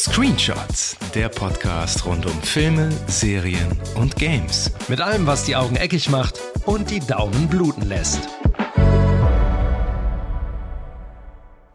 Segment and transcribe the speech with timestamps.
[0.00, 4.72] Screenshots, der Podcast rund um Filme, Serien und Games.
[4.88, 8.20] Mit allem, was die Augen eckig macht und die Daumen bluten lässt.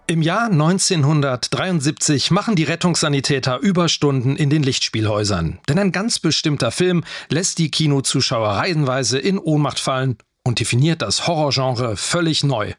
[0.08, 5.60] Im Jahr 1973 machen die Rettungssanitäter Überstunden in den Lichtspielhäusern.
[5.70, 11.28] Denn ein ganz bestimmter Film lässt die Kinozuschauer reihenweise in Ohnmacht fallen und definiert das
[11.28, 12.74] Horrorgenre völlig neu.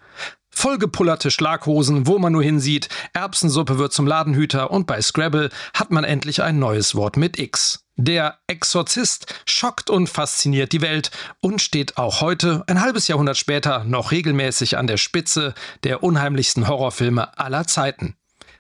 [0.59, 6.03] Vollgepullerte Schlaghosen, wo man nur hinsieht, Erbsensuppe wird zum Ladenhüter und bei Scrabble hat man
[6.03, 7.85] endlich ein neues Wort mit X.
[7.97, 11.11] Der Exorzist schockt und fasziniert die Welt
[11.43, 15.53] und steht auch heute, ein halbes Jahrhundert später, noch regelmäßig an der Spitze
[15.85, 18.17] der unheimlichsten Horrorfilme aller Zeiten.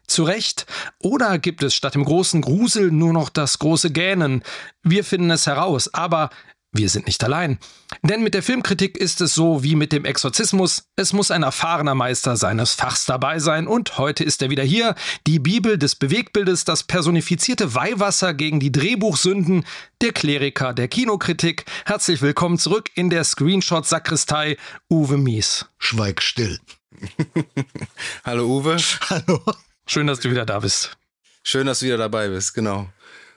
[0.06, 0.66] Zu Recht?
[0.98, 4.42] Oder gibt es statt dem großen Grusel nur noch das große Gähnen?
[4.82, 6.28] Wir finden es heraus, aber
[6.72, 7.58] wir sind nicht allein.
[8.02, 10.84] Denn mit der Filmkritik ist es so wie mit dem Exorzismus.
[10.96, 13.66] Es muss ein erfahrener Meister seines Fachs dabei sein.
[13.66, 14.94] Und heute ist er wieder hier.
[15.26, 19.64] Die Bibel des Bewegtbildes, das personifizierte Weihwasser gegen die Drehbuchsünden,
[20.02, 21.64] der Kleriker der Kinokritik.
[21.86, 24.56] Herzlich willkommen zurück in der Screenshot-Sakristei,
[24.90, 25.66] Uwe Mies.
[25.78, 26.58] Schweig still.
[28.24, 28.76] Hallo Uwe.
[29.08, 29.40] Hallo.
[29.86, 30.96] Schön, dass du wieder da bist.
[31.42, 32.88] Schön, dass du wieder dabei bist, genau.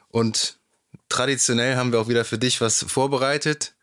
[0.09, 0.58] Und
[1.09, 3.73] traditionell haben wir auch wieder für dich was vorbereitet,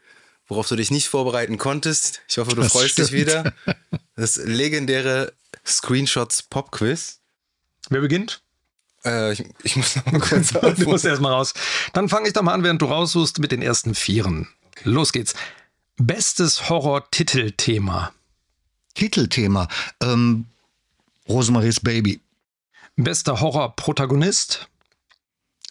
[0.49, 2.23] worauf du dich nicht vorbereiten konntest.
[2.29, 3.11] Ich hoffe, du das freust stimmt.
[3.11, 3.53] dich wieder.
[4.17, 5.33] Das legendäre
[5.67, 7.19] Screenshots Pop Quiz.
[7.91, 8.41] Wer beginnt?
[9.05, 11.55] Äh, ich, ich, muss noch mal kurz Du musst erst mal raus.
[11.93, 14.49] Dann fange ich doch mal an, während du raussuchst, mit den ersten Vieren.
[14.85, 15.35] Los geht's.
[15.97, 18.13] Bestes Horror-Titelthema.
[18.95, 19.69] Titelthema.
[20.01, 20.47] Ähm,
[21.29, 22.21] Rosemaries Baby.
[22.97, 24.69] Bester Horror-Protagonist.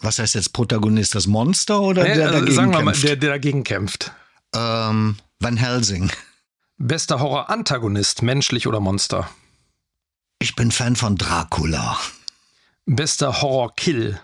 [0.02, 1.16] Was heißt jetzt Protagonist?
[1.16, 3.02] Das Monster oder nee, der also dagegen sagen wir kämpft?
[3.02, 4.12] mal, der, der dagegen kämpft.
[4.54, 6.12] Ähm, Van Helsing.
[6.78, 9.30] Bester Horror-Antagonist, menschlich oder Monster?
[10.40, 11.98] Ich bin Fan von Dracula.
[12.86, 14.20] Bester Horror-Kill.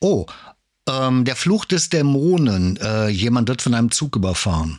[0.00, 0.26] Oh,
[0.88, 2.76] ähm, der Fluch des Dämonen.
[2.76, 4.78] Äh, jemand wird von einem Zug überfahren.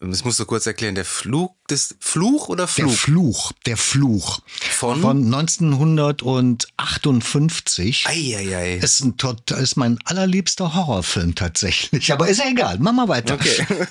[0.00, 0.94] Das musst du kurz erklären.
[0.94, 2.86] Der Fluch des Fluch oder Fluch?
[2.86, 4.38] Der Fluch, der Fluch.
[4.46, 5.00] Von?
[5.00, 8.06] Von 1958.
[8.06, 8.76] Eieiei.
[8.76, 12.12] Ist, ein, tot- ist mein allerliebster Horrorfilm tatsächlich.
[12.12, 12.78] Aber ist ja egal.
[12.78, 13.34] Mach mal weiter.
[13.34, 13.66] Okay.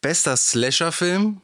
[0.00, 1.40] Bester Slasher-Film?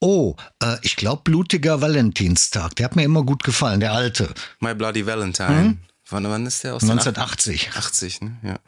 [0.00, 2.76] Oh, äh, ich glaube Blutiger Valentinstag.
[2.76, 4.32] Der hat mir immer gut gefallen, der alte.
[4.60, 5.78] My Bloody Valentine.
[6.10, 7.70] Wann, wann ist der aus den 1980.
[7.74, 8.36] 80, ne?
[8.42, 8.58] Ja.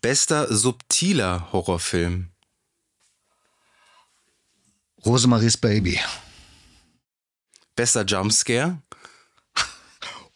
[0.00, 2.28] Bester subtiler Horrorfilm?
[5.04, 6.00] Rosemaries Baby.
[7.76, 8.78] Bester Jumpscare?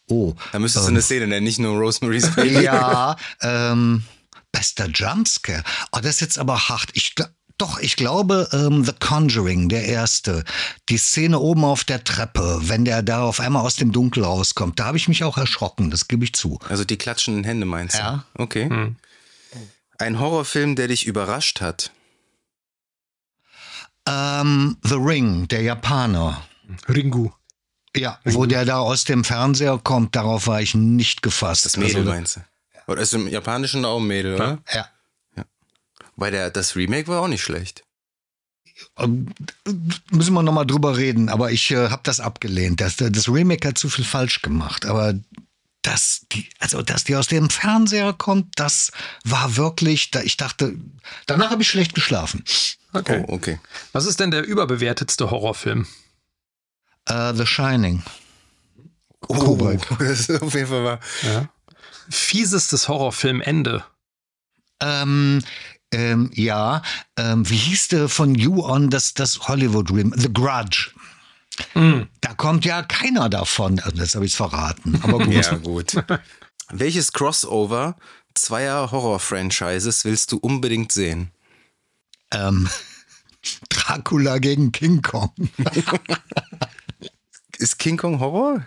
[0.08, 0.34] Oh.
[0.52, 2.60] Da müsstest du eine Szene nennen, nicht nur Rosemary's Baby.
[2.64, 4.04] Ja, ähm,
[4.52, 5.62] bester Jumpscare.
[5.92, 6.90] Oh, das ist jetzt aber hart.
[6.92, 7.14] Ich,
[7.58, 10.44] doch, ich glaube, ähm, The Conjuring, der erste.
[10.88, 14.78] Die Szene oben auf der Treppe, wenn der da auf einmal aus dem Dunkel rauskommt,
[14.78, 16.58] da habe ich mich auch erschrocken, das gebe ich zu.
[16.68, 18.00] Also die klatschenden Hände meinst du?
[18.00, 18.24] Ja.
[18.34, 18.68] Okay.
[18.68, 18.96] Hm.
[19.98, 21.92] Ein Horrorfilm, der dich überrascht hat?
[24.06, 26.42] Ähm, The Ring, der Japaner.
[26.88, 27.30] Ringu.
[27.96, 31.64] Ja, wo der da aus dem Fernseher kommt, darauf war ich nicht gefasst.
[31.64, 32.40] Das Mädel Also, meinst du?
[32.88, 34.58] Oder ist im Japanischen auch ein Mädel, oder?
[34.74, 34.88] ja.
[36.16, 37.82] Weil der, das Remake war auch nicht schlecht.
[38.98, 39.26] Ähm,
[40.10, 42.80] Müssen wir nochmal drüber reden, aber ich äh, habe das abgelehnt.
[42.80, 44.86] Das, das Remake hat zu viel falsch gemacht.
[44.86, 45.14] Aber
[45.82, 48.92] dass die, also dass die aus dem Fernseher kommt, das
[49.24, 50.76] war wirklich, da ich dachte,
[51.26, 52.44] danach habe ich schlecht geschlafen.
[52.94, 53.24] Okay.
[53.26, 53.60] Oh, okay.
[53.92, 55.86] Was ist denn der überbewertetste Horrorfilm?
[57.06, 58.02] Äh, The Shining.
[59.28, 59.86] Oh, Kubrick.
[59.98, 61.00] das ist auf jeden Fall wahr.
[61.22, 61.48] Ja.
[62.08, 63.84] Fiesestes Horrorfilmende.
[64.80, 65.42] Ähm,
[65.92, 66.82] ähm, ja,
[67.16, 70.20] ähm, wie hieß der von You On, das, das Hollywood Remake?
[70.20, 70.90] The Grudge.
[71.74, 72.08] Mhm.
[72.20, 73.80] Da kommt ja keiner davon.
[73.80, 75.00] Also Jetzt habe ich es verraten.
[75.02, 75.34] Aber gut.
[75.34, 75.96] Ja, gut.
[76.70, 77.96] Welches Crossover
[78.34, 81.30] zweier Horror-Franchises willst du unbedingt sehen?
[82.34, 82.68] Ähm,
[83.68, 85.32] Dracula gegen King Kong.
[87.58, 88.64] Ist King Kong Horror?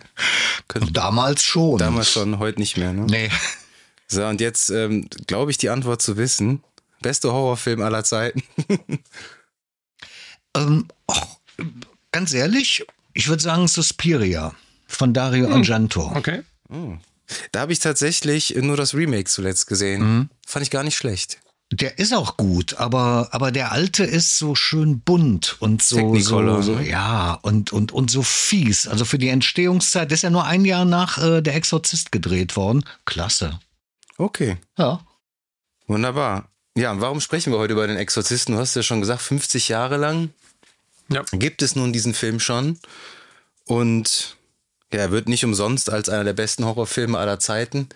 [0.68, 1.78] Könnte Damals schon.
[1.78, 3.06] damals schon, heute nicht mehr, ne?
[3.06, 3.30] Nee.
[4.08, 6.64] So, und jetzt ähm, glaube ich, die Antwort zu wissen.
[7.02, 8.44] Beste Horrorfilm aller Zeiten.
[10.56, 11.40] Ähm, och,
[12.12, 12.84] ganz ehrlich,
[13.14, 14.56] ich würde sagen Suspiria
[14.88, 16.12] von Dario Argento.
[16.16, 16.42] Okay.
[17.52, 20.30] Da habe ich tatsächlich nur das Remake zuletzt gesehen.
[20.48, 21.40] Fand ich gar nicht schlecht.
[21.72, 26.62] Der ist auch gut, aber, aber der alte ist so schön bunt und so, so,
[26.62, 26.88] so ne?
[26.90, 28.88] ja, und, und, und so fies.
[28.88, 32.86] Also für die Entstehungszeit, ist ja nur ein Jahr nach äh, Der Exorzist gedreht worden.
[33.06, 33.60] Klasse.
[34.18, 35.02] Okay, Ja.
[35.88, 36.50] wunderbar.
[36.78, 38.56] Ja, und warum sprechen wir heute über den Exorzisten?
[38.56, 40.30] Du hast ja schon gesagt, 50 Jahre lang
[41.10, 41.24] Ja.
[41.34, 42.80] gibt es nun diesen Film schon.
[43.66, 44.38] Und
[44.94, 47.90] ja, er wird nicht umsonst als einer der besten Horrorfilme aller Zeiten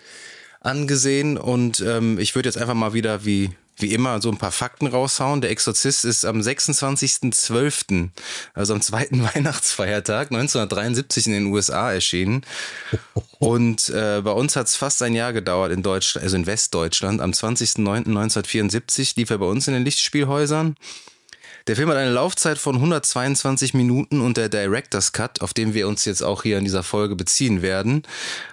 [0.60, 1.38] angesehen.
[1.38, 4.86] Und ähm, ich würde jetzt einfach mal wieder wie wie immer so ein paar Fakten
[4.86, 5.40] raushauen.
[5.40, 8.10] Der Exorzist ist am 26.12.,
[8.54, 12.42] also am zweiten Weihnachtsfeiertag 1973 in den USA erschienen.
[13.38, 17.20] Und äh, bei uns hat es fast ein Jahr gedauert in Deutschland, also in Westdeutschland.
[17.20, 20.76] Am 20.09.1974 lief er bei uns in den Lichtspielhäusern.
[21.66, 25.86] Der Film hat eine Laufzeit von 122 Minuten und der Director's Cut, auf den wir
[25.86, 28.02] uns jetzt auch hier in dieser Folge beziehen werden,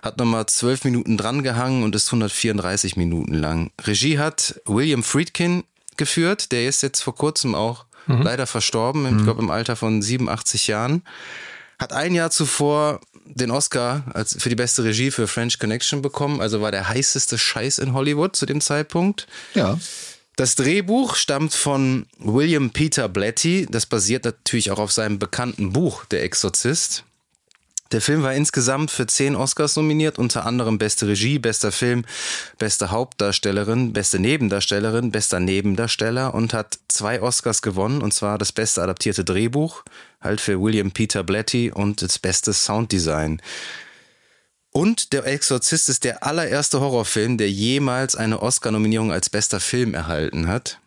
[0.04, 3.72] hat nochmal 12 Minuten drangehangen und ist 134 Minuten lang.
[3.82, 5.64] Regie hat William Friedkin
[5.98, 8.22] geführt, der ist jetzt vor kurzem auch mhm.
[8.22, 9.24] leider verstorben, ich mhm.
[9.24, 11.04] glaube im Alter von 87 Jahren.
[11.80, 16.42] Hat ein Jahr zuvor den Oscar als für die beste Regie für French Connection bekommen,
[16.42, 19.28] also war der heißeste Scheiß in Hollywood zu dem Zeitpunkt.
[19.54, 19.80] Ja.
[20.40, 23.68] Das Drehbuch stammt von William Peter Blatty.
[23.70, 27.04] Das basiert natürlich auch auf seinem bekannten Buch Der Exorzist.
[27.92, 32.06] Der Film war insgesamt für zehn Oscars nominiert, unter anderem beste Regie, bester Film,
[32.58, 38.82] beste Hauptdarstellerin, beste Nebendarstellerin, bester Nebendarsteller und hat zwei Oscars gewonnen, und zwar das beste
[38.82, 39.84] adaptierte Drehbuch,
[40.22, 43.42] halt für William Peter Blatty und das beste Sounddesign.
[44.80, 50.48] Und Der Exorzist ist der allererste Horrorfilm, der jemals eine Oscar-Nominierung als bester Film erhalten
[50.48, 50.80] hat.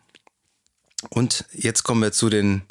[1.09, 2.63] Und jetzt kommen wir zu den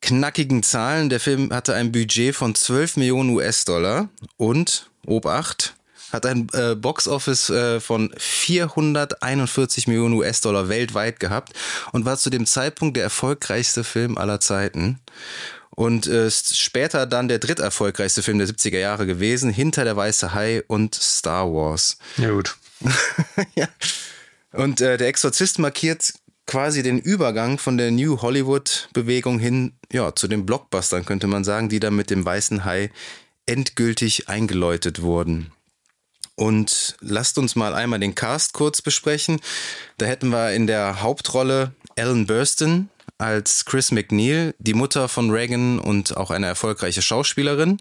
[0.00, 1.08] knackigen Zahlen.
[1.08, 5.76] Der Film hatte ein Budget von 12 Millionen US-Dollar und, Obacht,
[6.10, 11.52] hat ein äh, Box-Office äh, von 441 Millionen US-Dollar weltweit gehabt
[11.92, 14.98] und war zu dem Zeitpunkt der erfolgreichste Film aller Zeiten
[15.74, 20.34] und äh, ist später dann der dritterfolgreichste Film der 70er Jahre gewesen, hinter Der Weiße
[20.34, 21.98] Hai und Star Wars.
[22.18, 22.56] Ja, gut.
[23.54, 23.68] ja.
[24.52, 26.12] Und äh, der Exorzist markiert
[26.46, 31.68] quasi den Übergang von der New Hollywood-Bewegung hin ja, zu den Blockbustern, könnte man sagen,
[31.68, 32.90] die dann mit dem Weißen Hai
[33.46, 35.52] endgültig eingeläutet wurden.
[36.34, 39.40] Und lasst uns mal einmal den Cast kurz besprechen.
[39.98, 42.88] Da hätten wir in der Hauptrolle Ellen Burstyn,
[43.22, 47.78] als Chris McNeil, die Mutter von Reagan und auch eine erfolgreiche Schauspielerin.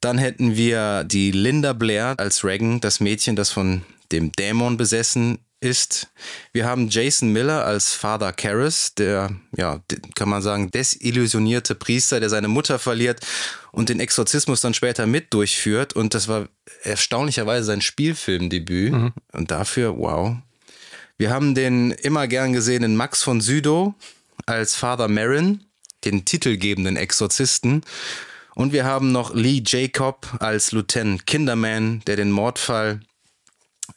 [0.00, 5.38] Dann hätten wir die Linda Blair als Reagan, das Mädchen, das von dem Dämon besessen
[5.62, 6.08] ist.
[6.52, 9.80] Wir haben Jason Miller als Father Karras, der, ja,
[10.14, 13.20] kann man sagen, desillusionierte Priester, der seine Mutter verliert
[13.70, 15.94] und den Exorzismus dann später mit durchführt.
[15.94, 16.48] Und das war
[16.82, 18.92] erstaunlicherweise sein Spielfilmdebüt.
[18.92, 19.12] Mhm.
[19.32, 20.36] Und dafür, wow.
[21.16, 23.94] Wir haben den immer gern gesehenen Max von Südow,
[24.46, 25.64] als Father Marin,
[26.04, 27.82] den titelgebenden Exorzisten.
[28.54, 33.00] Und wir haben noch Lee Jacob als Lieutenant Kinderman, der den Mordfall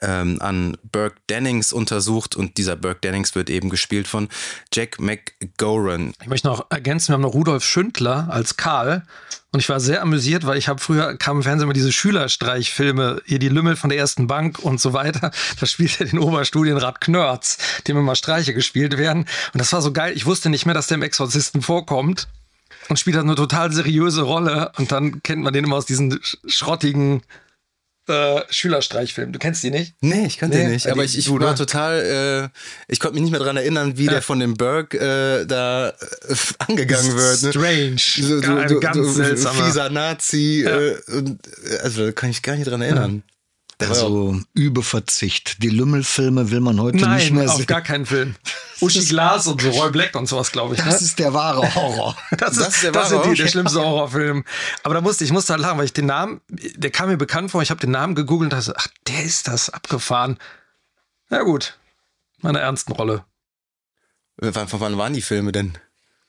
[0.01, 4.29] ähm, an Burke Dennings untersucht und dieser Burke Dennings wird eben gespielt von
[4.73, 6.13] Jack McGoran.
[6.21, 9.03] Ich möchte noch ergänzen, wir haben noch Rudolf Schündler als Karl
[9.51, 13.21] und ich war sehr amüsiert, weil ich habe früher kam im Fernsehen immer diese Schülerstreichfilme,
[13.25, 15.31] hier die Lümmel von der ersten Bank und so weiter.
[15.59, 17.57] Da spielt er den Oberstudienrat Knörz,
[17.87, 20.13] dem immer Streiche gespielt werden und das war so geil.
[20.15, 22.27] Ich wusste nicht mehr, dass der im Exorzisten vorkommt
[22.89, 26.19] und spielt halt eine total seriöse Rolle und dann kennt man den immer aus diesen
[26.47, 27.21] schrottigen
[28.07, 29.31] äh, Schülerstreichfilm.
[29.31, 29.95] Du kennst die nicht?
[30.01, 30.87] Nee, ich kannte nee, den nicht.
[30.87, 31.55] Aber ich, ich war ne?
[31.55, 34.11] total, äh, ich konnte mich nicht mehr daran erinnern, wie ja.
[34.11, 35.93] der von dem Burke äh, da äh,
[36.59, 37.43] angegangen wird.
[37.43, 37.49] Ne?
[37.49, 37.97] Strange.
[37.97, 39.65] So, so, so, ganz so, seltsamer.
[39.65, 40.63] Fieser Nazi.
[40.65, 40.77] Ja.
[40.77, 41.39] Äh, und,
[41.83, 43.23] also da kann ich gar nicht dran erinnern.
[43.81, 43.89] Ja.
[43.89, 45.61] Also Überverzicht.
[45.61, 47.61] Die Lümmelfilme will man heute Nein, nicht mehr sehen.
[47.61, 48.35] auf gar keinen Film.
[48.81, 50.81] Uschi Glas und so Roy Black und sowas, glaube ich.
[50.81, 51.07] Das ne?
[51.07, 52.15] ist der wahre Horror.
[52.31, 54.45] das, das ist, der wahre das ist die, der schlimmste Horrorfilm.
[54.83, 57.51] Aber da musste ich musste halt lachen, weil ich den Namen, der kam mir bekannt
[57.51, 57.61] vor.
[57.61, 60.37] Ich habe den Namen gegoogelt und dachte, ach, der ist das abgefahren.
[61.29, 61.77] Na gut,
[62.41, 63.25] meine ernsten Rolle.
[64.41, 65.77] Von wann waren die Filme denn?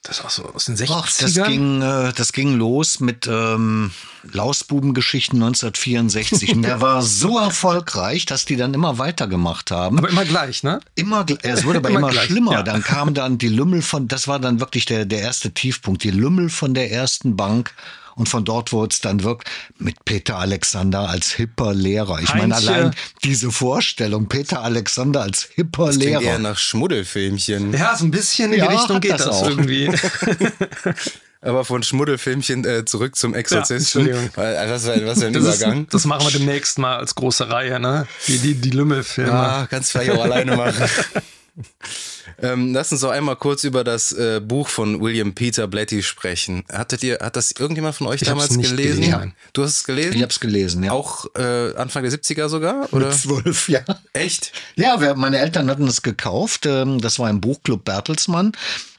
[0.07, 0.87] Das war so aus den 60ern.
[0.91, 3.91] Ach, das, ging, äh, das ging los mit ähm,
[4.31, 6.55] Lausbubengeschichten 1964.
[6.55, 9.97] Und der war so erfolgreich, dass die dann immer weitergemacht haben.
[9.97, 10.79] Aber immer gleich, ne?
[10.95, 12.51] Immer, es wurde aber immer, immer schlimmer.
[12.53, 12.63] Ja.
[12.63, 16.11] Dann kam dann die Lümmel von, das war dann wirklich der, der erste Tiefpunkt, die
[16.11, 17.73] Lümmel von der ersten Bank.
[18.17, 22.19] Und von dort wurde es dann wirklich mit Peter Alexander als hipper Lehrer.
[22.19, 26.21] Ich meine, allein diese Vorstellung, Peter Alexander als hipper das Lehrer.
[26.23, 27.73] eher nach Schmuddelfilmchen.
[27.73, 29.49] Ja, so ein bisschen in ja, die Richtung geht das, das auch.
[29.49, 29.91] irgendwie.
[31.41, 34.07] Aber von Schmuddelfilmchen äh, zurück zum Exorzisten.
[34.07, 35.83] Ja, was, was, was ein das Übergang.
[35.83, 38.07] Ist, das machen wir demnächst mal als große Reihe, ne?
[38.27, 39.31] Die, die, die Lümmelfilme.
[39.31, 40.89] Ja, kannst du vielleicht auch alleine machen.
[42.39, 46.63] Ähm, lass uns doch einmal kurz über das äh, Buch von William Peter Blatty sprechen.
[46.71, 49.01] Hattet ihr, hat das irgendjemand von euch Ich damals nicht gelesen?
[49.01, 49.33] gelesen.
[49.53, 50.13] Du hast es gelesen?
[50.13, 50.91] Ich habe es gelesen, ja.
[50.91, 52.93] Auch äh, Anfang der 70er sogar?
[52.93, 53.09] Oder?
[53.11, 53.81] zwölf, ja.
[54.13, 54.51] Echt?
[54.75, 56.65] Ja, wir, meine Eltern hatten es gekauft.
[56.67, 58.51] ähm, Das war im Buchclub Bertelsmann.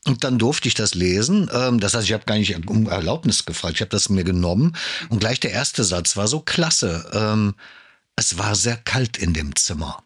[0.07, 1.49] Und dann durfte ich das lesen.
[1.52, 3.75] Ähm, Das heißt, ich habe gar nicht um Erlaubnis gefragt.
[3.76, 4.75] Ich habe das mir genommen.
[5.11, 7.09] Und gleich der erste Satz war so klasse.
[7.12, 7.54] Ähm,
[8.16, 10.02] Es war sehr kalt in dem Zimmer.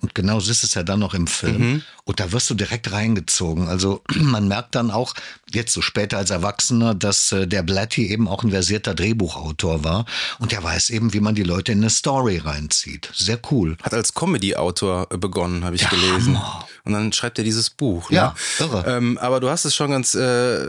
[0.00, 1.82] Und genau so ist es ja dann noch im Film.
[2.04, 3.68] Und da wirst du direkt reingezogen.
[3.68, 5.14] Also man merkt dann auch,
[5.50, 10.04] jetzt so später als Erwachsener, dass äh, der Blatty eben auch ein versierter Drehbuchautor war.
[10.38, 13.10] Und der weiß eben, wie man die Leute in eine Story reinzieht.
[13.14, 13.76] Sehr cool.
[13.82, 16.38] Hat als Comedy-Autor äh, begonnen, habe ich gelesen.
[16.84, 18.10] Und dann schreibt er dieses Buch.
[18.10, 18.16] Ne?
[18.16, 18.84] Ja, irre.
[18.86, 20.68] Ähm, aber du hast es schon ganz, äh,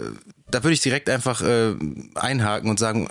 [0.50, 1.76] da würde ich direkt einfach äh,
[2.16, 3.10] einhaken und sagen,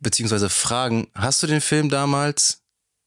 [0.00, 2.63] beziehungsweise fragen, hast du den Film damals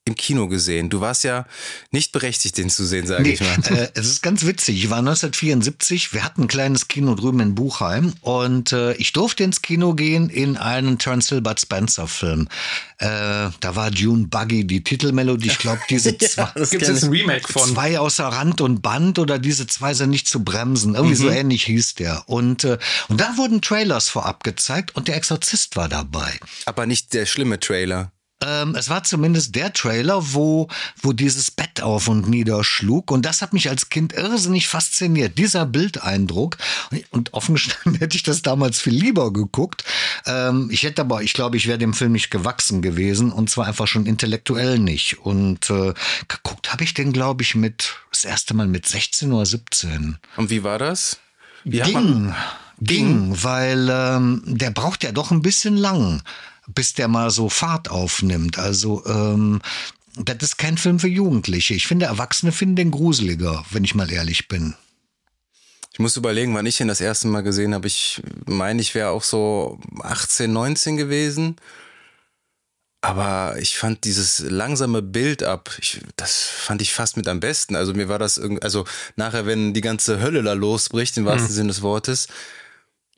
[0.07, 0.89] im Kino gesehen?
[0.89, 1.45] Du warst ja
[1.91, 3.57] nicht berechtigt, den zu sehen, sage Nee, ich mal.
[3.77, 4.77] äh, es ist ganz witzig.
[4.83, 9.43] Ich war 1974, wir hatten ein kleines Kino drüben in Buchheim und äh, ich durfte
[9.43, 12.47] ins Kino gehen in einen Terence Hilbert Spencer Film.
[12.99, 13.05] Äh,
[13.59, 15.47] da war Dune Buggy die Titelmelodie.
[15.47, 17.69] Ich glaube, diese zwei, das Gibt es ein Remake von?
[17.73, 20.95] zwei außer Rand und Band oder diese zwei sind nicht zu bremsen.
[20.95, 21.33] Irgendwie so Mhm.
[21.33, 22.23] ähnlich hieß der.
[22.27, 22.77] Und, äh,
[23.09, 26.31] und da wurden Trailers vorab gezeigt und der Exorzist war dabei.
[26.65, 28.11] Aber nicht der schlimme Trailer.
[28.43, 30.67] Ähm, es war zumindest der Trailer, wo,
[31.01, 33.09] wo dieses Bett auf und nieder schlug.
[33.09, 35.37] Und das hat mich als Kind irrsinnig fasziniert.
[35.37, 36.57] Dieser Bildeindruck.
[37.09, 39.83] Und offen gestanden hätte ich das damals viel lieber geguckt.
[40.25, 43.31] Ähm, ich hätte aber, ich glaube, ich wäre dem Film nicht gewachsen gewesen.
[43.31, 45.19] Und zwar einfach schon intellektuell nicht.
[45.19, 45.93] Und äh,
[46.27, 50.17] geguckt habe ich den, glaube ich, mit, das erste Mal mit 16 oder 17.
[50.35, 51.17] Und wie war das?
[51.63, 52.33] Wie Ging,
[52.79, 56.21] ging, weil ähm, der braucht ja doch ein bisschen lang,
[56.67, 58.59] bis der mal so Fahrt aufnimmt.
[58.59, 59.61] Also ähm,
[60.15, 61.73] das ist kein Film für Jugendliche.
[61.73, 64.75] Ich finde, Erwachsene finden den gruseliger, wenn ich mal ehrlich bin.
[65.93, 67.87] Ich muss überlegen, wann ich ihn das erste Mal gesehen habe.
[67.87, 71.55] Ich meine, ich wäre auch so 18, 19 gewesen.
[73.01, 77.75] Aber ich fand dieses langsame Bild ab, ich, das fand ich fast mit am besten.
[77.75, 81.53] Also mir war das irgendwie, also nachher, wenn die ganze Hölle da losbricht, im wahrsten
[81.53, 82.27] Sinne des Wortes,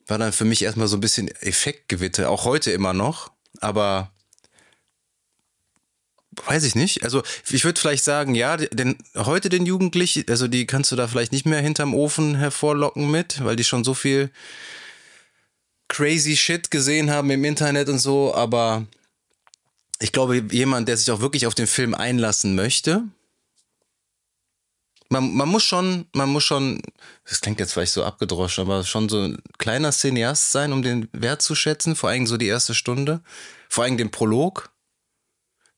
[0.06, 2.30] war dann für mich erstmal so ein bisschen Effektgewitter.
[2.30, 3.30] Auch heute immer noch.
[3.58, 4.12] Aber
[6.46, 7.04] weiß ich nicht.
[7.04, 11.08] Also ich würde vielleicht sagen, ja, denn heute den Jugendlichen, also die kannst du da
[11.08, 14.30] vielleicht nicht mehr hinterm Ofen hervorlocken mit, weil die schon so viel
[15.88, 18.86] crazy Shit gesehen haben im Internet und so, aber
[20.00, 23.02] ich glaube, jemand, der sich auch wirklich auf den Film einlassen möchte,
[25.10, 26.80] man, man muss schon, man muss schon,
[27.28, 31.08] das klingt jetzt vielleicht so abgedroschen, aber schon so ein kleiner Cineast sein, um den
[31.12, 33.20] Wert zu schätzen, vor allem so die erste Stunde,
[33.68, 34.70] vor allem den Prolog,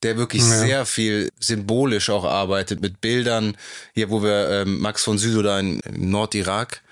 [0.03, 0.59] der wirklich Ja.
[0.59, 3.57] sehr viel symbolisch auch arbeitet mit Bildern,
[3.95, 6.83] hier wo wir ähm, Max von Südow da in, im Nordirak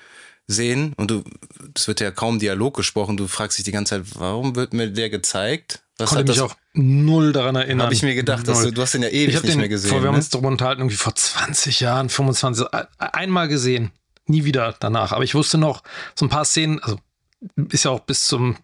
[0.47, 0.95] sehen.
[0.97, 1.25] Und du,
[1.77, 4.91] es wird ja kaum Dialog gesprochen, du fragst dich die ganze Zeit, warum wird mir
[4.91, 5.83] der gezeigt?
[5.99, 7.85] Was Konnte hat das auch null daran erinnern.
[7.87, 9.69] Habe ich mir gedacht, dass du, du hast den ja ewig ich nicht den, mehr
[9.69, 9.91] gesehen.
[9.91, 10.19] vor, wir haben ne?
[10.19, 13.91] uns darüber unterhalten, irgendwie vor 20 Jahren, 25, ein- einmal gesehen.
[14.27, 15.13] Nie wieder danach.
[15.13, 15.83] Aber ich wusste noch
[16.15, 16.99] so ein paar Szenen, also
[17.71, 18.57] ist ja auch bis zum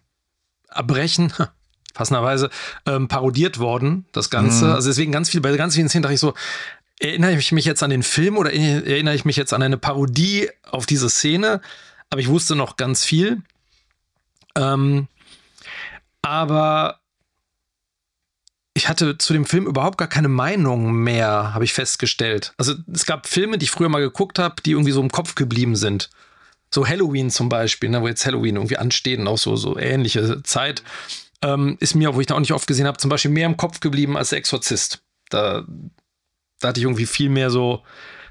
[0.69, 1.33] Erbrechen,
[1.93, 2.49] passenderweise,
[2.85, 4.65] ähm, parodiert worden, das Ganze.
[4.65, 4.71] Mhm.
[4.71, 6.33] Also deswegen ganz viel, bei ganz vielen Szenen dachte ich so,
[6.99, 10.49] erinnere ich mich jetzt an den Film oder erinnere ich mich jetzt an eine Parodie
[10.63, 11.61] auf diese Szene?
[12.09, 13.41] Aber ich wusste noch ganz viel.
[14.55, 15.07] Ähm,
[16.21, 16.99] aber
[18.77, 22.53] ich hatte zu dem Film überhaupt gar keine Meinung mehr, habe ich festgestellt.
[22.57, 25.33] Also es gab Filme, die ich früher mal geguckt habe, die irgendwie so im Kopf
[25.33, 26.11] geblieben sind.
[26.69, 30.43] So Halloween zum Beispiel, ne, wo jetzt Halloween irgendwie ansteht und auch so, so ähnliche
[30.43, 30.83] Zeit,
[31.41, 33.57] ähm, ist mir, wo ich da auch nicht oft gesehen habe, zum Beispiel mehr im
[33.57, 35.01] Kopf geblieben als der Exorzist.
[35.29, 35.65] Da,
[36.59, 37.81] da hatte ich irgendwie viel mehr so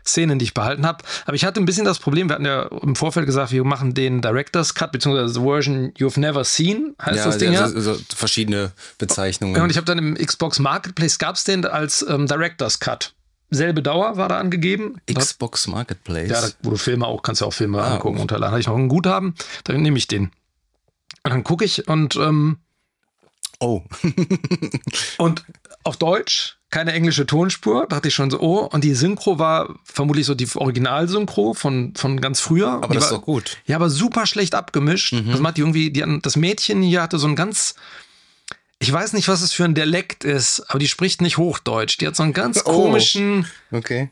[0.07, 1.05] Szenen, die ich behalten habe.
[1.25, 3.95] Aber ich hatte ein bisschen das Problem, wir hatten ja im Vorfeld gesagt, wir machen
[3.95, 7.63] den Director's Cut, beziehungsweise The Version You've Never Seen, heißt das Ding ja.
[7.63, 9.57] also, also verschiedene Bezeichnungen.
[9.57, 13.13] Ja, und ich habe dann im Xbox Marketplace gab es den als ähm, Director's Cut.
[13.51, 15.01] Selbe Dauer war da angegeben.
[15.13, 16.31] Xbox Marketplace.
[16.31, 18.23] Ja, da, wo du Filme auch, kannst ja auch Filme Ah, angucken, okay.
[18.23, 18.51] unterladen.
[18.53, 19.35] Hatte ich noch ein Guthaben,
[19.65, 20.33] dann nehme ich den.
[21.23, 22.59] Und dann gucke ich und, ähm,
[23.61, 23.83] oh.
[25.19, 25.45] und
[25.85, 30.27] auf Deutsch, keine englische Tonspur, dachte ich schon so, oh, und die Synchro war vermutlich
[30.27, 32.69] so die Originalsynchro von, von ganz früher.
[32.69, 33.59] Aber die das war, ist doch gut.
[33.67, 35.13] Ja, aber super schlecht abgemischt.
[35.13, 35.31] Mhm.
[35.31, 37.77] Das macht die irgendwie, die, das Mädchen hier hatte so ein ganz,
[38.79, 41.99] ich weiß nicht, was es für ein Dialekt ist, aber die spricht nicht Hochdeutsch.
[41.99, 42.73] Die hat so einen ganz Oh.
[42.73, 44.11] komischen, Okay.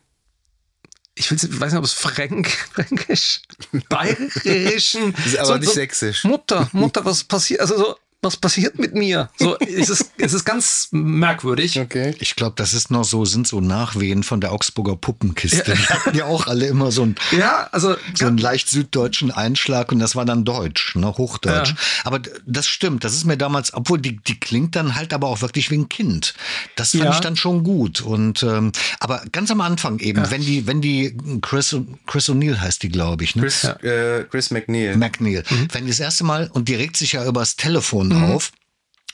[1.17, 3.43] ich weiß nicht, ob es Fränk, Fränkisch,
[3.89, 5.13] bayerischen.
[5.27, 6.25] Ist aber nicht sächsisch.
[6.25, 7.61] Mutter, Mutter, was passiert?
[7.61, 9.31] Also so, was passiert mit mir?
[9.39, 11.79] So, es ist, es ist ganz merkwürdig.
[11.79, 12.15] Okay.
[12.19, 15.73] Ich glaube, das ist noch so, sind so Nachwehen von der Augsburger Puppenkiste.
[15.73, 15.75] Ja.
[15.75, 19.93] Die hatten ja auch alle immer so einen, ja, also, so einen leicht süddeutschen Einschlag
[19.93, 21.71] und das war dann Deutsch, ne, Hochdeutsch.
[21.71, 21.77] Ja.
[22.05, 25.43] Aber das stimmt, das ist mir damals, obwohl die, die klingt dann halt aber auch
[25.43, 26.35] wirklich wie ein Kind.
[26.77, 27.11] Das fand ja.
[27.13, 28.01] ich dann schon gut.
[28.01, 31.77] Und ähm, aber ganz am Anfang eben, wenn die, wenn die Chris,
[32.07, 33.37] Chris O'Neill heißt die, glaube ich.
[33.37, 33.43] Ne?
[33.43, 34.97] Chris, äh, Chris McNeil.
[34.97, 35.45] McNeil.
[35.49, 35.69] Mhm.
[35.73, 38.33] Wenn die das erste Mal, und die regt sich ja übers Telefon mhm.
[38.33, 38.53] auf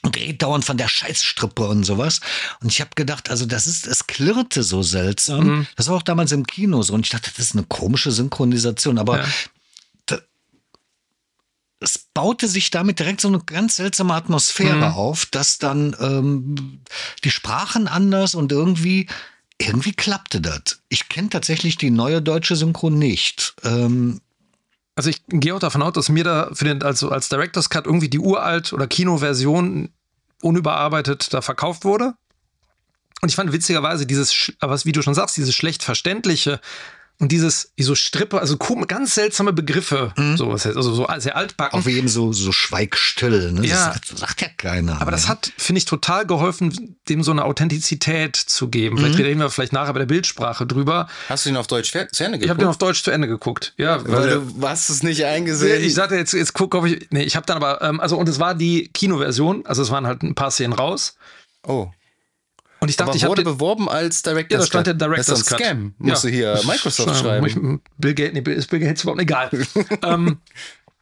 [0.02, 2.21] und redet dauernd von der Scheißstrippe und sowas.
[2.61, 5.47] Und ich habe gedacht, also das ist, es klirrte so seltsam.
[5.47, 5.66] Mhm.
[5.76, 6.95] Das war auch damals im Kino so.
[6.95, 8.99] Und ich dachte, das ist eine komische Synchronisation.
[8.99, 9.28] Aber ja.
[10.07, 10.19] da,
[11.80, 14.95] es baute sich damit direkt so eine ganz seltsame Atmosphäre mhm.
[14.95, 16.80] auf, dass dann ähm,
[17.25, 19.07] die Sprachen anders und irgendwie
[19.61, 20.80] irgendwie klappte das.
[20.88, 23.54] Ich kenne tatsächlich die neue deutsche Synchro nicht.
[23.62, 24.23] Ähm,
[24.97, 27.87] also ich gehe auch davon aus, dass mir da für den, also als Director's Cut
[27.87, 29.90] irgendwie die uralt oder Kinoversion
[30.42, 32.14] unüberarbeitet da verkauft wurde.
[33.23, 36.61] Und ich fand witzigerweise dieses, was wie du schon sagst, dieses schlecht verständliche,
[37.21, 40.39] und dieses, so Strippe, also ganz seltsame Begriffe, mhm.
[40.39, 41.79] so, also so sehr altbacken.
[41.79, 43.67] Auf jeden so, so schweigstill, ne?
[43.67, 43.95] Ja.
[44.09, 44.95] Das sagt ja keiner.
[45.03, 45.11] Aber ne?
[45.12, 48.97] das hat, finde ich, total geholfen, dem so eine Authentizität zu geben.
[48.97, 49.25] Vielleicht mhm.
[49.25, 51.09] reden wir vielleicht nachher bei der Bildsprache drüber.
[51.29, 52.45] Hast du ihn auf Deutsch zu Ende geguckt?
[52.45, 54.03] Ich habe den auf Deutsch zu Ende geguckt, ja.
[54.07, 55.85] Weil, weil du hast es nicht eingesehen.
[55.85, 58.31] Ich sagte jetzt, jetzt guck, ob ich, nee, ich habe dann aber, ähm, also, und
[58.31, 61.17] es war die Kinoversion, also es waren halt ein paar Szenen raus.
[61.67, 61.91] Oh.
[62.81, 65.41] Und ich dachte, Aber ich wurde beworben als Director's Ja, da stand der Director's das
[65.41, 65.95] ist ein Scam.
[65.99, 66.31] Musst ja.
[66.31, 67.47] du hier Microsoft schreiben.
[67.47, 67.55] Ich,
[67.99, 69.51] Bill Gates, nee, ist Bill Gates überhaupt egal.
[70.03, 70.39] ähm,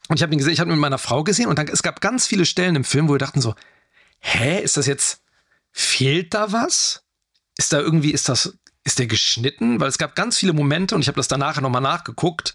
[0.08, 1.82] und ich habe ihn gesehen, ich habe ihn mit meiner Frau gesehen und dann, es
[1.82, 3.54] gab ganz viele Stellen im Film, wo wir dachten so,
[4.18, 5.22] hä, ist das jetzt,
[5.70, 7.04] fehlt da was?
[7.56, 9.80] Ist da irgendwie, ist das, ist der geschnitten?
[9.80, 12.54] Weil es gab ganz viele Momente und ich habe das danach nochmal nachgeguckt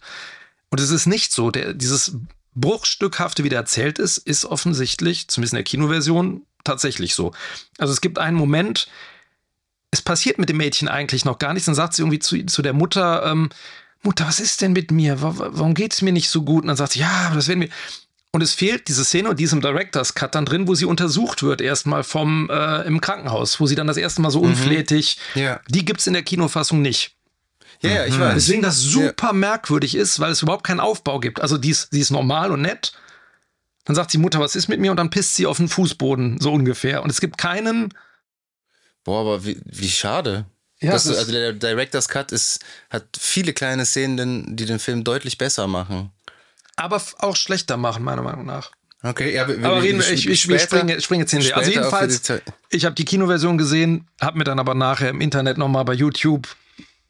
[0.70, 2.18] und es ist nicht so, der, dieses
[2.56, 7.34] Bruchstückhafte, wie der erzählt ist, ist offensichtlich, zumindest in der Kinoversion, tatsächlich so.
[7.78, 8.88] Also es gibt einen Moment,
[9.94, 11.68] es passiert mit dem Mädchen eigentlich noch gar nichts.
[11.68, 13.50] Dann sagt sie irgendwie zu, zu der Mutter, ähm,
[14.02, 15.22] Mutter, was ist denn mit mir?
[15.22, 16.64] Warum geht es mir nicht so gut?
[16.64, 17.70] Und dann sagt sie, ja, das werden wir.
[18.32, 21.62] Und es fehlt diese Szene und diesem Director's Cut dann drin, wo sie untersucht wird,
[21.62, 24.50] erstmal vom äh, im Krankenhaus, wo sie dann das erste Mal so mhm.
[24.50, 25.20] unflätig.
[25.36, 25.62] Ja.
[25.70, 27.16] Die gibt es in der Kinofassung nicht.
[27.82, 28.34] Ja, ja, ich weiß.
[28.34, 29.34] Deswegen das super ja.
[29.34, 31.40] merkwürdig ist, weil es überhaupt keinen Aufbau gibt.
[31.40, 32.94] Also die ist, die ist normal und nett.
[33.86, 34.90] Dann sagt die Mutter, was ist mit mir?
[34.90, 37.04] Und dann pisst sie auf den Fußboden, so ungefähr.
[37.04, 37.94] Und es gibt keinen
[39.04, 40.46] Boah, aber wie, wie schade.
[40.80, 45.38] Ja, das, also der Director's Cut ist, hat viele kleine Szenen, die den Film deutlich
[45.38, 46.12] besser machen.
[46.76, 48.72] Aber auch schlechter machen, meiner Meinung nach.
[49.02, 51.54] Okay, ja, wir, aber reden wir, ich, ich, ich springe, springe jetzt hin.
[51.54, 52.22] Also jedenfalls,
[52.70, 56.48] ich habe die Kinoversion gesehen, habe mir dann aber nachher im Internet nochmal bei YouTube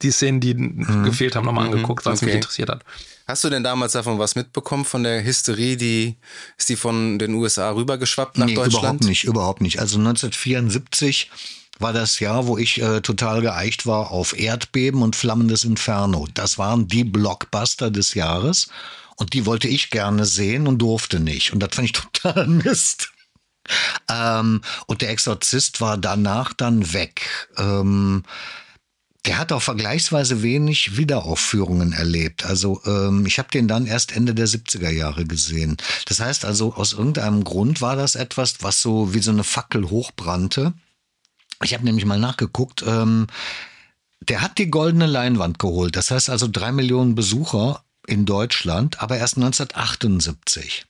[0.01, 1.03] die Szenen, die mhm.
[1.03, 1.73] gefehlt haben, nochmal mhm.
[1.73, 2.25] angeguckt, weil es okay.
[2.27, 2.83] mich interessiert hat.
[3.27, 6.17] Hast du denn damals davon was mitbekommen, von der Hysterie, die
[6.57, 8.83] ist die von den USA rübergeschwappt nach nee, Deutschland?
[8.83, 9.79] überhaupt nicht, überhaupt nicht.
[9.79, 11.31] Also 1974
[11.79, 16.27] war das Jahr, wo ich äh, total geeicht war auf Erdbeben und Flammendes Inferno.
[16.33, 18.67] Das waren die Blockbuster des Jahres
[19.15, 21.53] und die wollte ich gerne sehen und durfte nicht.
[21.53, 23.11] Und das fand ich total Mist.
[24.09, 27.49] Ähm, und der Exorzist war danach dann weg.
[27.57, 28.23] Ähm,
[29.25, 32.45] der hat auch vergleichsweise wenig Wiederaufführungen erlebt.
[32.45, 35.77] Also ähm, ich habe den dann erst Ende der 70er Jahre gesehen.
[36.07, 39.89] Das heißt also, aus irgendeinem Grund war das etwas, was so wie so eine Fackel
[39.89, 40.73] hochbrannte.
[41.63, 42.83] Ich habe nämlich mal nachgeguckt.
[42.85, 43.27] Ähm,
[44.21, 45.95] der hat die goldene Leinwand geholt.
[45.95, 50.85] Das heißt also drei Millionen Besucher in Deutschland, aber erst 1978.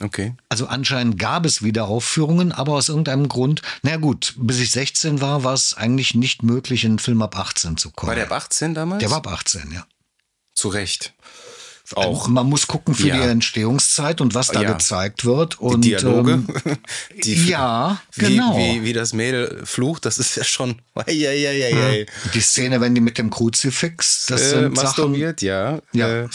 [0.00, 0.34] Okay.
[0.48, 5.44] Also anscheinend gab es Wiederaufführungen, aber aus irgendeinem Grund, na gut, bis ich 16 war,
[5.44, 8.08] war es eigentlich nicht möglich, in einen Film ab 18 zu kommen.
[8.08, 9.00] War der ab 18 damals?
[9.00, 9.86] Der war ab 18, ja.
[10.54, 11.12] Zu Recht
[11.94, 12.28] auch.
[12.28, 13.16] Man muss gucken für ja.
[13.16, 14.72] die Entstehungszeit und was da ja.
[14.72, 15.60] gezeigt wird.
[15.60, 16.32] Und, die Dialoge.
[16.32, 16.46] Ähm,
[17.24, 18.56] die, ja, genau.
[18.56, 20.80] Wie, wie, das Mädel flucht, das ist ja schon.
[21.08, 22.04] Ja, ja, ja, ja.
[22.34, 25.80] Die Szene, wenn die mit dem Kruzifix das äh, sind masturbiert, Sachen, ja.
[25.92, 26.22] Ja.
[26.22, 26.28] Äh,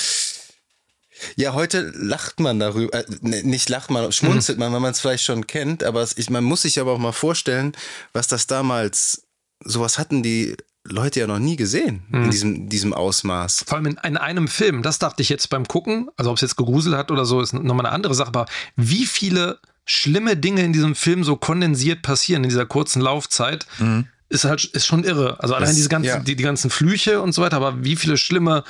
[1.35, 4.65] ja, heute lacht man darüber, äh, nicht lacht man, schmunzelt mhm.
[4.65, 6.99] man, wenn man es vielleicht schon kennt, aber es, ich, man muss sich aber auch
[6.99, 7.73] mal vorstellen,
[8.13, 9.23] was das damals,
[9.63, 12.23] sowas hatten die Leute ja noch nie gesehen hm.
[12.23, 13.65] in diesem, diesem Ausmaß.
[13.67, 16.41] Vor allem in, in, einem Film, das dachte ich jetzt beim Gucken, also ob es
[16.41, 20.63] jetzt gegruselt hat oder so, ist nochmal eine andere Sache, aber wie viele schlimme Dinge
[20.63, 24.07] in diesem Film so kondensiert passieren in dieser kurzen Laufzeit, mhm.
[24.29, 25.41] ist halt ist schon irre.
[25.41, 26.19] Also allein das, diese ganzen, ja.
[26.19, 28.63] die, die ganzen Flüche und so weiter, aber wie viele schlimme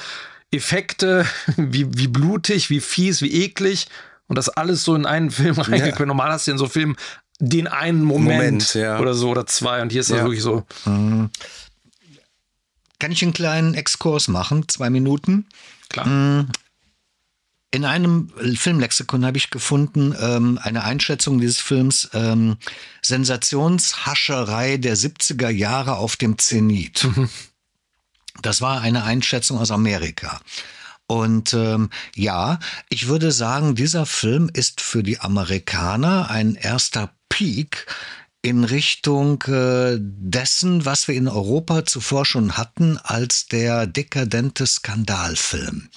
[0.52, 1.26] Effekte,
[1.58, 3.88] wie, wie blutig, wie fies, wie eklig
[4.28, 6.00] und das alles so in einen Film reingekommen.
[6.00, 6.06] Ja.
[6.06, 6.96] Normal hast du in so Filmen
[7.40, 9.00] den einen Moment, Moment ja.
[9.00, 10.66] oder so oder zwei und hier ist das wirklich so.
[10.86, 11.30] Mhm.
[13.00, 14.68] Kann ich einen kleinen Exkurs machen?
[14.68, 15.46] Zwei Minuten?
[15.90, 16.08] Klar.
[16.08, 16.50] Mm.
[17.70, 22.58] In einem Filmlexikon habe ich gefunden ähm, eine Einschätzung dieses Films ähm,
[23.02, 27.04] Sensationshascherei der 70er Jahre auf dem Zenit.
[27.04, 27.30] Mhm.
[28.44, 30.40] Das war eine Einschätzung aus Amerika.
[31.08, 37.86] Und ähm, ja, ich würde sagen, dieser Film ist für die Amerikaner ein erster Peak
[38.42, 45.90] in Richtung äh, dessen, was wir in Europa zuvor schon hatten, als der dekadente Skandalfilm.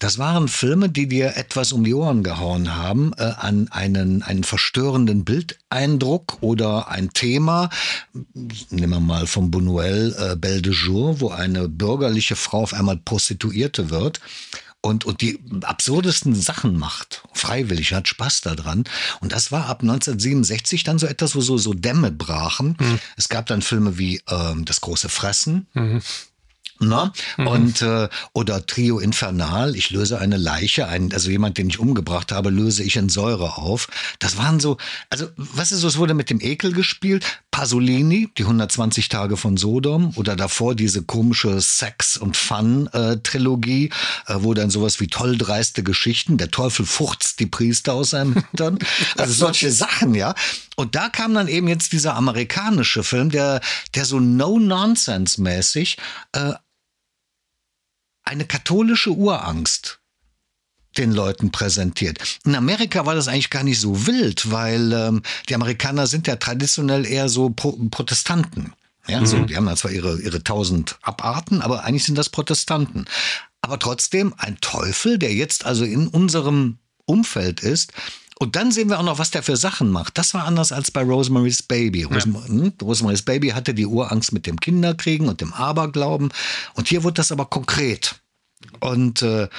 [0.00, 4.42] Das waren Filme, die dir etwas um die Ohren gehauen haben, äh, an einen, einen
[4.42, 7.70] verstörenden Bildeindruck oder ein Thema.
[8.70, 12.96] Nehmen wir mal von Buñuel äh, Belle de Jour, wo eine bürgerliche Frau auf einmal
[12.96, 14.20] Prostituierte wird
[14.82, 17.22] und, und die absurdesten Sachen macht.
[17.32, 18.84] Freiwillig, hat Spaß daran.
[19.20, 22.76] Und das war ab 1967 dann so etwas, wo so, so Dämme brachen.
[22.80, 22.98] Mhm.
[23.16, 25.66] Es gab dann Filme wie ähm, Das große Fressen.
[25.74, 26.00] Mhm.
[26.80, 27.12] Ne?
[27.36, 27.46] Mhm.
[27.46, 32.32] Und äh, oder Trio Infernal, ich löse eine Leiche, ein, also jemand, den ich umgebracht
[32.32, 33.88] habe, löse ich in Säure auf.
[34.18, 34.78] Das waren so,
[35.10, 37.24] also was ist so, es wurde mit dem Ekel gespielt.
[37.50, 43.90] Pasolini, die 120 Tage von Sodom oder davor diese komische Sex- und Fun-Trilogie,
[44.26, 48.34] äh, wo dann sowas wie toll dreiste Geschichten, der Teufel furzt die Priester aus seinem
[48.34, 48.78] Hintern.
[49.16, 50.34] Also solche Sachen, ja.
[50.76, 53.60] Und da kam dann eben jetzt dieser amerikanische Film, der,
[53.94, 55.98] der so no-nonsense-mäßig
[56.32, 56.52] äh,
[58.30, 59.98] eine katholische Urangst
[60.96, 62.18] den Leuten präsentiert.
[62.44, 66.36] In Amerika war das eigentlich gar nicht so wild, weil ähm, die Amerikaner sind ja
[66.36, 68.72] traditionell eher so Pro Protestanten.
[69.08, 69.26] Ja, mhm.
[69.26, 73.06] so, die haben da zwar ihre, ihre tausend Abarten, aber eigentlich sind das Protestanten.
[73.62, 77.92] Aber trotzdem ein Teufel, der jetzt also in unserem Umfeld ist,
[78.42, 80.16] und dann sehen wir auch noch, was der für Sachen macht.
[80.16, 82.04] Das war anders als bei Rosemary's Baby.
[82.04, 82.72] Rosem hm?
[82.80, 86.32] Rosemary's Baby hatte die Urangst mit dem Kinderkriegen und dem Aberglauben.
[86.72, 88.18] Und hier wird das aber konkret.
[88.80, 89.50] Und äh,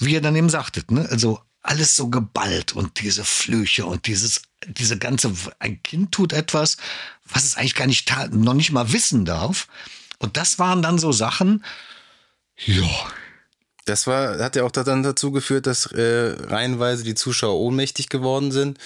[0.00, 1.08] wie ihr dann eben sagtet, ne?
[1.08, 6.76] also alles so geballt und diese Flüche und dieses, diese ganze, ein Kind tut etwas,
[7.24, 9.68] was es eigentlich gar nicht, noch nicht mal wissen darf.
[10.18, 11.64] Und das waren dann so Sachen,
[12.66, 12.82] ja,
[13.88, 18.52] das war, hat ja auch dann dazu geführt, dass äh, reihenweise die Zuschauer ohnmächtig geworden
[18.52, 18.78] sind,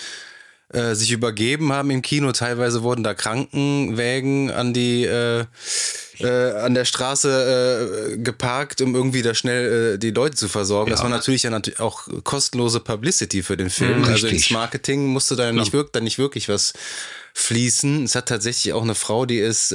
[0.73, 2.33] äh, sich übergeben haben im Kino.
[2.33, 5.45] Teilweise wurden da Krankenwägen an die äh,
[6.21, 10.91] äh, an der Straße äh, geparkt, um irgendwie da schnell äh, die Leute zu versorgen.
[10.91, 10.97] Ja.
[10.97, 14.01] Das war natürlich ja natürlich auch kostenlose Publicity für den Film.
[14.01, 15.53] Mhm, also ins Marketing musste da ja.
[15.53, 16.75] nicht, wirk dann nicht wirklich was
[17.35, 18.05] fließen.
[18.05, 19.75] Es hat tatsächlich auch eine Frau, die ist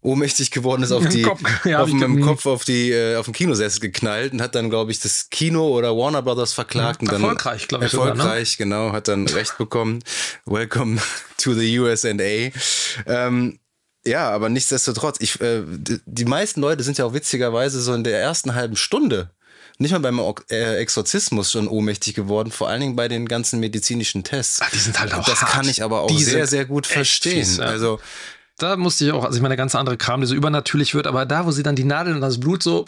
[0.00, 3.34] ohnmächtig geworden ist, auf die, Kopf, ja, auf dem Kopf auf die, äh, auf den
[3.34, 7.02] Kinosessel geknallt und hat dann, glaube ich, das Kino oder Warner Brothers verklagt.
[7.02, 7.92] Ja, erfolgreich, glaube ich.
[7.92, 8.74] Erfolgreich, sogar, ne?
[8.76, 10.02] genau, hat dann Recht bekommen.
[10.44, 11.00] Welcome
[11.36, 12.08] to the USA.
[13.06, 13.58] Ähm,
[14.06, 18.20] ja, aber nichtsdestotrotz, ich, äh, die meisten Leute sind ja auch witzigerweise so in der
[18.20, 19.30] ersten halben Stunde
[19.80, 24.24] nicht mal beim äh, Exorzismus schon ohnmächtig geworden, vor allen Dingen bei den ganzen medizinischen
[24.24, 24.60] Tests.
[24.60, 25.52] Ach, die sind halt auch Das hart.
[25.52, 27.44] kann ich aber auch die sehr, sehr gut verstehen.
[27.44, 27.66] Fies, ja.
[27.66, 28.00] Also
[28.58, 31.06] da musste ich auch, also ich meine, der ganze andere Kram, der so übernatürlich wird,
[31.06, 32.84] aber da, wo sie dann die Nadel und das Blut so,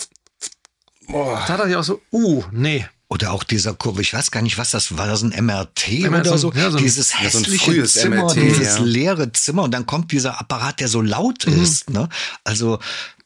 [1.09, 1.42] Boah.
[1.46, 2.87] da dachte ich auch so, uh, nee.
[3.09, 6.28] Oder auch dieser Kurve, ich weiß gar nicht, was das war, das ein MRT, MRT
[6.28, 6.52] oder so.
[6.52, 8.85] Ja, so dieses hässliche so Zimmer, MRT, dieses ja.
[8.85, 11.61] leere Zimmer und dann kommt dieser Apparat, der so laut mhm.
[11.61, 11.90] ist.
[11.90, 12.09] Ne?
[12.44, 12.78] Also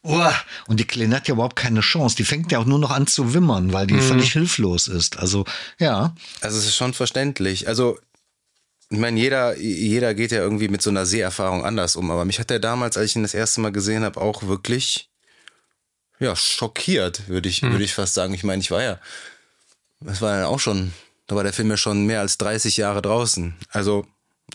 [0.06, 0.20] Oh,
[0.66, 2.14] und die Kleine hat ja überhaupt keine Chance.
[2.16, 4.02] Die fängt ja auch nur noch an zu wimmern, weil die mhm.
[4.02, 5.18] völlig hilflos ist.
[5.18, 5.46] Also,
[5.78, 6.14] ja.
[6.42, 7.68] Also, es ist schon verständlich.
[7.68, 7.98] Also,
[8.94, 12.38] ich meine, jeder, jeder geht ja irgendwie mit so einer Seherfahrung anders um, aber mich
[12.38, 15.10] hat der damals, als ich ihn das erste Mal gesehen habe, auch wirklich
[16.18, 17.72] ja, schockiert, würde ich, hm.
[17.72, 18.34] würde ich fast sagen.
[18.34, 19.00] Ich meine, ich war ja,
[20.00, 20.92] das war ja auch schon,
[21.26, 23.54] da war der Film ja schon mehr als 30 Jahre draußen.
[23.70, 24.06] Also,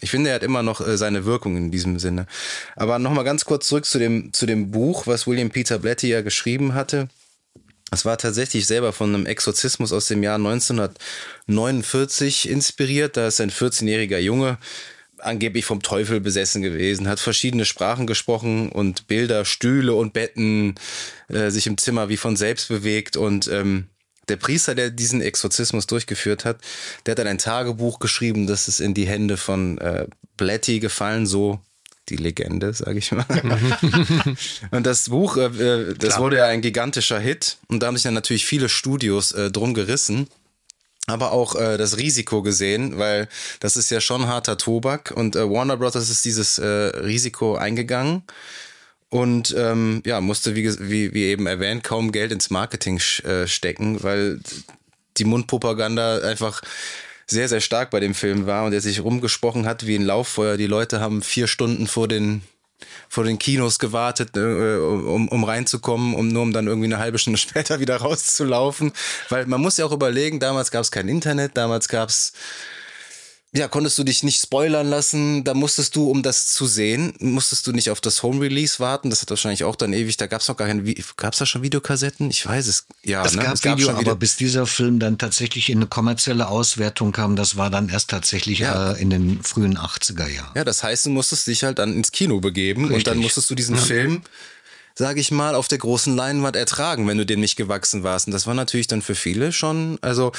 [0.01, 2.27] ich finde, er hat immer noch äh, seine Wirkung in diesem Sinne.
[2.75, 6.21] Aber nochmal ganz kurz zurück zu dem, zu dem Buch, was William Peter Blatty ja
[6.21, 7.09] geschrieben hatte.
[7.91, 13.17] Es war tatsächlich selber von einem Exorzismus aus dem Jahr 1949 inspiriert.
[13.17, 14.57] Da ist ein 14-jähriger Junge
[15.21, 20.75] angeblich vom Teufel besessen gewesen, hat verschiedene Sprachen gesprochen und Bilder, Stühle und Betten
[21.27, 23.89] äh, sich im Zimmer wie von selbst bewegt und ähm,
[24.29, 26.61] der Priester, der diesen Exorzismus durchgeführt hat,
[27.05, 31.25] der hat dann ein Tagebuch geschrieben, das ist in die Hände von äh, Blatty gefallen,
[31.25, 31.59] so
[32.09, 33.25] die Legende, sage ich mal.
[34.71, 36.19] und das Buch, äh, äh, das Klar.
[36.21, 39.73] wurde ja ein gigantischer Hit und da haben sich dann natürlich viele Studios äh, drum
[39.73, 40.27] gerissen.
[41.07, 43.27] Aber auch äh, das Risiko gesehen, weil
[43.61, 48.21] das ist ja schon harter Tobak und äh, Warner Brothers ist dieses äh, Risiko eingegangen
[49.09, 54.39] und ähm, ja, musste, wie, wie, wie eben erwähnt, kaum Geld ins Marketing stecken, weil
[55.17, 56.61] die Mundpropaganda einfach
[57.29, 60.57] sehr, sehr stark bei dem Film war und der sich rumgesprochen hat wie ein Lauffeuer.
[60.57, 62.41] Die Leute haben vier Stunden vor den
[63.09, 67.19] vor den Kinos gewartet, äh, um, um reinzukommen, um nur um dann irgendwie eine halbe
[67.19, 68.93] Stunde später wieder rauszulaufen.
[69.27, 72.33] Weil man muss ja auch überlegen, damals gab es kein Internet, damals gab es
[73.51, 75.43] ja, konntest du dich nicht spoilern lassen.
[75.43, 79.09] Da musstest du, um das zu sehen, musstest du nicht auf das Home Release warten.
[79.09, 80.17] Das hat wahrscheinlich auch dann ewig.
[80.17, 80.83] Da gab es noch gar keine.
[81.17, 82.29] Gab es da schon Videokassetten?
[82.29, 82.85] Ich weiß es.
[83.03, 83.41] Ja, es ne?
[83.41, 87.35] gab, es gab Video, aber bis dieser Film dann tatsächlich in eine kommerzielle Auswertung kam,
[87.35, 88.91] das war dann erst tatsächlich Ja.
[88.93, 90.51] äh, in den frühen 80er Jahren.
[90.55, 93.05] Ja, das heißt, du musstest dich halt dann ins Kino begeben und Richtig.
[93.05, 94.21] dann musstest du diesen Film,
[94.93, 98.27] sage ich mal, auf der großen Leinwand ertragen, wenn du dem nicht gewachsen warst.
[98.27, 100.33] Und das war natürlich dann für viele schon, also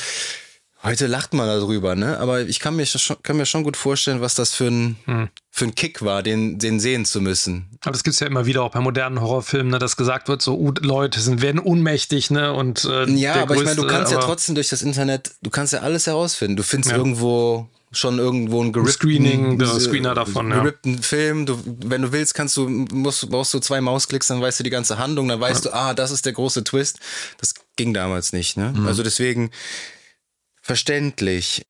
[0.83, 2.19] heute lacht man darüber, ne?
[2.19, 5.29] Aber ich kann mir schon, kann mir schon gut vorstellen, was das für ein, Hm.
[5.51, 7.69] für ein Kick war, den, den sehen zu müssen.
[7.83, 10.43] Aber das gibt es ja immer wieder auch bei modernen Horrorfilmen, ne, dass gesagt wird,
[10.43, 12.53] so uh, Leute sind, werden ohnmächtig, ne?
[12.53, 15.51] Und äh, Ja, aber ich meine, du größte, kannst ja trotzdem durch das Internet, du
[15.51, 16.57] kannst ja alles herausfinden.
[16.57, 16.97] Du findest Ja.
[16.97, 20.61] irgendwo schon irgendwo einen gerippten, Screening, der äh, Screener davon, ja.
[20.61, 21.45] gerippten Film.
[21.45, 24.71] Du, wenn du willst, kannst du, musst, brauchst du zwei Mausklicks, dann weißt du die
[24.71, 27.01] ganze Handlung, dann weißt du, ah, das ist der große Twist.
[27.39, 28.73] Das ging damals nicht, ne?
[28.77, 28.87] Mhm.
[28.87, 29.51] Also deswegen
[30.61, 31.63] verständlich.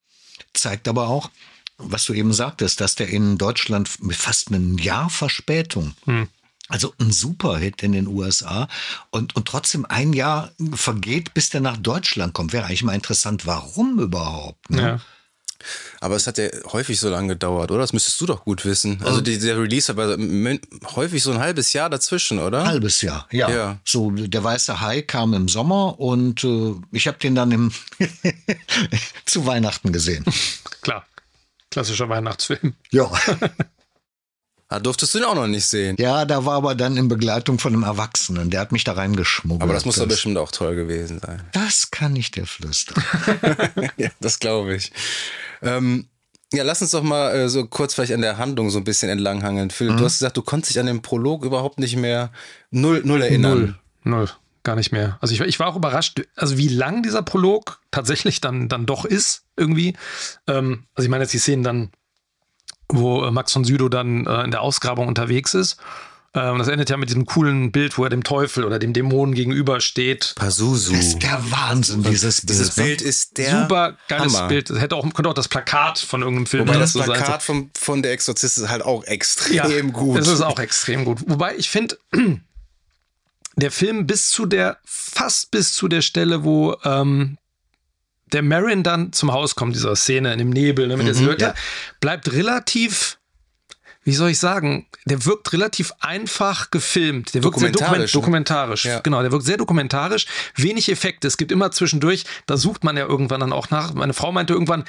[0.53, 1.29] Zeigt aber auch,
[1.77, 6.27] was du eben sagtest, dass der in Deutschland mit fast einem Jahr Verspätung Hm.
[6.71, 8.69] Also ein Superhit in den USA
[9.09, 12.53] und, und trotzdem ein Jahr vergeht, bis der nach Deutschland kommt.
[12.53, 14.69] Wäre eigentlich mal interessant, warum überhaupt.
[14.69, 14.81] Ne?
[14.81, 15.01] Ja.
[15.99, 17.81] Aber es hat ja häufig so lange gedauert, oder?
[17.81, 19.01] Das müsstest du doch gut wissen.
[19.03, 20.59] Also die, der Release min-
[20.95, 22.65] häufig so ein halbes Jahr dazwischen, oder?
[22.65, 23.49] Halbes Jahr, ja.
[23.49, 23.77] Ja.
[23.85, 27.71] So, der weiße Hai kam im Sommer und äh, ich habe den dann im
[29.25, 30.25] zu Weihnachten gesehen.
[30.81, 31.05] Klar.
[31.69, 32.73] Klassischer Weihnachtsfilm.
[32.91, 33.09] Ja.
[34.67, 35.95] Da durftest du ihn auch noch nicht sehen.
[35.99, 39.61] ja, da war aber dann in Begleitung von einem Erwachsenen, der hat mich da reingeschmuggelt.
[39.63, 41.41] Aber das muss doch bestimmt auch toll gewesen sein.
[41.53, 43.01] Das kann ich dir flüstern.
[43.97, 44.91] ja, das glaube ich.
[45.61, 46.07] Ähm,
[46.53, 49.09] ja, lass uns doch mal äh, so kurz vielleicht an der Handlung so ein bisschen
[49.09, 49.69] entlanghangeln.
[49.69, 52.31] Philipp, du hast gesagt, du konntest dich an den Prolog überhaupt nicht mehr
[52.71, 53.59] null, null erinnern.
[53.59, 53.75] Null.
[54.03, 54.29] Null.
[54.63, 55.17] Gar nicht mehr.
[55.21, 59.05] Also ich, ich war auch überrascht, also wie lang dieser Prolog tatsächlich dann, dann doch
[59.05, 59.95] ist, irgendwie.
[60.45, 61.91] Ähm, also ich meine jetzt die Szenen dann,
[62.87, 65.77] wo äh, Max von Südow dann äh, in der Ausgrabung unterwegs ist.
[66.33, 69.35] Ähm, das endet ja mit diesem coolen Bild, wo er dem Teufel oder dem Dämonen
[69.35, 70.33] gegenübersteht.
[70.35, 70.93] Pazuzu.
[70.93, 72.49] Das ist der Wahnsinn, dieses Bild.
[72.49, 72.83] Dieses ne?
[72.83, 74.47] Bild ist der Super geiles Hammer.
[74.47, 74.69] Bild.
[74.69, 77.03] Das hätte auch, könnte auch das Plakat von irgendeinem Film Wobei das sein.
[77.03, 80.19] Plakat von, von der Exorzist ist halt auch extrem ja, gut.
[80.19, 81.19] Das ist auch extrem gut.
[81.27, 81.97] Wobei ich finde,
[83.57, 87.37] der Film bis zu der, fast bis zu der Stelle, wo ähm,
[88.31, 91.43] der Marin dann zum Haus kommt, dieser Szene in dem Nebel, ne, mit der Silhouette,
[91.43, 91.53] ja.
[91.99, 93.17] bleibt relativ,
[94.03, 97.33] wie soll ich sagen, der wirkt relativ einfach gefilmt.
[97.33, 98.55] Der wirkt sehr Dokumentarisch, dokument, ne?
[98.55, 98.85] dokumentarisch.
[98.85, 98.99] Ja.
[98.99, 101.27] Genau, der wirkt sehr dokumentarisch, wenig Effekte.
[101.27, 103.93] Es gibt immer zwischendurch, da sucht man ja irgendwann dann auch nach.
[103.93, 104.85] Meine Frau meinte irgendwann,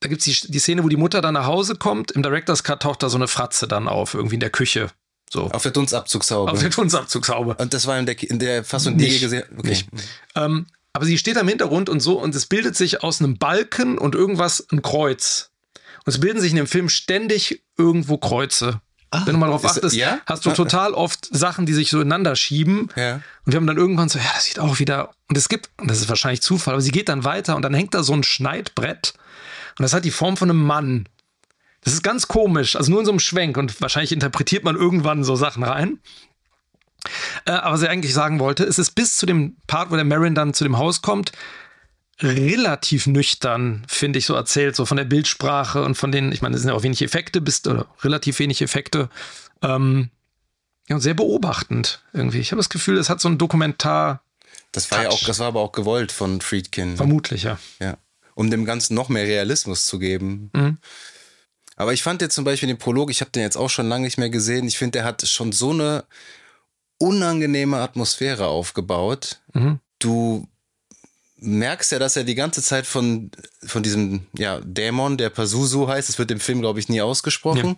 [0.00, 2.10] da gibt es die, die Szene, wo die Mutter dann nach Hause kommt.
[2.10, 4.90] Im Director's Cut taucht da so eine Fratze dann auf, irgendwie in der Küche.
[5.30, 5.50] So.
[5.50, 6.52] Auf der Dunstabzugshaube.
[6.52, 7.54] Auf der Tunzabzugshaube.
[7.54, 9.68] Und das war in der, in der Fassung, die ihr gesehen Okay.
[9.68, 9.88] Nicht.
[10.34, 13.98] Ähm, aber sie steht am Hintergrund und so und es bildet sich aus einem Balken
[13.98, 15.50] und irgendwas ein Kreuz.
[16.08, 18.80] Und es bilden sich in dem Film ständig irgendwo Kreuze.
[19.12, 20.20] Wenn du mal drauf ist- achtest, ja?
[20.24, 22.88] hast du total oft Sachen, die sich so ineinander schieben.
[22.96, 23.16] Ja.
[23.44, 25.10] Und wir haben dann irgendwann so, ja, das sieht auch wieder.
[25.28, 27.74] Und es gibt, und das ist wahrscheinlich Zufall, aber sie geht dann weiter und dann
[27.74, 29.12] hängt da so ein Schneidbrett.
[29.78, 31.10] Und das hat die Form von einem Mann.
[31.84, 33.58] Das ist ganz komisch, also nur in so einem Schwenk.
[33.58, 35.98] Und wahrscheinlich interpretiert man irgendwann so Sachen rein.
[37.44, 40.06] Äh, aber was ich eigentlich sagen wollte, es ist bis zu dem Part, wo der
[40.06, 41.32] Marin dann zu dem Haus kommt,
[42.20, 46.56] relativ nüchtern, finde ich, so erzählt, so von der Bildsprache und von den, ich meine,
[46.56, 49.08] es sind ja auch wenig Effekte, bis, oder relativ wenig Effekte.
[49.62, 50.10] Ähm,
[50.88, 52.38] ja, und sehr beobachtend irgendwie.
[52.38, 54.22] Ich habe das Gefühl, es hat so ein Dokumentar,
[54.72, 56.96] Das war ja auch, das war aber auch gewollt von Friedkin.
[56.96, 57.58] vermutlich, ja.
[57.78, 57.96] Ja.
[58.34, 60.50] Um dem Ganzen noch mehr Realismus zu geben.
[60.54, 60.78] Mhm.
[61.76, 64.04] Aber ich fand jetzt zum Beispiel den Prolog, ich habe den jetzt auch schon lange
[64.04, 64.66] nicht mehr gesehen.
[64.66, 66.04] Ich finde, der hat schon so eine
[66.98, 69.40] unangenehme Atmosphäre aufgebaut.
[69.52, 69.78] Mhm.
[70.00, 70.48] Du
[71.40, 73.30] merkst ja, dass er die ganze Zeit von,
[73.64, 77.76] von diesem ja, Dämon, der Pazuzu heißt, das wird im Film, glaube ich, nie ausgesprochen,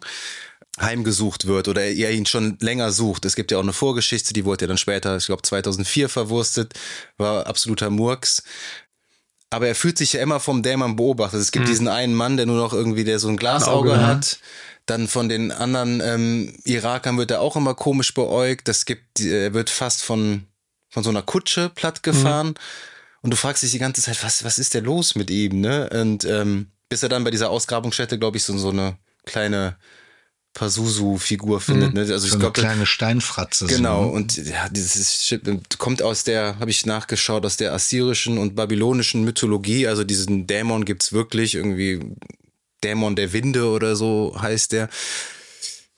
[0.80, 3.24] heimgesucht wird oder er ihn schon länger sucht.
[3.24, 6.74] Es gibt ja auch eine Vorgeschichte, die wurde ja dann später, ich glaube 2004 verwurstet,
[7.18, 8.42] war absoluter Murks.
[9.52, 11.40] Aber er fühlt sich ja immer vom Dämon beobachtet.
[11.40, 14.06] Es gibt diesen einen Mann, der nur noch irgendwie, der so ein Glasauge Auge, ja.
[14.06, 14.38] hat.
[14.86, 18.68] Dann von den anderen ähm, Irakern wird er auch immer komisch beäugt.
[18.68, 20.46] Das gibt, die- er wird fast von,
[20.88, 22.54] von so einer Kutsche platt gefahren.
[23.22, 25.88] Und du fragst dich die ganze Zeit, was, was ist denn los mit ihm, ne?
[25.90, 29.76] Und ähm, bis er dann bei dieser Ausgrabungsstätte, glaube ich, so, so eine kleine
[30.54, 31.94] Pazuzu-Figur findet.
[31.94, 32.00] Ne?
[32.00, 33.68] Also So ich eine glaube, kleine Steinfratze.
[33.68, 34.10] so, Genau, ne?
[34.10, 35.42] und ja, dieses Shit
[35.78, 39.86] kommt aus der, habe ich nachgeschaut, aus der assyrischen und babylonischen Mythologie.
[39.86, 42.00] Also diesen Dämon gibt's wirklich, irgendwie
[42.82, 44.88] Dämon der Winde oder so heißt der.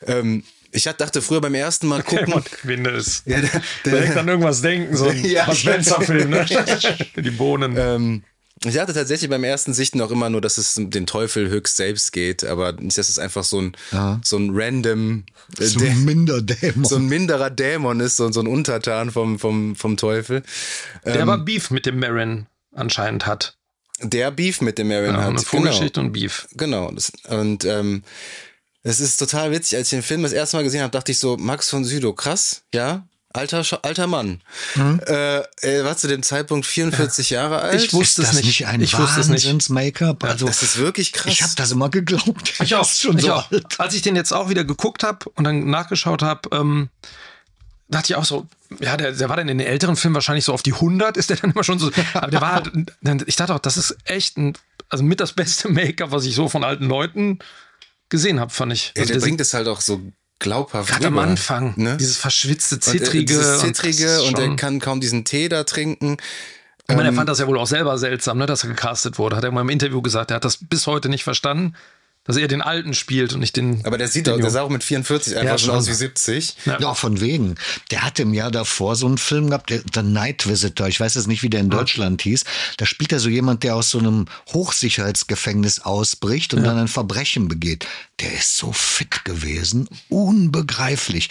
[0.06, 2.18] Ähm, Ich dachte früher beim ersten Mal gucken.
[2.26, 3.26] Raymond Quinde ist.
[3.26, 5.54] Ja, der, Direkt an irgendwas denken, so ein Ja.
[5.54, 6.46] Spencer-Film, ne?
[7.16, 7.74] Die Bohnen.
[7.78, 8.22] Ähm,
[8.64, 12.12] ich dachte tatsächlich beim ersten Sichten auch immer nur, dass es den Teufel höchst selbst
[12.12, 13.76] geht, aber nicht, dass es einfach so ein,
[14.22, 15.24] so ein random,
[15.58, 16.84] äh, So ein Minderdämon.
[16.84, 20.42] so ein minderer Dämon ist, so, so ein Untertan vom, vom, vom Teufel.
[21.04, 23.56] Der Ähm, aber Beef mit dem Marin anscheinend hat.
[24.00, 25.26] der Beef mit dem Marin Ja, hat.
[25.30, 26.46] eine Genau, Vorgeschichte und Beef.
[26.56, 26.88] genau.
[26.92, 28.04] Das, und ähm,
[28.82, 31.18] es ist total witzig, als ich den Film das erste Mal gesehen habe, dachte ich
[31.18, 34.40] so, Max von Südow, krass, ja, alter, alter Mann.
[34.76, 37.82] Äh, er war zu dem Zeitpunkt 44 Jahre alt.
[37.82, 38.46] Ich wusste ist es das nicht.
[38.46, 39.44] nicht ein Ich wusste es nicht.
[39.44, 40.24] Wahnsinns-Make-up?
[40.24, 41.32] Also, das ist wirklich krass.
[41.32, 42.54] ich habe das immer geglaubt.
[42.62, 42.88] Ich auch.
[42.88, 43.50] Schon ich so auch.
[43.50, 43.78] alt.
[43.78, 46.88] Als ich den jetzt auch wieder geguckt habe und dann nachgeschaut habe, ähm,
[47.88, 48.46] dachte ich auch so,
[48.80, 51.30] ja, der, der war dann in den älteren Filmen wahrscheinlich so auf die 100, ist
[51.30, 51.90] der dann immer schon so.
[52.14, 52.70] Aber der war halt,
[53.26, 54.54] ich dachte auch, das ist echt ein,
[54.88, 57.38] also mit das beste Make-up, was ich so von alten Leuten
[58.12, 58.92] gesehen habe, fand ich.
[58.94, 60.00] Ja, Also der der bringt es halt auch so
[60.38, 61.96] glaubhaft gerade am Anfang, Ne?
[61.98, 63.24] dieses verschwitzte, Und, äh, zittrige.
[63.24, 66.16] dieses und Zittrige ist und, er kann kaum diesen Tee da trinken.
[66.88, 69.18] Ich meine, er Ähm, fand das ja wohl auch selber seltsam, ne, dass er gecastet
[69.18, 69.36] wurde.
[69.36, 71.74] Hat er mal im Interview gesagt, er hat das bis heute nicht verstanden,
[72.24, 73.84] dass er den Alten spielt und nicht den.
[73.84, 75.92] Aber der sieht den auch, der sah auch mit 44 einfach Ja, schon aus wie
[75.92, 76.54] 70.
[76.66, 76.80] Ja.
[76.80, 77.56] Ja, von wegen.
[77.90, 80.86] Der hatte im Jahr davor so einen Film gehabt, der, The Night Visitor.
[80.86, 82.44] Ich weiß jetzt nicht, wie der in Deutschland hieß.
[82.76, 87.48] Da spielt er so jemand, der aus so einem Hochsicherheitsgefängnis ausbricht und dann ein Verbrechen
[87.48, 87.86] begeht.
[88.20, 89.88] Der ist so fit gewesen.
[90.08, 91.28] Unbegreiflich.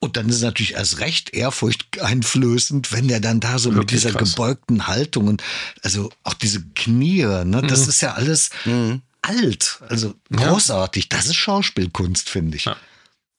[0.00, 4.02] Und dann ist es natürlich erst recht ehrfurchteinflößend, wenn der dann da so mit Wirklich
[4.02, 4.34] dieser krass.
[4.34, 5.42] gebeugten Haltung und
[5.82, 8.50] also auch diese Knie, ne, das ist ja alles
[9.28, 9.80] alt.
[9.88, 11.08] Also großartig.
[11.08, 12.64] Das ist Schauspielkunst, finde ich.
[12.66, 12.76] Ja.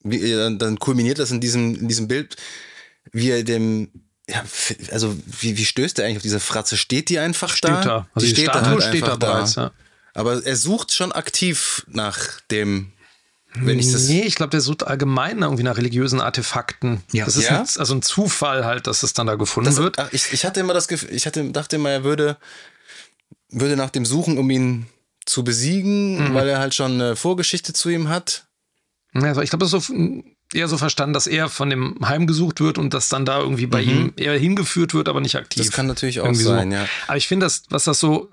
[0.03, 2.35] Wie, äh, dann, dann kulminiert das in diesem, in diesem Bild,
[3.11, 3.89] wie er dem,
[4.29, 4.43] ja,
[4.91, 6.77] also wie, wie stößt er eigentlich auf diese Fratze?
[6.77, 7.81] Steht die einfach Steht da?
[7.83, 8.07] da.
[8.13, 9.71] Also die Statue steht da bereits, ja.
[10.13, 12.91] Aber er sucht schon aktiv nach dem,
[13.53, 14.07] wenn ich das.
[14.07, 17.01] nee, ich glaube, der sucht allgemein irgendwie nach religiösen Artefakten.
[17.11, 17.25] Ja.
[17.25, 17.59] Das ist Ja?
[17.61, 19.99] ein, also ein Zufall halt, dass es dann da gefunden Das, wird.
[19.99, 22.37] ach, ich, ich hatte immer das Gefühl, ich hatte, dachte immer, er würde,
[23.49, 24.87] würde nach dem Suchen, um ihn
[25.25, 26.33] zu besiegen, Mhm.
[26.33, 28.45] weil er halt schon eine Vorgeschichte zu ihm hat.
[29.13, 29.93] Also ich glaube, das ist so
[30.53, 33.65] eher so verstanden, dass er von dem Heim gesucht wird und dass dann da irgendwie
[33.65, 35.63] bei ihm eher hingeführt wird, aber nicht aktiv.
[35.63, 35.67] Mhm.
[35.67, 36.77] Das kann natürlich auch Irgendwie sein, so.
[36.77, 36.85] ja.
[37.07, 38.29] Aber ich finde, das, was das so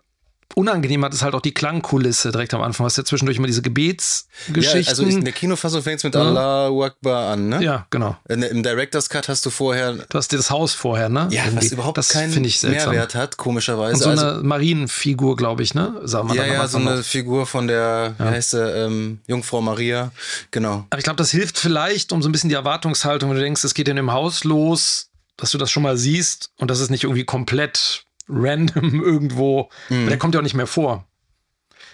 [0.54, 2.86] unangenehm hat, ist halt auch die Klangkulisse direkt am Anfang.
[2.86, 4.88] Was ja zwischendurch immer diese Ja, Gebetsgeschichten.
[4.88, 7.62] also in der Kinofassung fängt es mit Allahu Akbar an, ne?
[7.62, 8.16] ja, genau.
[8.28, 11.28] In, Im Director's Cut hast du vorher, Du hast dir das Haus vorher, ne?
[11.30, 11.64] ja, Irgendwie.
[11.66, 12.32] was überhaupt das keinen.
[12.42, 13.94] Mehrwert hat, komischerweise.
[13.94, 16.00] Und so also, eine Marienfigur, glaube ich, ne?
[16.04, 17.04] Sagen wir ja, ja, so eine noch.
[17.04, 20.10] Figur von der, wie heißt sie, ähm, Jungfrau Maria,
[20.50, 20.86] genau.
[20.90, 23.64] Aber ich glaube, das hilft vielleicht, um so ein bisschen die Erwartungshaltung, wenn du denkst,
[23.64, 26.90] es geht in dem Haus los, dass du das schon mal siehst und das ist
[26.90, 29.68] nicht irgendwie komplett random irgendwo.
[29.88, 30.08] Mhm.
[30.08, 31.06] Der kommt ja auch nicht mehr vor.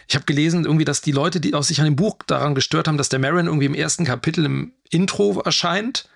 [0.09, 2.89] Ich habe gelesen, irgendwie, dass die Leute, die auch sich an dem Buch daran gestört
[2.89, 6.09] haben, dass der Marin irgendwie im ersten Kapitel im Intro erscheint,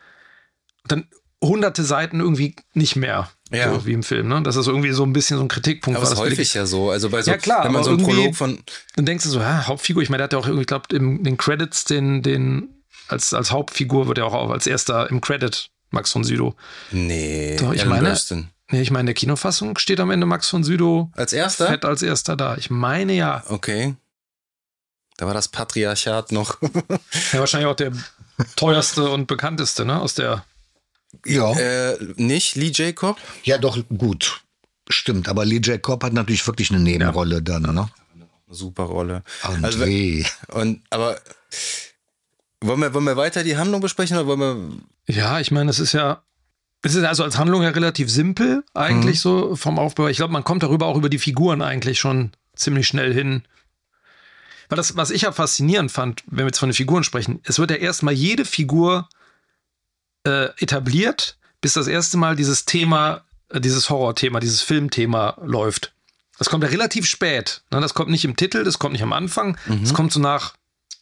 [0.89, 1.07] dann
[1.43, 3.29] hunderte Seiten irgendwie nicht mehr.
[3.51, 3.75] Ja.
[3.75, 4.43] So wie im Film, ne?
[4.43, 5.99] Das ist irgendwie so ein bisschen so ein Kritikpunkt.
[5.99, 6.91] Aber war es ist das häufig ja so.
[6.91, 8.59] Also bei so, Ja, klar, wenn man so einen Prolog von,
[8.97, 10.97] dann denkst du so, ja, Hauptfigur, ich meine, der hat ja auch irgendwie, ich glaube,
[10.97, 12.71] in den Credits den, den,
[13.09, 16.55] als, als Hauptfigur wird er auch als erster im Credit Max von Südow.
[16.93, 18.49] nee, Doch, ich Alan meine- Burstyn.
[18.73, 21.67] Nee, ich meine, in der Kinofassung steht am Ende Max von Südow Als erster?
[21.67, 22.57] fett als erster da.
[22.57, 23.45] Ich meine ja.
[23.49, 23.95] Okay.
[25.19, 26.57] Da war das Patriarchat noch.
[27.33, 27.93] Ja, wahrscheinlich auch der
[28.57, 30.01] teuerste und bekannteste, ne?
[30.01, 30.45] Aus der.
[31.27, 31.53] Ja.
[31.53, 33.19] äh, nicht Lee Jacob?
[33.45, 34.41] Ja, doch, gut.
[34.89, 37.89] Stimmt, aber Lee Jacob hat natürlich wirklich eine Nebenrolle dann, ne?
[38.49, 39.23] Super Rolle.
[39.49, 40.25] Und Also, weh.
[40.49, 41.19] Und, aber
[42.63, 44.41] wollen wir, wollen wir weiter die Handlung besprechen oder wollen
[45.07, 45.15] wir.
[45.15, 46.23] Ja, ich meine, es ist ja.
[46.83, 50.09] Es ist also als Handlung ja relativ simpel, eigentlich so vom Aufbau.
[50.09, 53.45] Ich glaube, man kommt darüber auch über die Figuren eigentlich schon ziemlich schnell hin.
[54.68, 57.59] Weil das, was ich ja faszinierend fand, wenn wir jetzt von den Figuren sprechen, es
[57.59, 59.09] wird ja erstmal jede Figur
[60.25, 65.95] äh, etabliert, bis das erste Mal dieses Thema, äh, dieses Horrorthema, dieses Filmthema läuft.
[66.38, 67.62] Das kommt ja relativ spät.
[67.71, 67.81] Ne?
[67.81, 69.57] Das kommt nicht im Titel, das kommt nicht am Anfang.
[69.83, 70.55] Das kommt so nach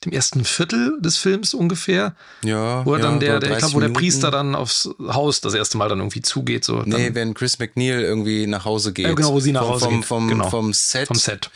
[0.05, 2.85] dem ersten Viertel des Films ungefähr, Ja.
[2.87, 4.01] wo er ja, dann der, so der ich 30 glaube, wo der Minuten.
[4.05, 6.65] Priester dann aufs Haus das erste Mal dann irgendwie zugeht.
[6.65, 9.07] So, Nee, wenn Chris McNeil irgendwie nach Hause geht.
[9.07, 10.05] Ja, genau, wo sie nach vom, Hause vom, geht.
[10.07, 10.51] Vom, Genau.
[10.51, 11.09] vom Set.
[11.09, 11.51] vom Set.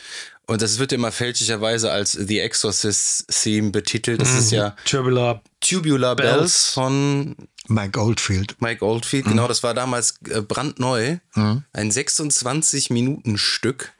[0.47, 4.21] Und das wird immer fälschlicherweise als The Exorcist Theme betitelt.
[4.21, 5.41] Das ist ja Tubular.
[5.59, 6.69] Tubular Bells, Bells.
[6.69, 7.35] von
[7.67, 8.55] Mike Oldfield.
[8.61, 9.25] Mike Oldfield.
[9.25, 11.17] Genau, das war damals äh, brandneu.
[11.33, 13.93] Ein 26-Minuten-Stück,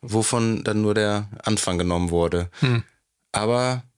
[0.00, 2.50] wovon dann nur der Anfang genommen wurde.
[3.30, 3.91] Aber äh,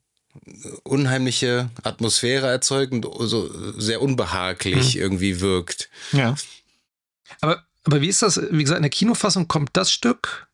[0.82, 5.88] unheimliche Atmosphäre erzeugt und so sehr unbehaglich irgendwie wirkt.
[6.12, 6.34] Ja.
[7.40, 8.40] Aber, aber wie ist das?
[8.50, 10.48] Wie gesagt, in der Kinofassung kommt das Stück.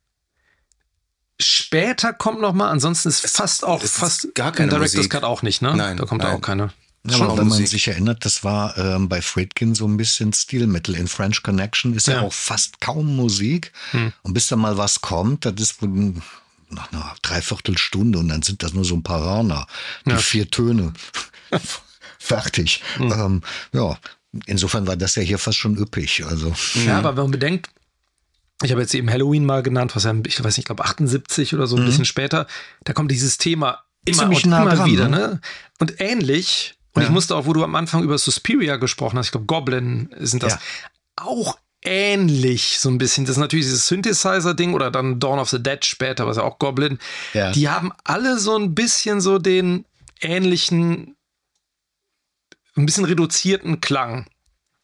[1.41, 5.09] Später kommt noch mal, ansonsten ist fast auch es fast gar keine im Director's.
[5.09, 5.75] Cut auch nicht, ne?
[5.75, 6.37] Nein, da kommt nein.
[6.37, 6.73] auch keine.
[7.09, 10.95] Ja, aber wenn man sich erinnert, das war ähm, bei Friedkin so ein bisschen Stilmittel.
[10.95, 13.73] In French Connection ist ja, ja auch fast kaum Musik.
[13.93, 14.13] Hm.
[14.23, 15.81] Und bis da mal was kommt, das ist
[16.71, 19.67] nach einer Dreiviertelstunde und dann sind das nur so ein paar Hörner,
[20.07, 20.17] die ja.
[20.19, 20.93] vier Töne.
[22.19, 22.83] Fertig.
[22.97, 23.13] Hm.
[23.13, 23.43] Ähm,
[23.73, 23.99] ja,
[24.47, 26.25] insofern war das ja hier fast schon üppig.
[26.27, 26.55] Also.
[26.87, 27.71] Ja, aber wenn man bedenkt,
[28.63, 31.55] ich habe jetzt eben Halloween mal genannt, was ja, ich weiß nicht, ich glaube 78
[31.55, 31.87] oder so ein mhm.
[31.87, 32.47] bisschen später,
[32.85, 35.09] da kommt dieses Thema immer, und nah immer dran, wieder.
[35.09, 35.19] Ne?
[35.19, 35.41] ne?
[35.79, 37.09] Und ähnlich und ja.
[37.09, 40.43] ich musste auch, wo du am Anfang über Suspiria gesprochen hast, ich glaube, Goblin sind
[40.43, 40.61] das, ja.
[41.17, 43.25] auch ähnlich so ein bisschen.
[43.25, 46.59] Das ist natürlich dieses Synthesizer-Ding oder dann Dawn of the Dead später, was ja auch
[46.59, 46.99] Goblin.
[47.33, 47.53] Ja.
[47.53, 49.85] Die haben alle so ein bisschen so den
[50.21, 51.17] ähnlichen,
[52.77, 54.27] ein bisschen reduzierten Klang.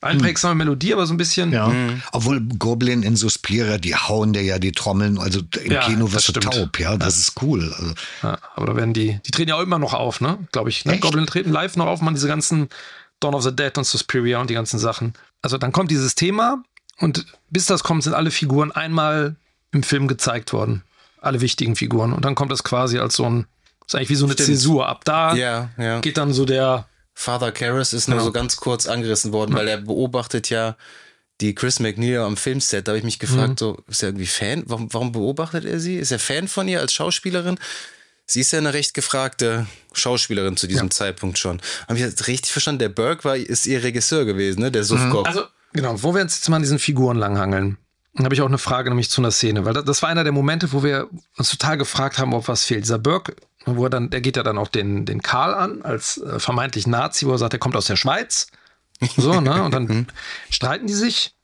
[0.03, 0.59] Einprägsame hm.
[0.59, 1.53] Melodie, aber so ein bisschen.
[1.53, 1.69] Ja.
[1.69, 2.03] Mhm.
[2.13, 6.29] Obwohl Goblin in Suspiria, die hauen dir ja die Trommeln, also im ja, Kino wirst
[6.29, 7.21] du taub, ja, das ja.
[7.21, 7.73] ist cool.
[7.73, 7.95] Also.
[8.23, 10.39] Ja, aber da werden die, die treten ja auch immer noch auf, ne?
[10.53, 10.85] Glaube ich.
[10.85, 10.99] Ne?
[10.99, 12.69] Goblin treten live noch auf, man diese ganzen
[13.21, 15.15] Dawn of the Dead und Suspiria und die ganzen Sachen.
[15.41, 16.63] Also dann kommt dieses Thema
[16.99, 19.37] und bis das kommt, sind alle Figuren einmal
[19.73, 20.83] im Film gezeigt worden.
[21.21, 22.13] Alle wichtigen Figuren.
[22.13, 23.47] Und dann kommt das quasi als so ein,
[23.87, 24.47] ist eigentlich wie so eine Stimmt.
[24.47, 24.89] Zäsur.
[24.89, 25.69] Ab da
[26.01, 26.87] geht dann so der
[27.19, 28.27] Father Karras ist nur genau.
[28.27, 30.77] so ganz kurz angerissen worden, weil er beobachtet ja
[31.41, 32.87] die Chris McNeil am Filmset.
[32.87, 33.57] Da habe ich mich gefragt, mhm.
[33.59, 34.65] so, ist er irgendwie Fan?
[34.67, 35.97] Warum, warum beobachtet er sie?
[35.97, 37.59] Ist er Fan von ihr als Schauspielerin?
[38.27, 40.91] Sie ist ja eine recht gefragte Schauspielerin zu diesem ja.
[40.91, 41.63] Zeitpunkt schon.
[41.89, 42.81] Habe ich das richtig verstanden?
[42.81, 44.71] Der Burke war, ist ihr Regisseur gewesen, ne?
[44.71, 44.85] Der.
[44.85, 45.17] Mhm.
[45.25, 45.45] Also,
[45.77, 47.79] genau, wo wir uns jetzt mal an diesen Figuren langhangeln,
[48.19, 50.33] habe ich auch eine Frage nämlich zu einer Szene, weil das, das, war einer der
[50.33, 52.85] Momente, wo wir uns total gefragt haben, ob was fehlt.
[52.85, 56.19] Dieser Burke wo er dann, der geht ja dann auch den, den Karl an, als
[56.19, 58.47] äh, vermeintlich Nazi, wo er sagt, er kommt aus der Schweiz.
[59.17, 59.63] So, ne?
[59.63, 60.07] Und dann mhm.
[60.51, 61.35] streiten die sich.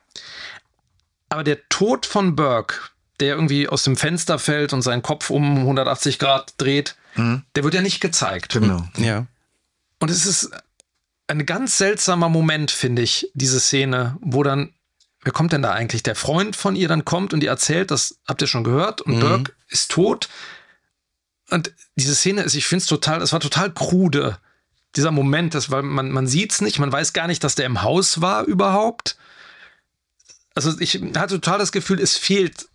[1.29, 2.75] Aber der Tod von Burke,
[3.19, 7.43] der irgendwie aus dem Fenster fällt und seinen Kopf um 180 Grad dreht, mhm.
[7.55, 8.53] der wird ja nicht gezeigt.
[8.53, 8.87] Genau.
[8.97, 9.25] Ja.
[9.99, 10.51] Und es ist
[11.33, 14.73] ein ganz seltsamer Moment, finde ich, diese Szene, wo dann,
[15.21, 16.03] wer kommt denn da eigentlich?
[16.03, 19.15] Der Freund von ihr dann kommt und ihr erzählt, das habt ihr schon gehört, und
[19.15, 19.19] mhm.
[19.19, 20.29] Burke ist tot.
[21.49, 24.37] Und diese Szene ist, ich finde es total, es war total krude.
[24.95, 27.65] Dieser Moment, das, weil man, man sieht es nicht, man weiß gar nicht, dass der
[27.65, 29.17] im Haus war überhaupt.
[30.55, 32.67] Also ich hatte total das Gefühl, es fehlt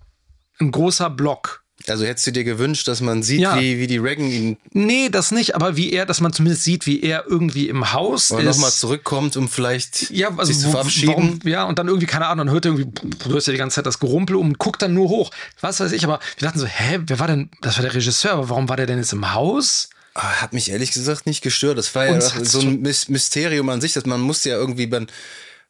[0.61, 1.65] ein großer Block.
[1.87, 3.59] Also hättest du dir gewünscht, dass man sieht, ja.
[3.59, 4.57] wie, wie die Reagan ihn.
[4.73, 8.33] Nee, das nicht, aber wie er, dass man zumindest sieht, wie er irgendwie im Haus
[8.33, 8.57] Oder ist.
[8.57, 11.15] nochmal zurückkommt, um vielleicht ja, also sich zu verabschieden.
[11.15, 13.59] Warum, ja, und dann irgendwie, keine Ahnung, dann hört er irgendwie, du hörst ja die
[13.59, 15.31] ganze Zeit das Gerumpel und guckt dann nur hoch.
[15.61, 18.33] Was weiß ich, aber wir dachten so, hä, wer war denn, das war der Regisseur,
[18.33, 19.89] aber warum war der denn jetzt im Haus?
[20.15, 21.79] Ah, hat mich ehrlich gesagt nicht gestört.
[21.79, 25.07] Das war ja so ein Mysterium an sich, dass man musste ja irgendwie, man,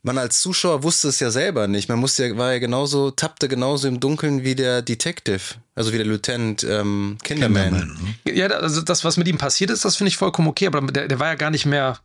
[0.02, 1.88] man als Zuschauer wusste es ja selber nicht.
[1.88, 5.96] Man musste ja, war ja genauso, tappte genauso im Dunkeln wie der Detective, also wie
[5.96, 7.70] der Lieutenant ähm, Kinderman.
[7.70, 8.32] Kinderman ne?
[8.32, 11.08] Ja, also das, was mit ihm passiert ist, das finde ich vollkommen okay, aber der,
[11.08, 11.98] der war ja gar nicht mehr,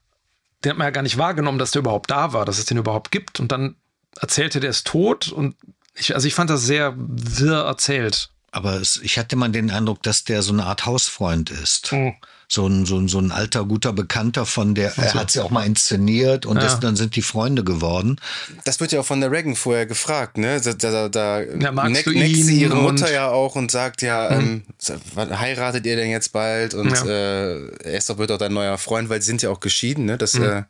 [0.63, 2.77] der hat man ja gar nicht wahrgenommen, dass der überhaupt da war, dass es den
[2.77, 3.39] überhaupt gibt.
[3.39, 3.75] Und dann
[4.19, 5.55] erzählte, der ist tot und
[5.95, 8.29] ich, also ich fand das sehr wirr erzählt.
[8.51, 11.91] Aber es, ich hatte mal den Eindruck, dass der so eine Art Hausfreund ist.
[11.91, 12.15] Mhm
[12.53, 15.49] so ein, so ein, so ein alter, guter Bekannter von der, er hat sie auch
[15.49, 16.63] mal inszeniert und ja.
[16.63, 18.17] das, dann sind die Freunde geworden.
[18.63, 20.61] Das wird ja auch von der Reagan vorher gefragt, ne?
[20.61, 24.63] Da, da, da ja, neck, neck sie ihre Mutter ja auch und sagt ja, mhm.
[24.87, 26.75] ähm, heiratet ihr denn jetzt bald?
[26.75, 27.05] Und ja.
[27.05, 30.17] äh, er wird auch dein neuer Freund, weil sie sind ja auch geschieden, ne?
[30.19, 30.43] Das mhm.
[30.43, 30.63] äh,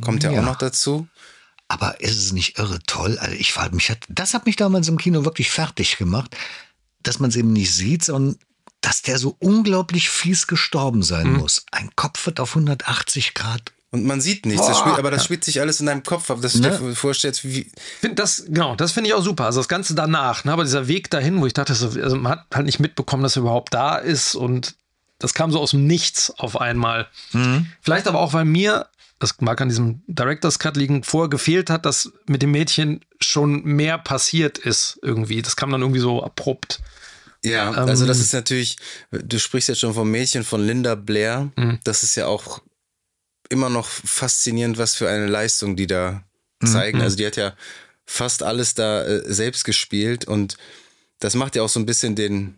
[0.00, 1.08] kommt ja, ja, auch noch dazu.
[1.66, 3.18] Aber ist es nicht irre toll?
[3.18, 6.36] Also ich mich hat, das hat mich damals im Kino wirklich fertig gemacht,
[7.02, 8.36] dass man es eben nicht sieht, sondern
[8.84, 11.38] dass der so unglaublich fies gestorben sein mhm.
[11.38, 11.64] muss.
[11.70, 15.44] Ein Kopf wird auf 180 Grad und man sieht nichts, das spielt, aber das spielt
[15.44, 16.76] sich alles in deinem Kopf ab, dass du ne?
[16.76, 17.70] dir vorstellst, wie.
[18.16, 19.44] Das, genau, das finde ich auch super.
[19.44, 20.52] Also das Ganze danach, ne?
[20.52, 23.42] aber dieser Weg dahin, wo ich dachte, also man hat halt nicht mitbekommen, dass er
[23.42, 24.74] überhaupt da ist und
[25.20, 27.06] das kam so aus dem Nichts auf einmal.
[27.34, 27.66] Mhm.
[27.82, 28.88] Vielleicht aber auch, weil mir,
[29.20, 33.62] das mag an diesem Director's Cut liegen, vorher gefehlt hat, dass mit dem Mädchen schon
[33.62, 35.40] mehr passiert ist irgendwie.
[35.40, 36.80] Das kam dann irgendwie so abrupt.
[37.44, 38.76] Ja, ähm, also das ist natürlich,
[39.10, 41.50] du sprichst jetzt schon vom Mädchen von Linda Blair.
[41.56, 41.78] Mhm.
[41.84, 42.62] Das ist ja auch
[43.50, 46.24] immer noch faszinierend, was für eine Leistung die da
[46.60, 46.66] mhm.
[46.66, 46.98] zeigen.
[46.98, 47.04] Mhm.
[47.04, 47.54] Also die hat ja
[48.06, 50.56] fast alles da äh, selbst gespielt und
[51.20, 52.56] das macht ja auch so ein bisschen den,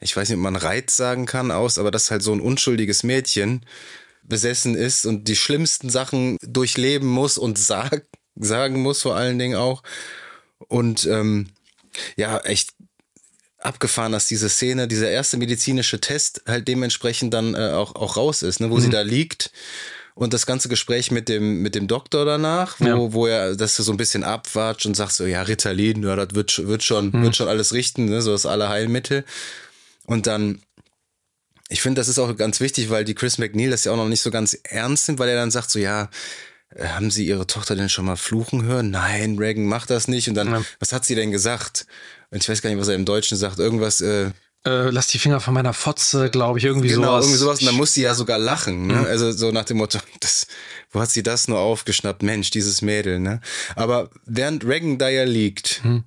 [0.00, 3.02] ich weiß nicht, ob man Reiz sagen kann aus, aber dass halt so ein unschuldiges
[3.02, 3.64] Mädchen
[4.22, 8.06] besessen ist und die schlimmsten Sachen durchleben muss und sag,
[8.36, 9.82] sagen muss vor allen Dingen auch.
[10.68, 11.48] Und ähm,
[12.16, 12.74] ja, echt
[13.60, 18.42] abgefahren, dass diese Szene, dieser erste medizinische Test halt dementsprechend dann äh, auch, auch raus
[18.42, 18.80] ist, ne, wo mhm.
[18.80, 19.50] sie da liegt
[20.14, 23.12] und das ganze Gespräch mit dem mit dem Doktor danach, wo, ja.
[23.12, 26.66] wo er das so ein bisschen abwatscht und sagt so ja Ritalin, ja das wird
[26.66, 27.22] wird schon mhm.
[27.22, 29.24] wird schon alles richten, ne, so ist alle Heilmittel
[30.06, 30.60] und dann
[31.70, 34.08] ich finde, das ist auch ganz wichtig, weil die Chris McNeil das ja auch noch
[34.08, 36.10] nicht so ganz ernst nimmt, weil er dann sagt so, ja,
[36.74, 38.90] äh, haben Sie Ihre Tochter denn schon mal fluchen hören?
[38.90, 40.28] Nein, Reagan macht das nicht.
[40.28, 40.62] Und dann, ja.
[40.80, 41.86] was hat sie denn gesagt?
[42.30, 43.58] Und ich weiß gar nicht, was er im Deutschen sagt.
[43.58, 44.30] Irgendwas, äh,
[44.66, 47.24] äh, lass die Finger von meiner Fotze, glaube ich, irgendwie genau, sowas.
[47.24, 47.60] irgendwie sowas.
[47.60, 48.94] Und dann muss sie ja sogar lachen, ne?
[48.94, 49.04] Mhm.
[49.06, 50.46] Also so nach dem Motto, das,
[50.90, 52.22] wo hat sie das nur aufgeschnappt?
[52.22, 53.40] Mensch, dieses Mädel, ne?
[53.74, 56.04] Aber während Reagan da ja liegt mhm.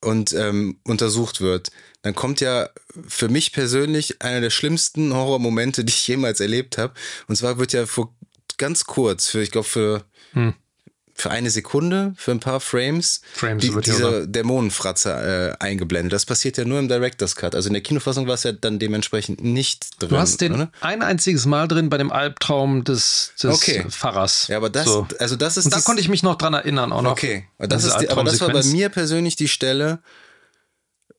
[0.00, 1.70] und ähm, untersucht wird,
[2.00, 2.70] dann kommt ja
[3.06, 6.94] für mich persönlich einer der schlimmsten Horrormomente, die ich jemals erlebt habe.
[7.28, 8.14] Und zwar wird ja vor
[8.56, 10.54] ganz kurz, für, ich glaube, für hm
[11.20, 16.12] für eine Sekunde, für ein paar Frames, Frames die, diese Dämonenfratze äh, eingeblendet.
[16.12, 17.54] Das passiert ja nur im Director's Cut.
[17.54, 20.10] Also in der Kinofassung war es ja dann dementsprechend nicht drin.
[20.10, 20.72] Du hast den oder?
[20.80, 23.84] ein einziges Mal drin bei dem Albtraum des, des okay.
[23.88, 24.48] Pfarrers.
[24.48, 25.06] Ja, aber das, so.
[25.18, 25.66] also das ist.
[25.66, 27.12] Und da konnte ich mich noch dran erinnern auch noch.
[27.12, 30.00] Okay, das ist die, aber das war bei mir persönlich die Stelle,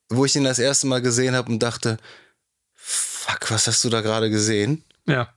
[0.10, 1.98] wo ich ihn das erste Mal gesehen habe und dachte,
[2.74, 4.84] fuck, was hast du da gerade gesehen?
[5.06, 5.34] Ja.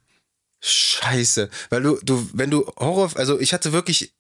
[0.65, 1.51] Scheiße.
[1.71, 4.15] Weil du, du, wenn du Horror, also ich hatte wirklich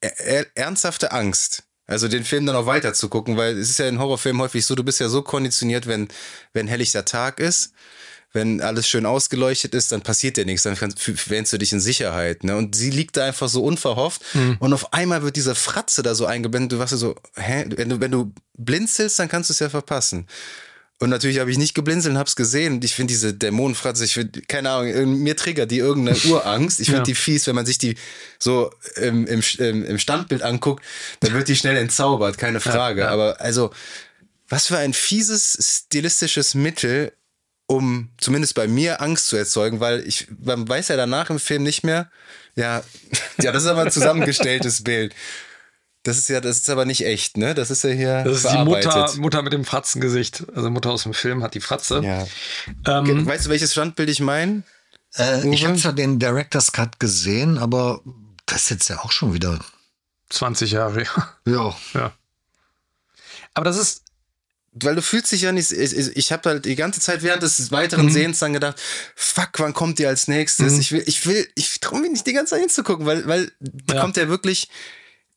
[0.54, 1.64] ernsthafte Angst.
[1.86, 4.64] Also den Film dann auch weiter zu gucken, weil es ist ja in Horrorfilmen häufig
[4.64, 6.08] so, du bist ja so konditioniert, wenn,
[6.54, 7.72] wenn helllichter Tag ist,
[8.32, 12.42] wenn alles schön ausgeleuchtet ist, dann passiert dir nichts, dann wähnst du dich in Sicherheit.
[12.42, 12.56] Ne?
[12.56, 14.56] Und sie liegt da einfach so unverhofft mhm.
[14.60, 17.66] und auf einmal wird diese Fratze da so eingeblendet, du warst so, hä?
[17.68, 20.26] Wenn du, wenn du blinzelst, dann kannst du es ja verpassen.
[21.00, 22.74] Und natürlich habe ich nicht geblinzelt und habe es gesehen.
[22.74, 26.80] Und ich finde diese Dämonenfratze, ich finde, keine Ahnung, mir triggert die irgendeine Urangst.
[26.80, 27.04] Ich finde ja.
[27.04, 27.96] die fies, wenn man sich die
[28.38, 30.84] so im, im, im Standbild anguckt,
[31.20, 33.00] dann wird die schnell entzaubert, keine Frage.
[33.00, 33.12] Ja, ja.
[33.12, 33.70] Aber also,
[34.48, 37.12] was für ein fieses stilistisches Mittel,
[37.66, 41.64] um zumindest bei mir Angst zu erzeugen, weil ich, man weiß ja danach im Film
[41.64, 42.10] nicht mehr,
[42.54, 42.84] ja,
[43.40, 45.12] ja, das ist aber ein zusammengestelltes Bild.
[46.04, 47.54] Das ist ja, das ist aber nicht echt, ne?
[47.54, 48.24] Das ist ja hier.
[48.24, 50.44] Das ist die Mutter, Mutter mit dem Fratzengesicht.
[50.54, 52.02] Also Mutter aus dem Film hat die Fratze.
[52.04, 52.26] Ja.
[52.86, 54.64] Ähm, weißt du, welches Standbild ich meine?
[55.16, 58.02] Äh, ich habe zwar den Director's Cut gesehen, aber
[58.44, 59.58] das ist jetzt ja auch schon wieder
[60.28, 61.04] 20 Jahre.
[61.46, 61.74] Ja.
[61.94, 62.12] Ja.
[63.54, 64.02] Aber das ist.
[64.76, 67.70] Weil du fühlst dich ja nicht, ich, ich habe halt die ganze Zeit während des
[67.70, 68.10] weiteren mhm.
[68.10, 68.78] Sehens dann gedacht,
[69.14, 70.72] fuck, wann kommt die als nächstes?
[70.72, 70.80] Mhm.
[70.80, 73.52] Ich will, ich will, ich traue mich nicht die ganze Zeit hinzugucken, weil, weil
[73.88, 74.00] ja.
[74.00, 74.68] kommt ja wirklich,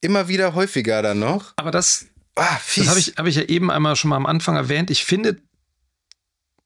[0.02, 1.54] immer wieder häufiger dann noch.
[1.56, 4.56] Aber das, ah, das habe ich, hab ich ja eben einmal schon mal am Anfang
[4.56, 4.92] erwähnt.
[4.92, 5.38] Ich finde,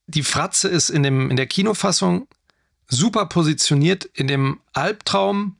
[0.07, 2.27] die Fratze ist in, dem, in der Kinofassung
[2.87, 5.55] super positioniert in dem Albtraum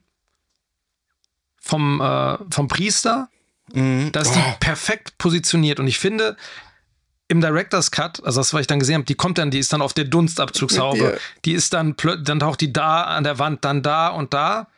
[1.60, 3.28] vom, äh, vom Priester.
[3.72, 4.10] Mhm.
[4.12, 4.54] Da ist die oh.
[4.60, 5.80] perfekt positioniert.
[5.80, 6.36] Und ich finde,
[7.28, 9.72] im Director's Cut, also das, was ich dann gesehen habe, die kommt dann, die ist
[9.72, 11.18] dann auf der Dunstabzugshaube.
[11.46, 14.68] Die ist dann, dann taucht die da an der Wand, dann da und da.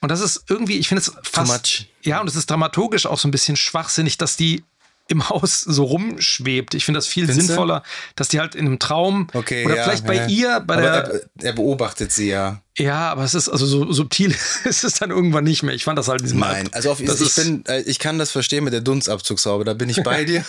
[0.00, 1.86] Und das ist irgendwie, ich finde es fast.
[2.02, 4.64] Ja, und es ist dramaturgisch auch so ein bisschen schwachsinnig, dass die
[5.08, 6.74] im Haus so rumschwebt.
[6.74, 7.82] Ich finde das viel Findest sinnvoller,
[8.16, 10.26] dass die halt in einem Traum okay, oder ja, vielleicht bei ja.
[10.26, 10.92] ihr, bei aber der.
[10.92, 12.62] Er, er, beobachtet sie ja.
[12.76, 15.74] Ja, aber es ist also so subtil ist es dann irgendwann nicht mehr.
[15.74, 18.30] Ich fand das halt diesem Nein, also auf, das ich, bin, äh, ich kann das
[18.30, 20.44] verstehen mit der Dunstabzugshaube, da bin ich bei dir.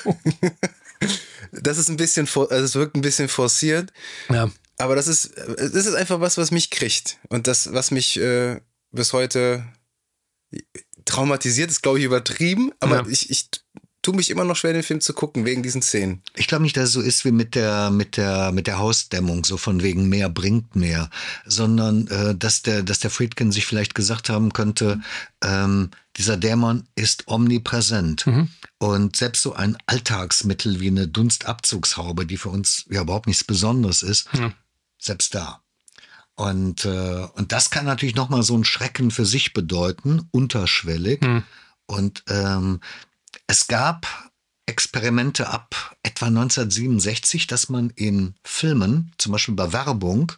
[1.51, 3.91] das ist ein bisschen, also es wirkt ein bisschen forciert.
[4.29, 4.49] Ja.
[4.77, 7.17] Aber das ist, das ist einfach was, was mich kriegt.
[7.29, 8.59] Und das, was mich äh,
[8.95, 9.65] bis heute
[11.05, 13.07] traumatisiert, ist, glaube ich, übertrieben, aber ja.
[13.07, 13.49] ich, ich
[14.05, 16.21] tue mich immer noch schwer, den Film zu gucken, wegen diesen Szenen.
[16.35, 19.45] Ich glaube nicht, dass es so ist wie mit der, mit der, mit der Hausdämmung,
[19.45, 21.09] so von wegen mehr bringt mehr,
[21.45, 25.01] sondern äh, dass der, dass der Friedkin sich vielleicht gesagt haben könnte,
[25.43, 28.27] ähm, dieser Dämon ist omnipräsent.
[28.27, 28.49] Mhm.
[28.77, 34.03] Und selbst so ein Alltagsmittel wie eine Dunstabzugshaube, die für uns ja überhaupt nichts Besonderes
[34.03, 34.53] ist, mhm.
[34.99, 35.61] selbst da.
[36.35, 41.21] Und, äh, und das kann natürlich nochmal so ein Schrecken für sich bedeuten, unterschwellig.
[41.21, 41.43] Mhm.
[41.85, 42.81] Und ähm,
[43.47, 44.31] es gab
[44.65, 50.31] Experimente ab etwa 1967, dass man in Filmen, zum Beispiel bei Werbung,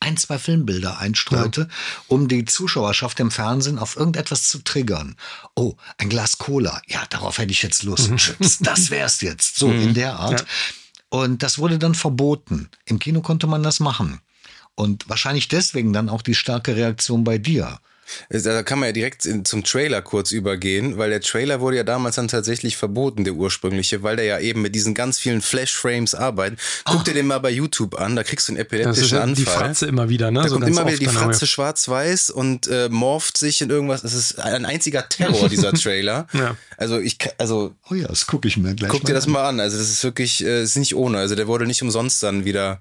[0.00, 1.68] ein, zwei Filmbilder einstreute, ja.
[2.06, 5.16] um die Zuschauerschaft im Fernsehen auf irgendetwas zu triggern.
[5.56, 6.80] Oh, ein Glas Cola.
[6.86, 8.10] Ja, darauf hätte ich jetzt Lust.
[8.10, 8.16] Mhm.
[8.16, 9.56] Chips, das wär's jetzt.
[9.56, 9.80] So mhm.
[9.80, 10.40] in der Art.
[10.40, 10.46] Ja.
[11.10, 12.68] Und das wurde dann verboten.
[12.84, 14.20] Im Kino konnte man das machen.
[14.78, 17.80] Und wahrscheinlich deswegen dann auch die starke Reaktion bei dir.
[18.30, 21.82] Da kann man ja direkt in, zum Trailer kurz übergehen, weil der Trailer wurde ja
[21.82, 26.14] damals dann tatsächlich verboten, der ursprüngliche, weil der ja eben mit diesen ganz vielen Flash-Frames
[26.14, 26.60] arbeitet.
[26.84, 27.02] Guck oh.
[27.02, 29.44] dir den mal bei YouTube an, da kriegst du einen epileptischen das ist Anfall.
[29.44, 30.42] Die Fratze immer wieder, ne?
[30.42, 34.04] Da so kommt immer wieder die Fratze schwarz-weiß und äh, morpht sich in irgendwas.
[34.04, 36.28] Es ist ein einziger Terror, dieser Trailer.
[36.32, 36.56] ja.
[36.76, 37.74] Also ich, also.
[37.90, 39.58] Oh ja, das gucke ich mir gleich Guck dir das mal an.
[39.58, 41.18] Also das ist wirklich, äh, ist nicht ohne.
[41.18, 42.80] Also der wurde nicht umsonst dann wieder.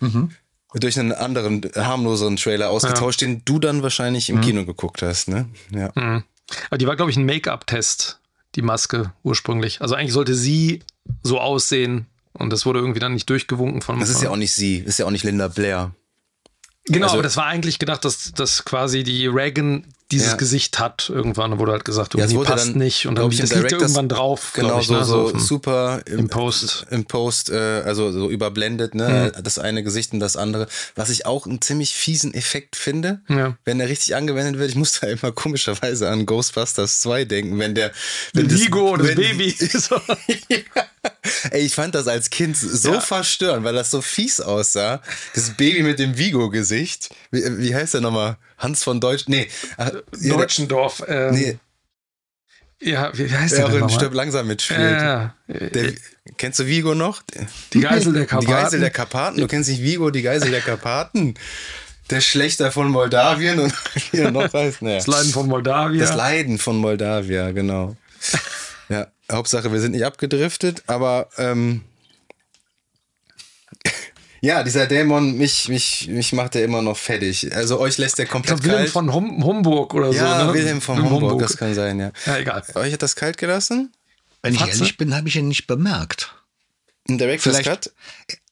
[0.00, 0.30] Mhm
[0.74, 3.28] durch einen anderen, harmloseren Trailer ausgetauscht, ja.
[3.28, 4.40] den du dann wahrscheinlich im mhm.
[4.42, 5.48] Kino geguckt hast, ne?
[5.70, 5.92] Ja.
[5.94, 6.24] Mhm.
[6.68, 8.20] Aber die war, glaube ich, ein Make-up-Test,
[8.54, 9.80] die Maske ursprünglich.
[9.80, 10.82] Also eigentlich sollte sie
[11.22, 14.00] so aussehen, Und das wurde irgendwie dann nicht durchgewunken von.
[14.00, 15.94] Das ist ja auch nicht sie, ist ja auch nicht Linda Blair.
[16.86, 20.36] Genau, also, aber das war eigentlich gedacht, dass, dass quasi die Reagan dieses ja.
[20.36, 21.58] Gesicht hat irgendwann.
[21.58, 23.06] Wurde halt gesagt, ja, die passt dann, nicht.
[23.06, 24.52] Und dann ich, das liegt irgendwann drauf.
[24.54, 25.04] Genau, ich, so, ne?
[25.04, 26.86] so, so super im, im, Post.
[26.90, 29.32] Im Post, äh, also so überblendet, ne?
[29.34, 29.42] Mhm.
[29.42, 30.68] Das eine Gesicht und das andere.
[30.94, 33.56] Was ich auch einen ziemlich fiesen Effekt finde, ja.
[33.64, 34.70] wenn der richtig angewendet wird.
[34.70, 37.90] Ich muss da immer komischerweise an Ghostbusters 2 denken, wenn der.
[38.34, 39.56] Wenn Vigo, das, das Baby.
[40.48, 40.84] ja.
[41.50, 43.00] Ey, ich fand das als Kind so ja.
[43.00, 45.00] verstörend, weil das so fies aussah.
[45.34, 47.10] Das Baby mit dem Vigo-Gesicht.
[47.30, 48.36] Wie, wie heißt der nochmal?
[48.62, 49.24] Hans von Deutsch.
[49.26, 49.48] Nee.
[50.22, 51.02] Deutschendorf.
[51.06, 51.58] Ähm, nee.
[52.80, 53.68] Ja, wie, heißt der?
[53.68, 54.80] Der auch Stirb langsam mitspielt.
[54.80, 55.92] Ja, der,
[56.36, 57.22] kennst du Vigo noch?
[57.72, 58.46] Die Geisel der Karpaten.
[58.46, 59.40] Die Geisel der Karpaten.
[59.40, 61.34] Du kennst nicht Vigo, die Geisel der Karpaten.
[62.10, 63.72] Der Schlechter von Moldawien und
[64.10, 64.82] hier noch heißt.
[64.82, 64.96] Naja.
[64.96, 66.00] Das Leiden von Moldawien.
[66.00, 67.96] Das Leiden von Moldawien, genau.
[68.88, 71.82] Ja, Hauptsache, wir sind nicht abgedriftet, aber ähm,
[74.44, 77.54] ja, dieser Dämon, mich, mich, mich macht er immer noch fertig.
[77.54, 80.46] Also euch lässt er komplett ich glaub, Wilhelm von hum Homburg oder ja, so.
[80.46, 80.54] Ne?
[80.54, 82.10] Wilhelm von Homburg, Homburg, das kann sein, ja.
[82.26, 82.64] Ja, egal.
[82.74, 83.92] Euch hat das kalt gelassen?
[84.42, 84.70] Wenn Fatze?
[84.70, 86.34] ich ehrlich bin, habe ich ihn nicht bemerkt.
[87.06, 87.92] Im Director's Vielleicht, Cut?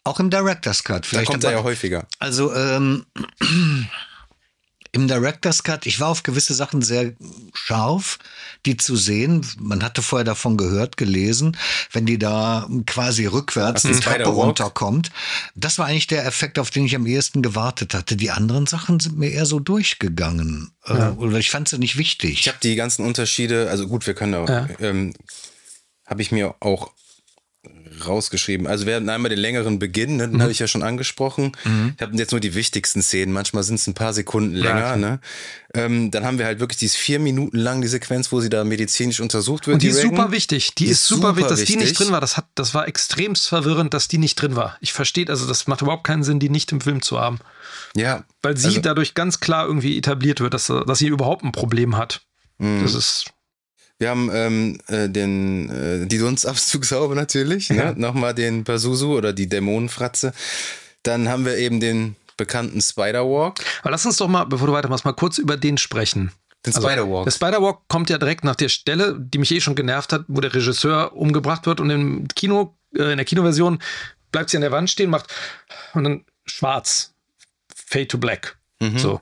[0.05, 1.07] Auch im Director's Cut.
[1.07, 2.07] Vielleicht da kommt er ja häufiger.
[2.21, 3.05] Also, ähm,
[4.93, 7.15] im Director's Cut, ich war auf gewisse Sachen sehr
[7.53, 8.21] scharf,
[8.67, 9.47] die zu sehen.
[9.59, 11.57] Man hatte vorher davon gehört, gelesen,
[11.93, 15.11] wenn die da quasi rückwärts die Treppe runterkommt.
[15.55, 18.17] Das war eigentlich der Effekt, auf den ich am ehesten gewartet hatte.
[18.17, 20.73] Die anderen Sachen sind mir eher so durchgegangen.
[20.85, 21.13] Äh, ja.
[21.13, 22.41] Oder ich fand sie nicht wichtig.
[22.41, 24.69] Ich habe die ganzen Unterschiede, also gut, wir können auch, ja.
[24.81, 25.15] ähm,
[26.07, 26.91] habe ich mir auch
[28.07, 28.67] rausgeschrieben.
[28.67, 30.43] Also wir hatten einmal den längeren Beginn, ne, den mhm.
[30.43, 31.53] habe ich ja schon angesprochen.
[31.65, 31.95] Mhm.
[31.97, 33.33] Ich habe jetzt nur die wichtigsten Szenen.
[33.33, 34.81] Manchmal sind es ein paar Sekunden länger.
[34.81, 35.21] Ja, ne?
[35.75, 38.65] Ähm, dann haben wir halt wirklich dieses vier Minuten lang die Sequenz, wo sie da
[38.65, 39.75] medizinisch untersucht wird.
[39.75, 40.17] Und die, die ist Reagan.
[40.17, 40.75] super wichtig.
[40.75, 42.21] Die, die ist, super wichtig, dass die nicht drin war.
[42.21, 44.77] Das hat, das war extremst verwirrend, dass die nicht drin war.
[44.81, 47.39] Ich verstehe, also das macht überhaupt keinen Sinn, die nicht im Film zu haben.
[47.95, 48.25] Ja.
[48.43, 51.97] Weil sie also, dadurch ganz klar irgendwie etabliert wird, dass, dass sie überhaupt ein Problem
[51.97, 52.23] hat.
[52.59, 52.83] Mhm.
[52.83, 53.27] Das ist
[54.01, 57.77] wir haben ähm, äh, den, äh, die Dunstabzugshaube natürlich, ne?
[57.77, 57.93] ja.
[57.93, 60.33] nochmal den Pazuzu oder die Dämonenfratze.
[61.03, 63.61] Dann haben wir eben den bekannten Spider-Walk.
[63.83, 66.33] Aber lass uns doch mal, bevor du weitermachst, mal kurz über den sprechen.
[66.65, 67.25] Den also, Spider-Walk.
[67.25, 70.41] Der Spider-Walk kommt ja direkt nach der Stelle, die mich eh schon genervt hat, wo
[70.41, 73.81] der Regisseur umgebracht wird und im Kino, äh, in der Kinoversion
[74.33, 75.27] bleibt sie an der Wand stehen, macht
[75.93, 77.13] und dann schwarz.
[77.75, 78.57] Fade to black.
[78.81, 78.99] Mhm.
[78.99, 79.21] So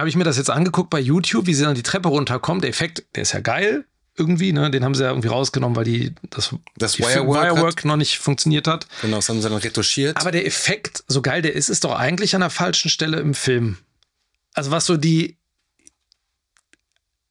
[0.00, 2.62] habe ich mir das jetzt angeguckt bei YouTube, wie sie dann die Treppe runterkommt.
[2.62, 3.84] Der Effekt, der ist ja geil
[4.16, 4.70] irgendwie, ne?
[4.70, 8.18] Den haben sie ja irgendwie rausgenommen, weil die das, das die Wirework, Wirework noch nicht
[8.18, 8.86] funktioniert hat.
[9.02, 10.16] Genau, das haben sie dann retuschiert.
[10.16, 13.34] Aber der Effekt, so geil der ist, ist doch eigentlich an der falschen Stelle im
[13.34, 13.78] Film.
[14.54, 15.36] Also was so die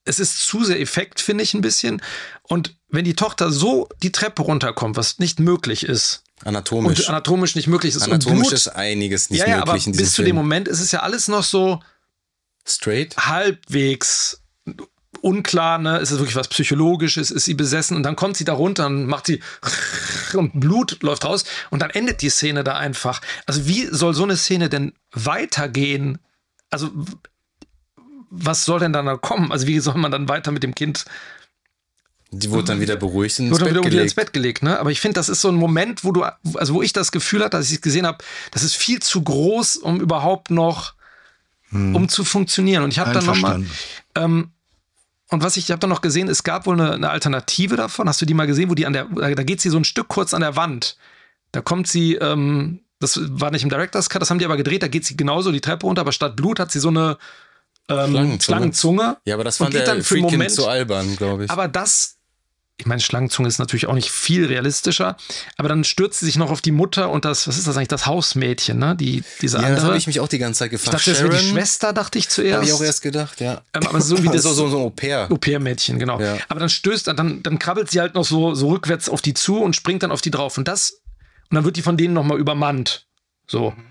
[0.06, 2.02] es ist zu sehr Effekt, finde ich ein bisschen.
[2.44, 7.68] Und wenn die Tochter so die Treppe runterkommt, was nicht möglich ist, anatomisch, anatomisch nicht
[7.68, 9.88] möglich ist, anatomisch Blut, ist einiges nicht ja, ja, möglich.
[9.88, 11.80] Aber bis zu dem Moment ist es ja alles noch so
[12.66, 14.42] straight, halbwegs
[15.22, 16.00] unklar, ne?
[16.00, 17.32] Ist es wirklich was Psychologisches?
[17.32, 17.96] Ist sie besessen?
[17.96, 19.42] Und dann kommt sie da runter und macht sie
[20.34, 23.22] und Blut läuft raus und dann endet die Szene da einfach.
[23.46, 26.20] Also wie soll so eine Szene denn weitergehen?
[26.70, 26.92] Also
[28.30, 29.52] was soll denn dann da kommen?
[29.52, 31.06] Also wie soll man dann weiter mit dem Kind
[32.36, 34.64] die wurde dann wieder beruhigt und ins, Bett wieder ins Bett gelegt.
[34.64, 34.80] Ne?
[34.80, 36.24] Aber ich finde, das ist so ein Moment, wo du,
[36.56, 39.22] also wo ich das Gefühl hatte, dass ich es gesehen habe, das ist viel zu
[39.22, 40.96] groß, um überhaupt noch
[41.74, 41.96] hm.
[41.96, 42.84] um zu funktionieren.
[42.84, 43.64] Und ich habe dann nochmal.
[44.16, 44.52] Ähm,
[45.30, 48.08] und was ich, ich habe dann noch gesehen, es gab wohl eine, eine, Alternative davon.
[48.08, 50.08] Hast du die mal gesehen, wo die an der, da geht sie so ein Stück
[50.08, 50.96] kurz an der Wand.
[51.52, 54.84] Da kommt sie, ähm, das war nicht im Director's Cut, das haben die aber gedreht,
[54.84, 57.18] da geht sie genauso die Treppe runter, aber statt Blut hat sie so eine
[57.90, 59.18] ähm, Schlangenzunge.
[59.26, 61.52] Ja, aber das fand der dann für Freakin Moment, zu albern, glaube ich.
[61.52, 62.18] Aber das
[62.84, 65.16] ich meine, Schlangenzunge ist natürlich auch nicht viel realistischer,
[65.56, 67.88] aber dann stürzt sie sich noch auf die Mutter und das, was ist das eigentlich,
[67.88, 68.94] das Hausmädchen, ne?
[68.94, 69.84] Die, diese ja, andere.
[69.84, 71.00] Ja, habe ich mich auch die ganze Zeit gefragt.
[71.00, 72.56] Ich dachte, das wäre die Schwester, dachte ich zuerst.
[72.56, 73.62] Habe ich auch erst gedacht, ja.
[73.74, 74.44] Ähm, aber so wie das.
[74.44, 75.32] so, so, so ein Au-pair.
[75.32, 76.20] Au-pair-Mädchen, genau.
[76.20, 76.36] Ja.
[76.50, 79.62] Aber dann stößt, dann, dann krabbelt sie halt noch so, so rückwärts auf die zu
[79.62, 80.58] und springt dann auf die drauf.
[80.58, 80.92] Und das,
[81.50, 83.08] und dann wird die von denen nochmal übermannt.
[83.48, 83.72] So.
[83.72, 83.86] Mhm.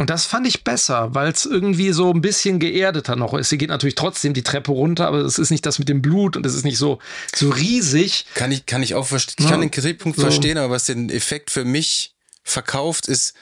[0.00, 3.48] Und das fand ich besser, weil es irgendwie so ein bisschen geerdeter noch ist.
[3.48, 6.36] Sie geht natürlich trotzdem die Treppe runter, aber es ist nicht das mit dem Blut
[6.36, 7.00] und es ist nicht so,
[7.34, 8.26] so riesig.
[8.34, 9.44] Kann ich, kann ich auch verstehen.
[9.44, 10.22] Ich kann den Kritikpunkt so.
[10.22, 13.34] verstehen, aber was den Effekt für mich verkauft, ist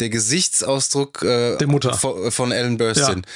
[0.00, 1.92] der Gesichtsausdruck äh, der Mutter.
[1.92, 3.22] von, von Ellen Burstyn.
[3.24, 3.32] Ja.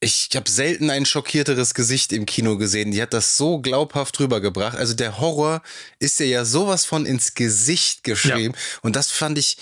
[0.00, 2.90] Ich habe selten ein schockierteres Gesicht im Kino gesehen.
[2.90, 4.76] Die hat das so glaubhaft rübergebracht.
[4.76, 5.62] Also der Horror
[6.00, 8.54] ist ihr ja sowas von ins Gesicht geschrieben.
[8.54, 8.78] Ja.
[8.82, 9.56] Und das fand ich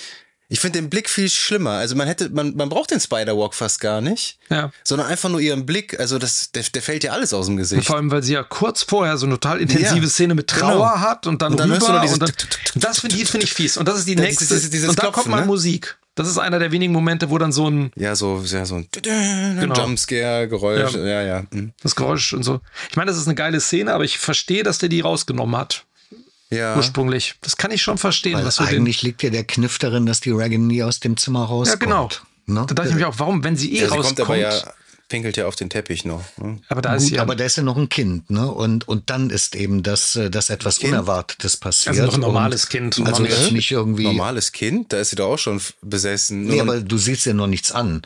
[0.48, 1.72] Ich finde den Blick viel schlimmer.
[1.72, 4.38] Also man hätte, man, man braucht den Spider-Walk fast gar nicht.
[4.48, 4.70] Ja.
[4.84, 5.98] Sondern einfach nur ihren Blick.
[5.98, 7.86] Also das, der, der fällt ja alles aus dem Gesicht.
[7.86, 10.72] Vor allem, weil sie ja kurz vorher so eine total intensive Ja, Szene mit Trauer
[10.92, 11.00] genau.
[11.00, 12.32] hat und dann, Und dann hörst du rüber noch und dann,
[12.76, 13.76] das finde ich, finde ich fies.
[13.76, 14.44] Und das ist die Das- nächste.
[14.60, 15.46] dieses- und da kommt Klopfen, mal ne?
[15.46, 15.98] Musik.
[16.14, 18.88] Das ist einer der wenigen Momente, wo dann so ein Ja, so, ja, so ein
[19.02, 19.74] Genau.
[19.74, 20.94] Jumpscare, Geräusch.
[20.94, 21.04] Ja.
[21.04, 21.42] Ja, ja.
[21.50, 21.72] mhm.
[21.82, 22.60] das Geräusch und so.
[22.88, 25.85] Ich meine, das ist eine geile Szene, aber ich verstehe, dass der die rausgenommen hat
[26.50, 26.76] Ja.
[26.76, 27.34] ursprünglich.
[27.42, 30.66] Das kann ich schon verstehen, Weil eigentlich liegt ja der Kniff darin, dass die Reagan
[30.66, 31.80] nie aus dem Zimmer Ja, rauskommt.
[31.80, 32.08] genau.
[32.46, 32.64] Ne?
[32.68, 34.16] Da dachte ich mir auch, warum, wenn sie eh ja sie rauskommt.
[34.18, 34.72] kommt aber ja,
[35.08, 36.22] pinkelt ja auf den Teppich noch.
[36.36, 36.60] Ne?
[36.68, 37.22] aber da ist Gut, ja.
[37.22, 38.48] aber der ist ja noch ein Kind, ne?
[38.50, 41.94] Und, und dann ist eben das, äh, das etwas Unerwartetes passiert.
[41.96, 42.98] also noch ein normales und, Kind.
[43.04, 44.04] Also Normales- nicht irgendwie.
[44.04, 46.44] Normales Kind, da ist sie doch auch schon besessen.
[46.44, 48.02] Nee, aber du siehst ja noch nichts an.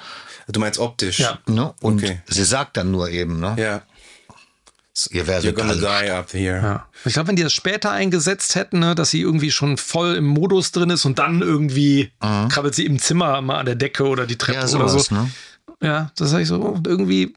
[0.48, 1.18] du meinst optisch?
[1.20, 1.38] Ja.
[1.46, 1.74] Ne?
[1.80, 2.20] Und Okay.
[2.26, 3.54] sie sagt dann nur eben, ne?
[3.58, 3.82] Ja.
[5.10, 6.04] Ihr You're werdet gonna alle.
[6.06, 6.56] die up here.
[6.62, 6.88] Ja.
[7.04, 10.26] Ich glaube, wenn die das später eingesetzt hätten, ne, dass sie irgendwie schon voll im
[10.26, 14.26] Modus drin ist und dann irgendwie krabbelt sie im Zimmer mal an der Decke oder
[14.26, 15.14] die Treppe Ja, oder sowas, so.
[15.14, 15.30] ne?
[15.80, 16.78] Ja, das sag ich so.
[16.86, 17.34] Irgendwie,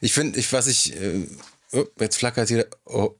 [0.00, 1.26] Ich finde, ich, was ich, äh,
[1.72, 3.14] oh, jetzt flackert hier, oh,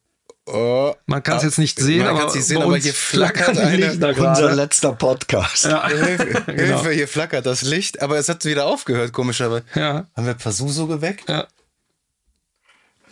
[0.47, 0.93] oh.
[1.07, 3.57] man kann es jetzt nicht sehen, Man aber, nicht sehen, bei aber uns hier flackert
[3.57, 4.55] eine- Unser gerade.
[4.55, 5.65] letzter Podcast.
[5.65, 5.87] Ja.
[5.89, 6.57] Hilfe, Genau.
[6.57, 9.65] Hilfe, hier flackert das Licht, aber es hat wieder aufgehört, komischerweise.
[9.77, 10.07] Ja.
[10.17, 11.29] Haben wir Pasuso geweckt?
[11.31, 11.47] Ja.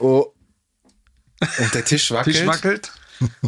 [0.00, 0.26] Oh.
[1.40, 2.36] Und der Tisch wackelt.
[2.36, 2.92] Tisch wackelt.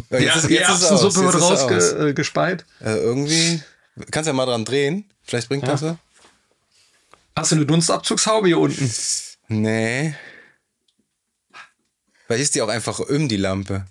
[0.09, 0.69] Ja, jetzt Ja, ist, die jetzt.
[0.69, 2.65] Erbsensuppe wird rausgespeit.
[2.81, 3.61] Äh, irgendwie.
[4.11, 5.05] Kannst ja mal dran drehen.
[5.23, 5.95] Vielleicht bringt das was.
[7.35, 8.91] Hast du eine Dunstabzugshaube hier unten?
[9.47, 10.15] Nee.
[12.27, 13.85] Vielleicht ist die auch einfach um die Lampe.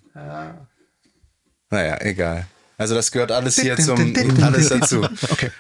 [1.71, 2.47] Naja, egal.
[2.79, 5.03] Also das gehört alles hier zum alles dazu.
[5.31, 5.51] Okay.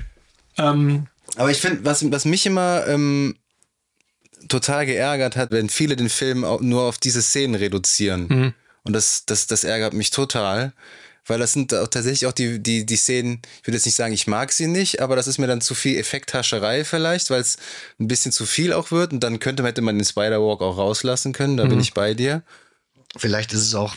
[0.58, 3.36] Ähm, Aber ich finde, was, was mich immer ähm,
[4.50, 8.28] total geärgert hat, wenn viele den Film nur auf diese Szenen reduzieren.
[8.82, 10.72] Und das, das, das ärgert mich total.
[11.26, 14.12] Weil das sind auch tatsächlich auch die, die, die Szenen, ich würde jetzt nicht sagen,
[14.12, 17.56] ich mag sie nicht, aber das ist mir dann zu viel Effekthascherei vielleicht, weil es
[18.00, 19.12] ein bisschen zu viel auch wird.
[19.12, 22.42] Und dann könnte, hätte man den Spider-Walk auch rauslassen können, da bin ich bei dir.
[23.16, 23.94] Vielleicht ist es auch,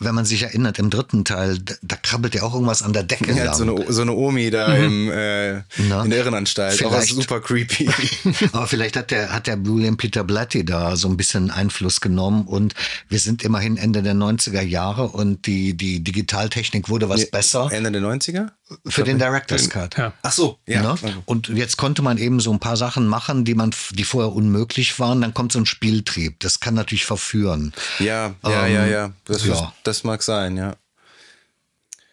[0.00, 3.04] wenn man sich erinnert, im dritten Teil, da, da krabbelt ja auch irgendwas an der
[3.04, 3.30] Decke.
[3.30, 3.80] Er hat so lang.
[3.82, 5.64] eine, so eine Omi da im, äh, in
[6.10, 6.84] der Irrenanstalt.
[6.84, 7.88] Auch vielleicht- super creepy.
[8.52, 12.44] Aber vielleicht hat der, hat der Julian Peter Blatty da so ein bisschen Einfluss genommen
[12.46, 12.74] und
[13.08, 17.92] wir sind immerhin Ende der 90er Jahre und die, die Digitaltechnik wurde was besser Ende
[17.92, 18.48] der 90er?
[18.86, 19.96] für den Director's Cut.
[19.98, 20.14] ja.
[20.22, 20.82] Ach so, ja.
[20.82, 20.96] Ne?
[21.26, 24.98] Und jetzt konnte man eben so ein paar Sachen machen, die man, die vorher unmöglich
[24.98, 25.20] waren.
[25.20, 26.40] Dann kommt so ein Spieltrieb.
[26.40, 27.72] Das kann natürlich verführen.
[27.98, 29.12] Ja, ja, Ähm, ja, ja.
[29.26, 29.72] Das, ja.
[29.86, 30.76] Das mag sein, ja.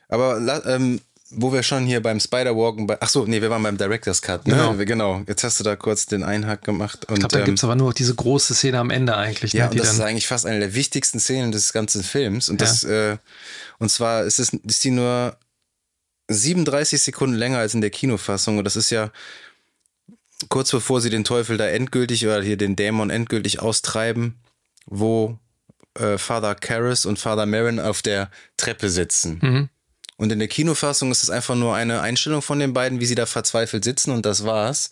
[0.08, 1.00] Aber ähm,
[1.32, 4.46] wo wir schon hier beim Spider-Walken, bei, ach so, nee, wir waren beim Director's Cut,
[4.46, 4.54] ne?
[4.54, 4.76] Genau.
[4.86, 5.24] Genau.
[5.28, 7.06] Jetzt hast du da kurz den Einhack gemacht.
[7.06, 9.16] Und, Ich glaube, da ähm, gibt es aber nur noch diese große Szene am Ende
[9.16, 9.54] eigentlich.
[9.54, 12.50] ja, ne, und die das ist eigentlich fast eine der wichtigsten Szenen des ganzen Films.
[12.50, 13.18] Und das, äh,
[13.80, 15.38] und zwar ist es, ist die nur
[16.28, 18.58] 37 Sekunden länger als in der Kinofassung.
[18.58, 19.12] Und das ist ja
[20.50, 24.36] kurz bevor sie den Teufel da endgültig oder hier den Dämon endgültig austreiben,
[24.86, 25.38] wo
[26.00, 29.40] äh, Father Karras und Father Marin auf der Treppe sitzen.
[29.42, 29.70] Mhm.
[30.18, 33.16] Und in der Kinofassung ist es einfach nur eine Einstellung von den beiden, wie sie
[33.16, 34.92] da verzweifelt sitzen und das war's.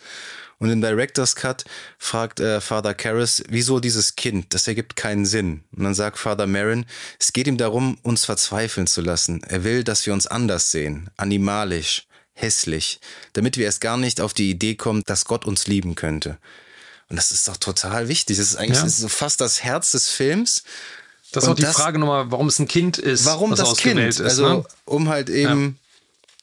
[0.58, 1.64] Und im Director's Cut
[1.98, 4.54] fragt äh, Father Karras, wieso dieses Kind?
[4.54, 5.64] Das ergibt keinen Sinn.
[5.72, 6.86] Und dann sagt Father Marin,
[7.18, 9.42] es geht ihm darum, uns verzweifeln zu lassen.
[9.44, 13.00] Er will, dass wir uns anders sehen, animalisch, hässlich,
[13.34, 16.38] damit wir erst gar nicht auf die Idee kommen, dass Gott uns lieben könnte.
[17.10, 18.38] Und das ist doch total wichtig.
[18.38, 18.88] Das ist eigentlich Ja.
[18.90, 20.64] so fast das Herz des Films.
[21.32, 23.26] das ist auch die das- Frage nochmal, warum es ein Kind ist.
[23.26, 24.00] Warum das Kind?
[24.00, 24.66] Ist, also, ne?
[24.86, 25.78] um halt eben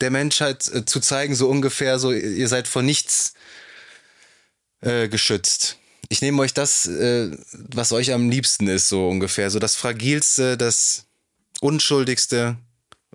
[0.00, 3.34] der Menschheit äh, zu zeigen, so ungefähr, so, ihr seid vor nichts
[4.80, 5.78] äh, geschützt.
[6.08, 9.50] Ich nehme euch das, äh, was euch am liebsten ist, so ungefähr.
[9.50, 11.04] So das Fragilste, das
[11.60, 12.56] Unschuldigste,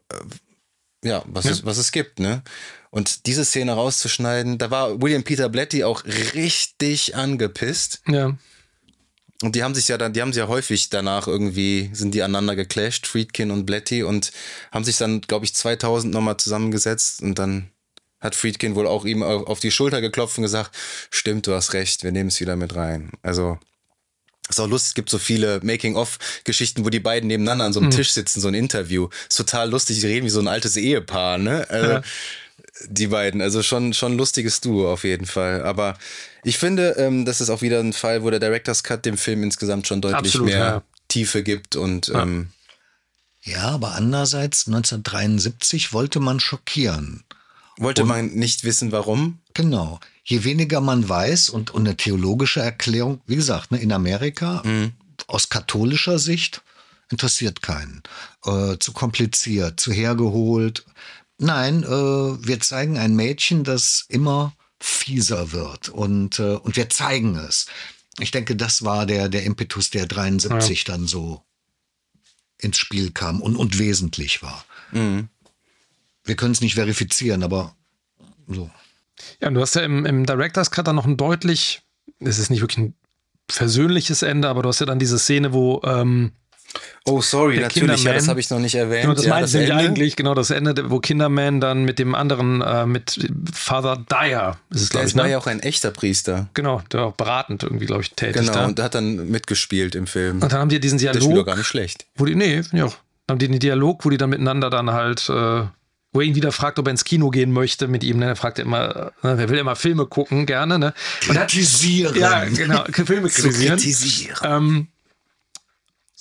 [0.09, 2.43] äh, ja, was, Es, was es gibt, ne?
[2.91, 8.01] Und diese Szene rauszuschneiden, da war William Peter Blatty auch richtig angepisst.
[8.07, 8.37] Ja.
[9.41, 12.21] Und die haben sich ja dann, die haben sich ja häufig danach irgendwie, sind die
[12.21, 14.31] aneinander geclasht, Friedkin und Blatty, und
[14.71, 17.71] haben sich dann, glaube ich, 2000 nochmal zusammengesetzt und dann
[18.19, 20.75] hat Friedkin wohl auch ihm auf die Schulter geklopft und gesagt,
[21.09, 23.11] stimmt, du hast recht, wir nehmen es wieder mit rein.
[23.23, 23.57] Also,
[24.47, 27.89] ist auch lustig, es gibt so viele Making-of-Geschichten, wo die beiden nebeneinander an so einem
[27.89, 29.07] Tisch sitzen, so ein Interview.
[29.27, 31.67] Ist total lustig, die reden wie so ein altes Ehepaar, ne?
[31.69, 32.01] Also,
[32.87, 33.41] die beiden.
[33.41, 35.63] Also schon, schon lustiges Duo auf jeden Fall.
[35.63, 35.97] Aber
[36.43, 39.43] ich finde, ähm, das ist auch wieder ein Fall, wo der Director's Cut dem Film
[39.43, 40.83] insgesamt schon deutlich Absolut, mehr ja.
[41.07, 42.49] Tiefe gibt und ähm,
[43.43, 47.23] Ja, aber andererseits 1973 wollte man schockieren.
[47.77, 49.39] wollte man nicht wissen, warum.
[49.53, 49.99] Genau.
[50.23, 54.63] Je weniger man weiß und, und eine theologische Erklärung, wie gesagt, ne, in Amerika
[55.27, 56.61] aus katholischer Sicht
[57.09, 58.01] interessiert keinen.
[58.45, 60.85] Äh, zu kompliziert, zu hergeholt.
[61.43, 67.35] Nein, äh, wir zeigen ein Mädchen, das immer fieser wird und, äh, und wir zeigen
[67.35, 67.65] es.
[68.19, 70.93] Ich denke, das war der, der Impetus, der 73 ja.
[70.93, 71.43] dann so
[72.59, 74.63] ins Spiel kam und, und wesentlich war.
[74.91, 75.29] Mhm.
[76.23, 77.75] Wir können es nicht verifizieren, aber
[78.47, 78.69] so.
[79.39, 81.81] Ja, du hast ja im, im Director's Cut dann noch ein deutlich,
[82.19, 82.93] es ist nicht wirklich ein
[83.49, 86.33] versöhnliches Ende, aber du hast ja dann diese Szene, wo ähm,
[87.05, 89.03] Oh, sorry, natürlich, ja, das habe ich noch nicht erwähnt.
[89.03, 92.61] Genau, das ja, meinte ich eigentlich, genau, das Ende, wo Kinderman dann mit dem anderen,
[92.61, 95.15] äh, mit Father Dyer, ist es, glaube ich.
[95.15, 95.31] war ne?
[95.31, 96.47] ja auch ein echter Priester.
[96.53, 98.41] Genau, der war auch beratend irgendwie, glaube ich, tätig.
[98.41, 98.65] Genau, da.
[98.65, 100.41] und hat dann mitgespielt im Film.
[100.41, 101.15] Und dann haben die diesen Dialog.
[101.15, 102.05] Das spielt doch gar nicht schlecht.
[102.15, 102.97] Wo die, nee, finde ich auch.
[103.25, 105.63] Dann haben die einen Dialog, wo die dann miteinander dann halt, äh,
[106.13, 108.19] wo er ihn wieder fragt, ob er ins Kino gehen möchte mit ihm.
[108.19, 108.25] Ne?
[108.25, 109.41] Er fragt immer, ne?
[109.41, 110.77] er will immer Filme gucken, gerne.
[110.77, 110.93] Ne?
[111.27, 112.15] Und kritisieren.
[112.15, 113.77] ja, genau, Filme kritisieren.
[113.77, 114.37] kritisieren.
[114.43, 114.87] Ähm,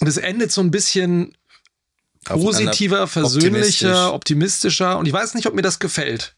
[0.01, 1.37] und es endet so ein bisschen
[2.25, 4.99] positiver, versöhnlicher, optimistischer.
[4.99, 6.35] Und ich weiß nicht, ob mir das gefällt.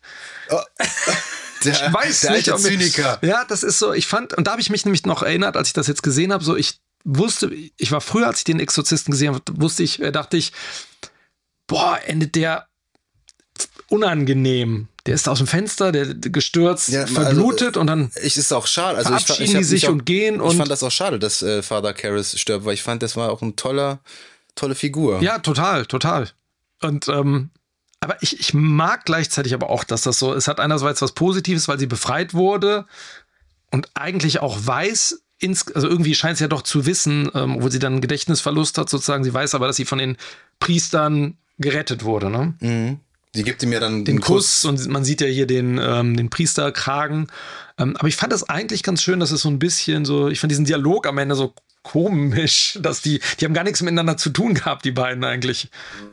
[0.51, 0.61] Oh.
[1.65, 3.19] Der, ich weiß der nicht, alte Zyniker.
[3.23, 5.57] Mir, ja, das ist so, ich fand, und da habe ich mich nämlich noch erinnert,
[5.57, 8.59] als ich das jetzt gesehen habe, so ich wusste, ich war früher, als ich den
[8.59, 10.53] Exorzisten gesehen habe, wusste ich, äh, dachte ich,
[11.69, 12.67] boah, endet der
[13.89, 14.89] unangenehm.
[15.07, 18.69] Der ist aus dem Fenster, der gestürzt, ja, verblutet also, und dann ich ist auch
[18.69, 18.99] schade.
[18.99, 20.41] Also verabschieden ich, ich die sich auch, und gehen.
[20.41, 23.17] Und ich fand das auch schade, dass äh, Father Karras stirbt, weil ich fand, das
[23.17, 24.01] war auch ein toller,
[24.55, 25.21] tolle Figur.
[25.21, 26.29] Ja, total, total.
[26.83, 27.51] Und ähm,
[27.99, 31.69] aber ich, ich mag gleichzeitig aber auch, dass das so, es hat einerseits was Positives,
[31.69, 32.87] weil sie befreit wurde
[33.71, 37.71] und eigentlich auch weiß, ins, also irgendwie scheint sie ja doch zu wissen, ähm, obwohl
[37.71, 39.25] sie dann einen Gedächtnisverlust hat, sozusagen.
[39.25, 40.17] Sie weiß aber, dass sie von den
[40.61, 42.31] Priestern gerettet wurde.
[42.31, 42.55] Ne?
[42.61, 43.01] Mhm.
[43.35, 44.63] Sie gibt ihm ja dann den, den Kuss.
[44.63, 44.65] Kuss.
[44.67, 47.29] und man sieht ja hier den, ähm, den Priesterkragen.
[47.79, 50.39] Ähm, aber ich fand das eigentlich ganz schön, dass es so ein bisschen so, ich
[50.39, 54.31] fand diesen Dialog am Ende so komisch, dass die, die haben gar nichts miteinander zu
[54.31, 55.69] tun gehabt, die beiden eigentlich.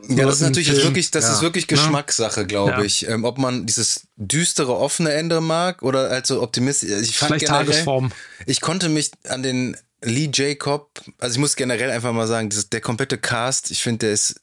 [0.07, 1.33] Ja, das ist natürlich jetzt wirklich, das ja.
[1.33, 2.81] ist wirklich Geschmackssache, glaube ja.
[2.81, 3.07] ich.
[3.07, 6.89] Ähm, ob man dieses düstere, offene Ende mag oder halt so optimistisch.
[7.01, 8.11] Ich fand Vielleicht generell, Tagesform.
[8.45, 12.69] Ich konnte mich an den Lee Jacob, also ich muss generell einfach mal sagen, das,
[12.69, 14.39] der komplette Cast, ich finde, der ist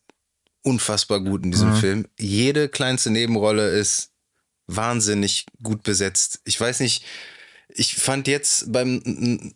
[0.66, 1.76] unfassbar gut in diesem mhm.
[1.76, 2.06] Film.
[2.18, 4.10] Jede kleinste Nebenrolle ist
[4.66, 6.40] wahnsinnig gut besetzt.
[6.44, 7.04] Ich weiß nicht,
[7.68, 9.00] ich fand jetzt beim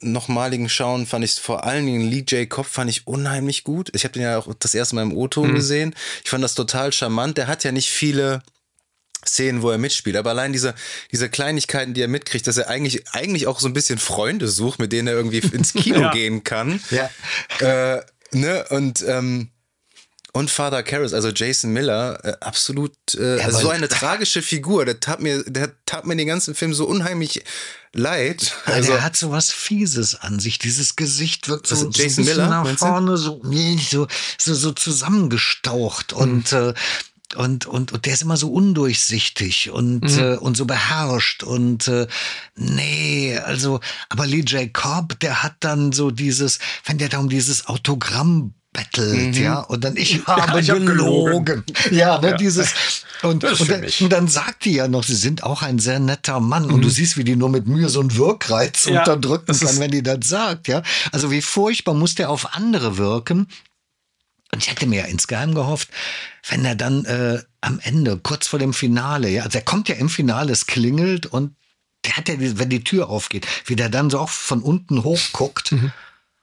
[0.01, 2.49] nochmaligen Schauen, fand ich vor allen Dingen Lee J.
[2.49, 3.91] Cobb fand ich unheimlich gut.
[3.95, 5.55] Ich habe den ja auch das erste Mal im O-Ton mhm.
[5.55, 5.95] gesehen.
[6.23, 7.39] Ich fand das total charmant.
[7.39, 8.43] Der hat ja nicht viele
[9.27, 10.75] Szenen, wo er mitspielt, aber allein diese,
[11.11, 14.79] diese Kleinigkeiten, die er mitkriegt, dass er eigentlich, eigentlich auch so ein bisschen Freunde sucht,
[14.79, 16.13] mit denen er irgendwie ins Kino ja.
[16.13, 16.81] gehen kann.
[16.91, 17.11] Ja.
[17.59, 18.03] Äh,
[18.33, 18.65] ne?
[18.71, 19.51] Und ähm,
[20.33, 24.85] und Father Karras, also Jason Miller, äh, absolut äh, ja, also so eine tragische Figur.
[24.85, 27.43] Der tat mir, der tat mir den ganzen Film so unheimlich
[27.93, 28.55] leid.
[28.65, 30.59] Also, der hat so was Fieses an sich.
[30.59, 33.43] Dieses Gesicht wirkt so, so Jason Miller, nach vorne so,
[33.91, 34.07] so,
[34.39, 36.19] so, so zusammengestaucht mhm.
[36.19, 36.75] und äh,
[37.37, 40.19] und, und, und der ist immer so undurchsichtig und, mhm.
[40.19, 42.09] äh, und so beherrscht und äh,
[42.57, 43.79] nee, also,
[44.09, 44.73] aber Lee J.
[44.75, 49.43] Cobb, der hat dann so dieses, wenn der da um dieses Autogramm bettelt, mhm.
[49.43, 51.65] ja, und dann ich habe ja, ich gelogen.
[51.75, 55.17] Hab ja, ne, ja, dieses und, und dann, und, dann, sagt die ja noch, sie
[55.17, 56.75] sind auch ein sehr netter Mann mhm.
[56.75, 56.93] und du mhm.
[56.93, 60.19] siehst, wie die nur mit Mühe so einen Wirkreiz ja, unterdrücken kann, wenn die das
[60.23, 60.83] sagt, ja.
[61.13, 63.49] Also wie furchtbar muss der auf andere wirken.
[64.53, 65.91] Und ich hätte mir ja insgeheim gehofft,
[66.49, 69.95] wenn er dann äh, am Ende, kurz vor dem Finale, ja, also er kommt ja
[69.95, 71.55] im Finale, es klingelt und
[72.05, 75.73] der hat ja, wenn die Tür aufgeht, wie der dann so auch von unten hochguckt.
[75.73, 75.93] Mhm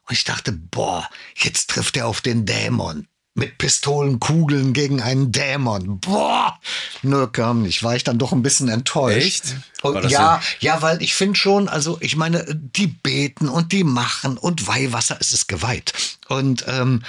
[0.08, 3.08] und ich dachte, boah, jetzt trifft er auf den Dämon.
[3.36, 6.00] Mit Pistolenkugeln gegen einen Dämon.
[6.00, 6.60] Boah!
[7.04, 7.84] Nö, kam nicht.
[7.84, 9.18] War ich dann doch ein bisschen enttäuscht.
[9.18, 9.56] Echt?
[9.84, 14.38] Und ja, ja, weil ich finde schon, also ich meine, die beten und die machen
[14.38, 15.94] und Weihwasser ist es geweiht.
[16.28, 17.04] Und, ähm,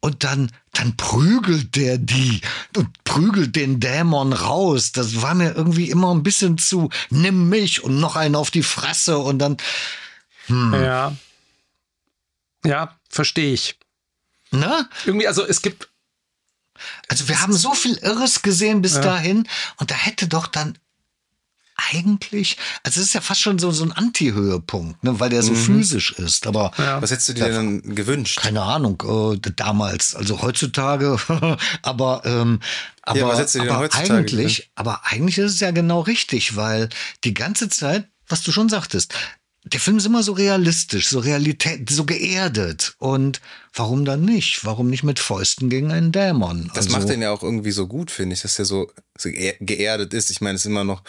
[0.00, 2.40] und dann, dann prügelt der die
[2.76, 4.92] und prügelt den Dämon raus.
[4.92, 8.62] Das war mir irgendwie immer ein bisschen zu, nimm mich und noch einen auf die
[8.62, 9.56] Fresse und dann.
[10.46, 10.72] Hm.
[10.72, 11.16] Ja,
[12.64, 13.78] ja, verstehe ich.
[14.50, 14.88] Ne?
[15.04, 15.88] Irgendwie, also es gibt.
[17.08, 19.00] Also wir haben so viel Irres gesehen bis ja.
[19.00, 19.48] dahin
[19.78, 20.78] und da hätte doch dann
[21.92, 25.52] eigentlich, also es ist ja fast schon so, so ein Anti-Höhepunkt, ne, weil der so
[25.52, 25.56] mhm.
[25.56, 26.46] physisch ist.
[26.46, 27.00] Aber ja.
[27.00, 28.40] was hättest du dir denn gewünscht?
[28.40, 31.18] Keine Ahnung, äh, damals, also heutzutage,
[31.82, 32.60] aber, ähm,
[33.02, 34.70] aber, ja, was du dir aber heutzutage eigentlich, gewünscht?
[34.74, 36.88] aber eigentlich ist es ja genau richtig, weil
[37.24, 39.14] die ganze Zeit, was du schon sagtest,
[39.72, 42.94] der Film ist immer so realistisch, so Realität, so geerdet.
[42.98, 43.40] Und
[43.74, 44.64] warum dann nicht?
[44.64, 46.70] Warum nicht mit Fäusten gegen einen Dämon?
[46.74, 49.30] Das also, macht den ja auch irgendwie so gut, finde ich, dass er so, so
[49.30, 50.30] geerdet ist.
[50.30, 51.02] Ich meine, es ist immer noch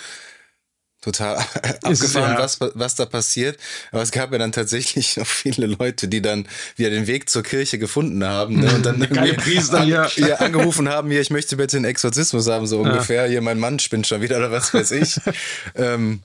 [1.01, 1.37] total
[1.83, 2.39] abgefahren, ja.
[2.39, 3.57] was, was da passiert.
[3.91, 7.43] Aber es gab ja dann tatsächlich noch viele Leute, die dann wieder den Weg zur
[7.43, 8.73] Kirche gefunden haben ne?
[8.73, 10.07] und dann irgendwie Priester, an, ja.
[10.09, 13.23] hier angerufen haben, hier, ich möchte bitte einen Exorzismus haben, so ungefähr.
[13.23, 13.29] Ja.
[13.29, 15.19] Hier, mein Mann spinnt schon wieder oder was weiß ich.
[15.75, 16.21] ähm,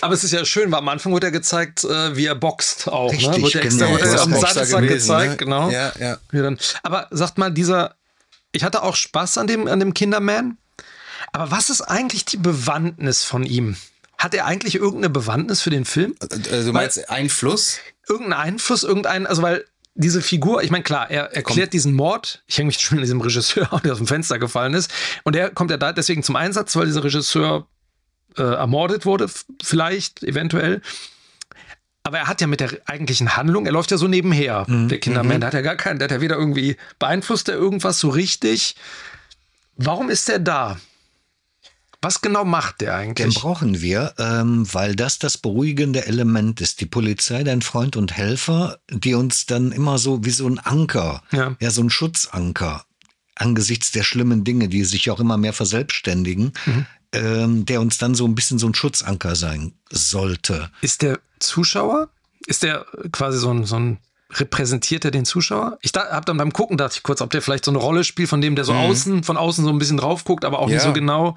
[0.00, 2.88] aber es ist ja schön, weil am Anfang wurde er gezeigt, äh, wie er boxt
[2.88, 3.12] auch.
[3.12, 3.18] Ne?
[3.18, 3.42] Richtig, ne?
[3.42, 3.98] Wurde extra genau.
[3.98, 5.36] er am Sattelsack gezeigt, ne?
[5.36, 5.70] genau.
[5.70, 6.18] Ja, ja.
[6.82, 7.94] Aber sagt mal, dieser,
[8.52, 10.58] ich hatte auch Spaß an dem, an dem Kinderman.
[11.32, 13.76] Aber was ist eigentlich die Bewandtnis von ihm?
[14.18, 16.14] Hat er eigentlich irgendeine Bewandtnis für den Film?
[16.20, 17.78] Also du meinst weil, Einfluss?
[18.08, 21.72] Irgendeinen Einfluss, irgendeinen, also weil diese Figur, ich meine, klar, er erklärt kommt.
[21.74, 22.42] diesen Mord.
[22.46, 24.90] Ich hänge mich schon an diesem Regisseur, der aus dem Fenster gefallen ist.
[25.24, 27.66] Und er kommt ja da deswegen zum Einsatz, weil dieser Regisseur
[28.36, 29.28] äh, ermordet wurde,
[29.62, 30.80] vielleicht, eventuell.
[32.04, 34.88] Aber er hat ja mit der eigentlichen Handlung, er läuft ja so nebenher, mhm.
[34.88, 35.36] der Kinderman.
[35.36, 35.40] Mhm.
[35.40, 38.74] Der hat ja gar keinen, der hat ja weder irgendwie beeinflusst er irgendwas so richtig.
[39.76, 40.78] Warum ist er da?
[42.00, 43.32] Was genau macht der eigentlich?
[43.32, 46.80] Den brauchen wir, ähm, weil das das beruhigende Element ist.
[46.80, 51.22] Die Polizei, dein Freund und Helfer, die uns dann immer so wie so ein Anker,
[51.30, 52.84] ja, ja so ein Schutzanker
[53.34, 56.86] angesichts der schlimmen Dinge, die sich auch immer mehr verselbstständigen, mhm.
[57.12, 60.70] Ähm, der uns dann so ein bisschen so ein Schutzanker sein sollte.
[60.80, 62.08] Ist der Zuschauer?
[62.46, 63.98] Ist der quasi so ein, so ein
[64.30, 65.78] repräsentiert er den Zuschauer?
[65.82, 68.04] Ich da, habe dann beim Gucken dachte ich kurz, ob der vielleicht so eine Rolle
[68.04, 68.80] spielt, von dem der so mhm.
[68.80, 70.74] außen, von außen so ein bisschen drauf guckt, aber auch ja.
[70.74, 71.36] nicht so genau.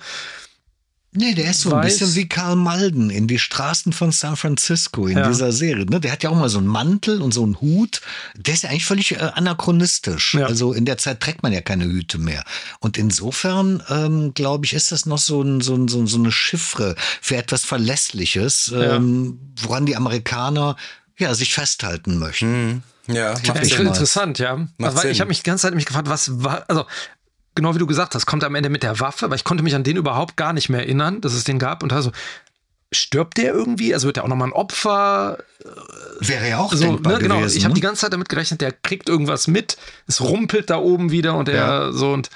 [1.15, 1.77] Nee, der ist so weiß.
[1.77, 5.27] ein bisschen wie Karl Malden in die Straßen von San Francisco in ja.
[5.27, 5.85] dieser Serie.
[5.85, 5.99] Ne?
[5.99, 8.01] Der hat ja auch mal so einen Mantel und so einen Hut.
[8.35, 10.33] Der ist ja eigentlich völlig äh, anachronistisch.
[10.33, 10.45] Ja.
[10.45, 12.43] Also in der Zeit trägt man ja keine Hüte mehr.
[12.79, 16.31] Und insofern, ähm, glaube ich, ist das noch so, ein, so, ein, so, so eine
[16.31, 18.95] Chiffre für etwas Verlässliches, ja.
[18.95, 20.75] ähm, woran die Amerikaner
[21.17, 22.67] ja, sich festhalten möchten.
[22.67, 22.83] Mhm.
[23.07, 24.67] Ja, macht ja, interessant, ja.
[24.81, 26.85] Also, ich habe mich die ganze Zeit mich gefragt, was war, also
[27.55, 29.75] genau wie du gesagt hast, kommt am Ende mit der Waffe, weil ich konnte mich
[29.75, 32.11] an den überhaupt gar nicht mehr erinnern, dass es den gab und also
[32.91, 33.93] stirbt der irgendwie?
[33.93, 35.39] Also wird er auch nochmal ein Opfer?
[36.19, 37.39] Wäre ja auch so, denkbar ne, genau.
[37.39, 37.75] Gewesen, ich habe ne?
[37.75, 39.77] die ganze Zeit damit gerechnet, der kriegt irgendwas mit,
[40.07, 41.91] es rumpelt da oben wieder und er ja.
[41.91, 42.29] so und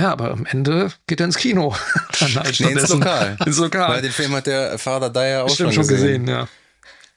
[0.00, 1.76] ja, aber am Ende geht er ins Kino.
[2.18, 3.36] Dann halt nee, ins Lokal.
[3.46, 3.90] ins Lokal.
[3.90, 6.26] Weil den Film hat der Vater Dyer auch Bestimmt schon gesehen.
[6.26, 6.28] gesehen.
[6.28, 6.48] ja.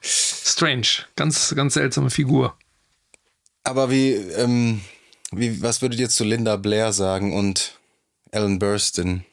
[0.01, 2.55] Strange, ganz, ganz seltsame Figur.
[3.63, 4.82] Aber wie, ähm,
[5.38, 7.79] wie, was würdet ihr zu Linda Blair sagen und
[8.31, 9.25] Ellen Burstyn?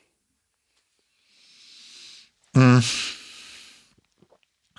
[2.54, 2.82] Hm.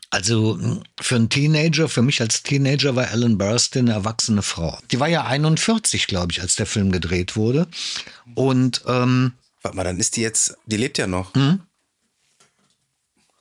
[0.10, 0.60] Also
[1.02, 4.78] für einen Teenager, für mich als Teenager war Ellen Burstyn eine erwachsene Frau.
[4.92, 7.68] Die war ja 41, glaube ich, als der Film gedreht wurde.
[8.36, 11.34] Und ähm, warte mal, dann ist die jetzt, die lebt ja noch.
[11.34, 11.62] Hm?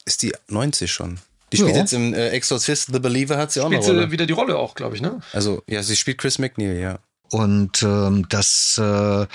[0.07, 1.19] Ist die 90 schon?
[1.53, 1.83] Die spielt ja.
[1.83, 4.11] jetzt im äh, Exorcist The Believer, hat sie auch spielt eine Rolle.
[4.11, 5.21] wieder die Rolle auch, glaube ich, ne?
[5.35, 6.99] Also, ja, sie spielt Chris McNeil, ja.
[7.33, 9.27] Und ähm, das äh,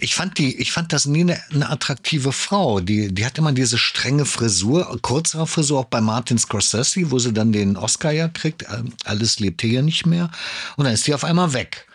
[0.00, 2.80] ich fand die, ich fand das nie eine, eine, attraktive Frau.
[2.80, 7.32] Die, die hat immer diese strenge Frisur, kürzere Frisur auch bei Martin Scorsese, wo sie
[7.32, 8.64] dann den Oscar ja kriegt.
[8.64, 10.30] Ähm, alles lebt hier nicht mehr.
[10.76, 11.86] Und dann ist die auf einmal weg.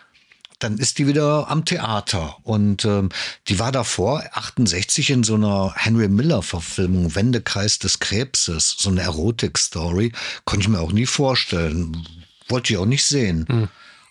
[0.58, 2.36] Dann ist die wieder am Theater.
[2.42, 3.10] Und ähm,
[3.46, 10.12] die war davor, 68, in so einer Henry Miller-Verfilmung, Wendekreis des Krebses, so eine Erotik-Story.
[10.44, 12.04] Konnte ich mir auch nie vorstellen.
[12.48, 13.46] Wollte ich auch nicht sehen.
[13.48, 13.68] Hm.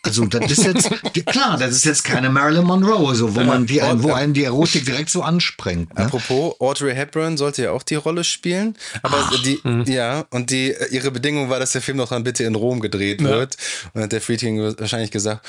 [0.07, 3.81] Also das ist jetzt klar, das ist jetzt keine Marilyn Monroe, so wo man die,
[3.81, 5.93] wo einen die Erotik direkt so ansprengt.
[5.97, 6.05] Ne?
[6.05, 9.83] Apropos, Audrey Hepburn sollte ja auch die Rolle spielen, aber Ach, die, mh.
[9.87, 13.21] ja und die ihre Bedingung war, dass der Film noch dann bitte in Rom gedreht
[13.21, 13.29] ja.
[13.29, 13.57] wird.
[13.85, 15.45] Und dann hat der Friedkin wahrscheinlich gesagt,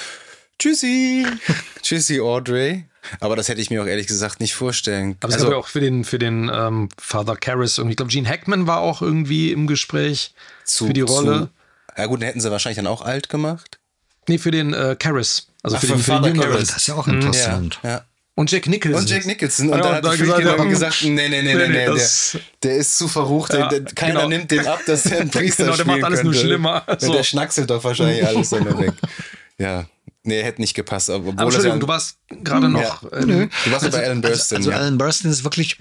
[0.59, 1.25] Tschüssi,
[1.83, 2.85] Tschüssi Audrey.
[3.21, 5.17] Aber das hätte ich mir auch ehrlich gesagt nicht vorstellen.
[5.21, 7.97] Aber es also, gab ja auch für den, für den ähm, Father Karras irgendwie, ich
[7.97, 10.35] glaube, Gene Hackman war auch irgendwie im Gespräch
[10.65, 11.49] zu, für die Rolle.
[11.97, 13.78] Zu, ja gut, den hätten sie wahrscheinlich dann auch alt gemacht.
[14.29, 15.47] Nee, für den äh, Karras.
[15.63, 16.61] Also Ach, für, den, für den Jüngeren.
[16.61, 17.15] Das ist ja auch mhm.
[17.15, 17.81] interessant.
[17.83, 18.05] Ja, ja.
[18.35, 19.01] Und Jack Nicholson.
[19.01, 19.69] Und Jack Nicholson.
[19.71, 21.99] Und ja, dann hat da gesagt, aber gesagt, nee, nee, nee, nee, nee, der,
[22.63, 23.53] der ist zu verrucht.
[23.53, 24.29] Ja, der, keiner genau.
[24.29, 26.37] nimmt den ab, dass er ein Priester Genau, der macht alles könnte.
[26.37, 26.85] nur schlimmer.
[26.99, 27.13] So.
[27.13, 28.93] Der schnackselt doch wahrscheinlich alles dann weg.
[29.59, 29.87] Ja.
[30.23, 31.11] Nee, hätte nicht gepasst.
[31.11, 33.03] Obwohl aber Entschuldigung, du warst gerade noch.
[33.03, 33.19] Ja.
[33.19, 34.59] Ähm, du warst also, bei Alan Burstyn.
[34.59, 35.79] Also, also Alan Burstyn ist wirklich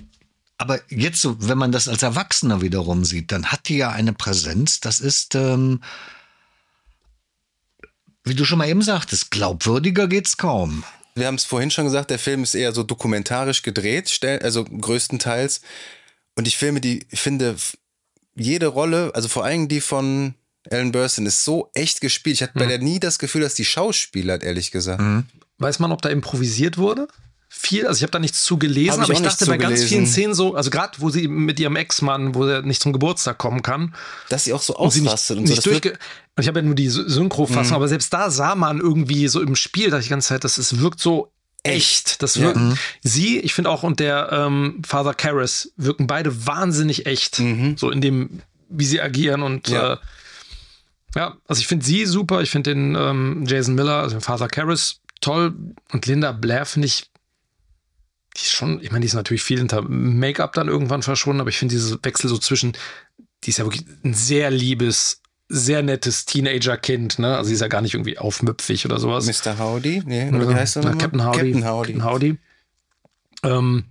[0.58, 4.14] aber jetzt so, wenn man das als Erwachsener wiederum sieht, dann hat die ja eine
[4.14, 5.82] Präsenz, das ist, ähm,
[8.30, 10.84] wie du schon mal eben sagtest, glaubwürdiger geht's kaum.
[11.16, 15.62] Wir haben es vorhin schon gesagt, der Film ist eher so dokumentarisch gedreht, also größtenteils.
[16.36, 17.56] Und ich Filme, die ich finde,
[18.36, 20.36] jede Rolle, also vor allem die von
[20.70, 22.36] Ellen Burstyn, ist so echt gespielt.
[22.36, 22.60] Ich hatte mhm.
[22.60, 25.02] bei der nie das Gefühl, dass die Schauspieler hat, ehrlich gesagt.
[25.02, 25.26] Mhm.
[25.58, 27.08] Weiß man, ob da improvisiert wurde?
[27.50, 30.34] Viel, also ich habe da nichts zu gelesen, aber ich dachte bei ganz vielen Szenen
[30.34, 33.96] so, also gerade wo sie mit ihrem Ex-Mann, wo er nicht zum Geburtstag kommen kann.
[34.30, 35.72] Dass sie auch so ausrastet und, und so.
[35.72, 35.98] Nicht
[36.40, 37.76] ich habe ja nur die Synchro-Fassung, mhm.
[37.76, 40.58] aber selbst da sah man irgendwie so im Spiel, dass ich die ganze Zeit, das
[40.58, 41.32] es wirkt so
[41.64, 42.22] echt.
[42.22, 42.78] Das wirken, Ja.
[43.02, 47.42] sie, ich finde auch, und der ähm, Father Karras wirken beide wahnsinnig echt.
[47.78, 49.94] So in dem, wie sie agieren und Ja.
[49.94, 49.98] äh,
[51.16, 54.48] ja, also ich finde sie super, ich finde den ähm, Jason Miller, also den Father
[54.48, 55.56] Karras, toll.
[55.92, 57.10] Und Linda Blair finde ich,
[58.38, 61.50] die ist schon, ich meine, die ist natürlich viel hinter Make-up dann irgendwann verschwunden, aber
[61.50, 62.74] ich finde dieses Wechsel so zwischen,
[63.44, 67.36] die ist ja wirklich ein sehr liebes, sehr nettes Teenager-Kind, ne?
[67.38, 69.26] Also sie ist ja gar nicht irgendwie aufmüpfig oder sowas.
[69.26, 69.58] Mr.
[69.58, 70.04] Howdy?
[70.06, 70.84] Nee, oder wie heißt er?
[70.96, 71.38] Captain Howdy.
[71.54, 71.94] Captain Howdy.
[71.94, 72.38] Captain Howdy.
[73.44, 73.86] Ähm,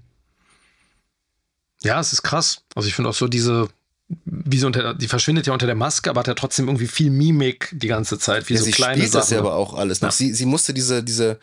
[1.82, 2.62] ja, es ist krass.
[2.74, 3.68] Also ich finde auch so diese,
[4.24, 7.10] wie sie unter, die verschwindet ja unter der Maske, aber hat ja trotzdem irgendwie viel
[7.10, 9.20] Mimik die ganze Zeit, wie Ja, so sie kleine spielt Sachen.
[9.22, 10.00] das ja aber auch alles.
[10.00, 10.10] Ja.
[10.10, 11.38] Sie, sie musste diese, diese,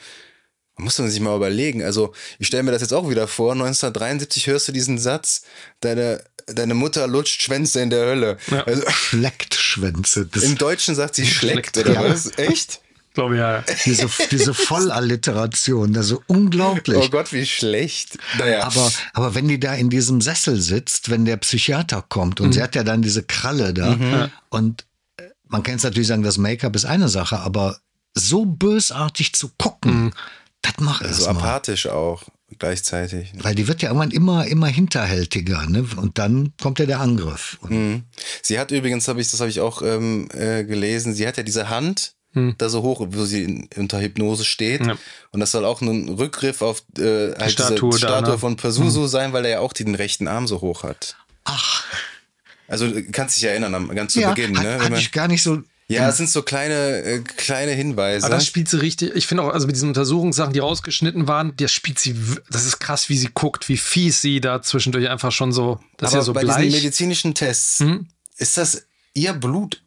[0.77, 1.83] muss man sich mal überlegen.
[1.83, 3.51] Also, ich stelle mir das jetzt auch wieder vor.
[3.53, 5.43] 1973 hörst du diesen Satz,
[5.81, 8.37] deine, deine Mutter lutscht Schwänze in der Hölle.
[8.49, 8.63] Ja.
[8.63, 10.25] Also, Schleckt Schwänze.
[10.25, 12.09] Das, Im Deutschen sagt sie schleckt, Schleckt, oder ja.
[12.09, 12.37] was?
[12.37, 12.81] Echt?
[13.13, 13.63] glaube ja.
[13.85, 16.97] diese, diese Vollalliteration, das ist so unglaublich.
[16.97, 18.17] Oh Gott, wie schlecht.
[18.37, 18.63] Naja.
[18.63, 22.61] Aber, aber wenn die da in diesem Sessel sitzt, wenn der Psychiater kommt und sie
[22.61, 24.85] hat ja dann diese Kralle da und
[25.17, 27.77] äh, man kann jetzt natürlich sagen, das Make-up ist eine Sache, aber
[28.15, 30.13] so bösartig zu gucken,
[30.63, 32.23] das macht es so apathisch auch
[32.57, 33.31] gleichzeitig.
[33.35, 35.85] Weil die wird ja irgendwann immer, immer hinterhältiger, ne?
[35.97, 37.59] Und dann kommt ja der Angriff.
[37.67, 38.03] Mhm.
[38.41, 41.43] Sie hat übrigens, hab ich, das habe ich auch ähm, äh, gelesen, sie hat ja
[41.43, 42.15] diese Hand
[42.57, 44.81] da so hoch, wo sie in, unter Hypnose steht.
[44.81, 44.89] Hm.
[44.89, 44.97] Ja.
[45.31, 48.37] Und das soll auch ein Rückgriff auf äh, halt Statue diese da, Statue ne?
[48.39, 51.15] von Pazuzu sein, weil er ja auch den rechten Arm so hoch hat.
[51.43, 51.85] Ach,
[52.67, 54.73] Also du kannst dich erinnern, am ganz zu ja, Beginn, hat, ne?
[54.75, 55.61] Wenn hat man, ich gar nicht so.
[55.87, 58.25] Ja, es sind so kleine, äh, kleine Hinweise.
[58.25, 59.15] Aber das spielt sie richtig.
[59.15, 62.15] Ich finde auch, also mit diesen Untersuchungssachen, die rausgeschnitten waren, das spielt sie,
[62.49, 66.09] das ist krass, wie sie guckt, wie fies sie da zwischendurch einfach schon so, das
[66.09, 66.71] ist Aber ja so bei diesen bleich.
[66.73, 68.07] medizinischen Tests, Hm?
[68.37, 69.81] ist das ihr Blut?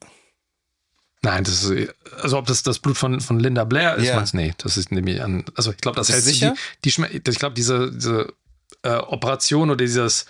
[1.23, 1.89] Nein, das ist,
[2.23, 4.37] also ob das das Blut von, von Linda Blair ist, meinst du?
[4.37, 6.55] Nee, das ist nämlich an, also ich glaube, das hält sicher?
[6.85, 8.33] Die, die ich glaube, diese, diese
[8.83, 10.27] äh, Operation oder dieses,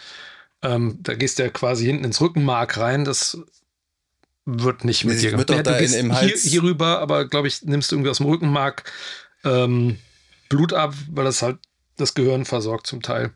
[0.62, 3.36] ähm, da gehst du ja quasi hinten ins Rückenmark rein, das
[4.46, 7.48] wird nicht mit dir wird doch Ja, in- im hier, Hals- hier rüber, aber glaube
[7.48, 8.90] ich, nimmst du irgendwie aus dem Rückenmark
[9.44, 9.98] ähm,
[10.48, 11.58] Blut ab, weil das halt
[11.96, 13.32] das Gehirn versorgt zum Teil.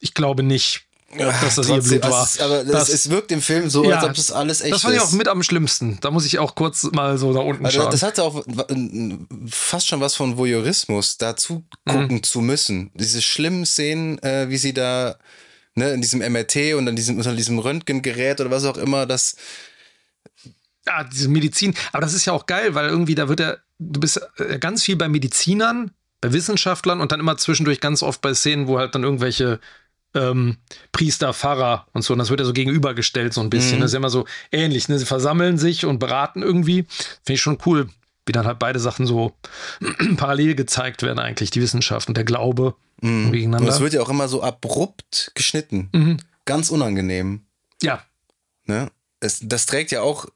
[0.00, 0.82] Ich glaube nicht,
[1.18, 2.24] dass das ihr Trotzdem, Blut war.
[2.24, 4.72] es ist- aber das, es wirkt im Film so, Ja, als ob das alles echt
[4.74, 5.08] das fand ich ist.
[5.08, 5.98] auch mit am schlimmsten.
[6.00, 7.90] Da muss ich auch kurz mal so da unten Also schauen.
[7.90, 8.44] das hatte auch
[9.48, 12.90] fast schon was von Voyeurismus, dazu gucken zu müssen.
[12.94, 15.16] Diese schlimmen Szenen, äh, wie sie da
[15.74, 19.36] ne, in diesem MRT und dann diesem, unter diesem Röntgengerät oder was auch immer, das
[20.86, 21.74] Ja, diese Medizin.
[21.92, 24.82] Aber das ist ja auch geil, weil irgendwie da wird ja, du bist äh, ganz
[24.82, 28.94] viel bei Medizinern, bei Wissenschaftlern und dann immer zwischendurch ganz oft bei Szenen, wo halt
[28.94, 29.60] dann irgendwelche
[30.14, 30.58] ähm,
[30.92, 33.80] Priester, Pfarrer und so, und das wird ja so gegenübergestellt so ein bisschen.
[33.80, 34.98] Das ist ja immer so ähnlich, ne?
[34.98, 36.84] Sie versammeln sich und beraten irgendwie.
[37.24, 37.88] Finde ich schon cool,
[38.26, 39.34] wie dann halt beide Sachen so
[40.16, 43.70] parallel gezeigt werden eigentlich, die Wissenschaft und der Glaube und gegeneinander.
[43.70, 45.90] es wird ja auch immer so abrupt geschnitten.
[45.92, 46.16] Mhm.
[46.46, 47.42] Ganz unangenehm.
[47.82, 48.04] ja,
[48.66, 48.90] Ne?
[49.20, 50.26] Es, das trägt ja auch,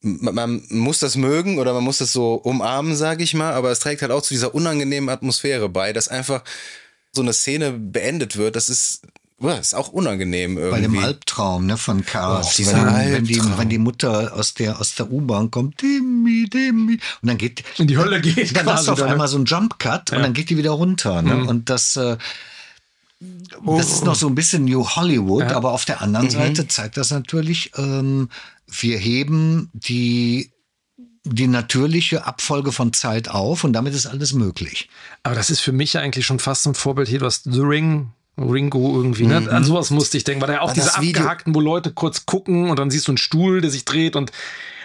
[0.00, 3.70] man, man muss das mögen oder man muss das so umarmen, sage ich mal, aber
[3.70, 6.42] es trägt halt auch zu dieser unangenehmen Atmosphäre bei, dass einfach
[7.12, 8.56] so eine Szene beendet wird.
[8.56, 9.02] Das ist,
[9.40, 10.70] uah, ist auch unangenehm irgendwie.
[10.70, 12.58] Bei dem Albtraum ne, von Chaos.
[12.58, 16.98] Oh, wenn, wenn, die, wenn die Mutter aus der, aus der U-Bahn kommt, Dimi, Dimi,
[17.22, 19.12] und dann geht, in die Hölle geht dann hast du auf dann, ne?
[19.12, 21.22] einmal so einen Jump Cut und dann geht die wieder runter.
[21.22, 21.34] Ne?
[21.34, 21.48] Mhm.
[21.48, 22.16] Und das, äh,
[23.64, 25.56] das ist noch so ein bisschen New Hollywood, Ja.
[25.56, 26.02] aber auf der Mhm.
[26.02, 28.28] anderen Seite zeigt das natürlich, ähm,
[28.68, 30.50] wir heben die,
[31.24, 34.88] die natürliche Abfolge von Zeit auf und damit ist alles möglich.
[35.22, 37.18] Aber das ist für mich eigentlich schon fast ein Vorbild hier.
[37.20, 39.50] Du hast The Ring, Ringo irgendwie, ne?
[39.50, 41.92] An sowas musste ich denken, weil da ja auch diese das Video- abgehackten, wo Leute
[41.92, 44.30] kurz gucken und dann siehst du einen Stuhl, der sich dreht und,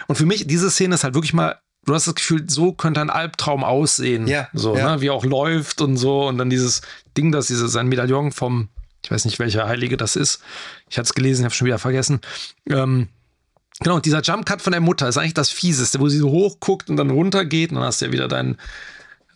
[0.08, 3.00] und für mich, diese Szene ist halt wirklich mal, du hast das Gefühl, so könnte
[3.00, 4.26] ein Albtraum aussehen.
[4.26, 4.94] Ja, So, ja.
[4.96, 5.00] ne?
[5.02, 6.80] Wie er auch läuft und so und dann dieses
[7.16, 8.68] Ding, dass diese, sein Medaillon vom,
[9.04, 10.40] ich weiß nicht, welcher Heilige das ist.
[10.88, 12.20] Ich hatte es gelesen, ich habe schon wieder vergessen.
[12.70, 13.08] Ähm,
[13.80, 16.30] Genau, und dieser Jump Cut von der Mutter ist eigentlich das Fieseste, wo sie so
[16.30, 18.56] hoch guckt und dann runter geht und dann hast du ja wieder dein,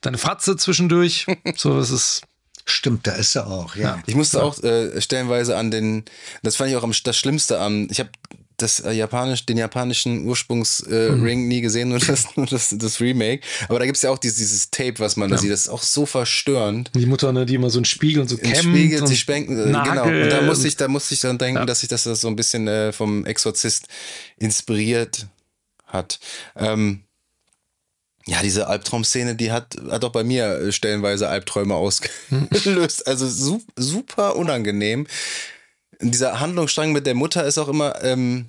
[0.03, 1.27] deine Fratze zwischendurch.
[1.57, 2.23] So, das ist.
[2.69, 4.03] Stimmt, da ist er auch, ja.
[4.07, 6.05] Ich musste auch äh, stellenweise an den,
[6.43, 8.11] das fand ich auch am, das Schlimmste am, ich habe
[8.57, 13.01] das äh, japanisch, den japanischen Ursprungsring äh, Ring nie gesehen, nur das, nur das, das
[13.01, 13.43] Remake.
[13.69, 15.51] Aber da gibt's ja auch dieses, dieses Tape, was man da sieht.
[15.51, 16.91] Das ist auch so verstörend.
[16.95, 19.59] Die Mutter, ne, die immer so einen Spiegel und so kämmt Spiegel, und sie spenken,
[19.59, 20.25] äh, Nagel genau.
[20.25, 22.67] Und da musste ich, da musste ich dann denken, dass sich das so ein bisschen
[22.67, 23.87] äh, vom Exorzist
[24.39, 25.27] inspiriert
[25.87, 26.19] hat.
[26.57, 27.03] Ähm,
[28.27, 33.07] ja, diese Albtraumszene, die hat, hat auch bei mir äh, stellenweise Albträume ausgelöst.
[33.07, 35.07] Also su super unangenehm.
[36.01, 38.49] Dieser Handlungsstrang mit der Mutter ist auch immer, ähm,